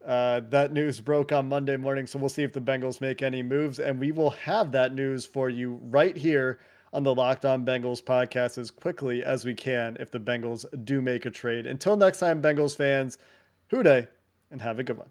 uh, 0.07 0.40
that 0.51 0.72
news 0.72 1.01
broke 1.01 1.32
on 1.32 1.49
Monday 1.49 1.76
morning. 1.76 2.07
So 2.07 2.18
we'll 2.18 2.28
see 2.28 2.44
if 2.44 2.53
the 2.53 2.61
Bengals 2.61 3.01
make 3.01 3.22
any 3.22 3.42
moves, 3.42 3.80
and 3.80 3.99
we 3.99 4.12
will 4.12 4.30
have 4.30 4.70
that 4.72 4.94
news 4.94 5.26
for 5.26 5.51
you 5.51 5.80
right 5.82 6.16
here 6.16 6.61
on 6.92 7.03
the 7.03 7.14
Locked 7.14 7.44
On 7.44 7.64
Bengals 7.64 8.03
podcast 8.03 8.57
as 8.57 8.70
quickly 8.70 9.24
as 9.24 9.44
we 9.44 9.53
can 9.53 9.97
if 9.99 10.11
the 10.11 10.20
Bengals 10.20 10.64
do 10.84 11.03
make 11.03 11.26
a 11.26 11.30
trade. 11.30 11.66
Until 11.66 11.97
next 11.97 12.18
time, 12.18 12.40
Bengals 12.40 12.76
fans, 12.76 13.18
Who 13.70 13.82
Dey, 13.82 14.07
and 14.51 14.62
have 14.62 14.78
a 14.78 14.84
good 14.84 14.97
one. 14.97 15.11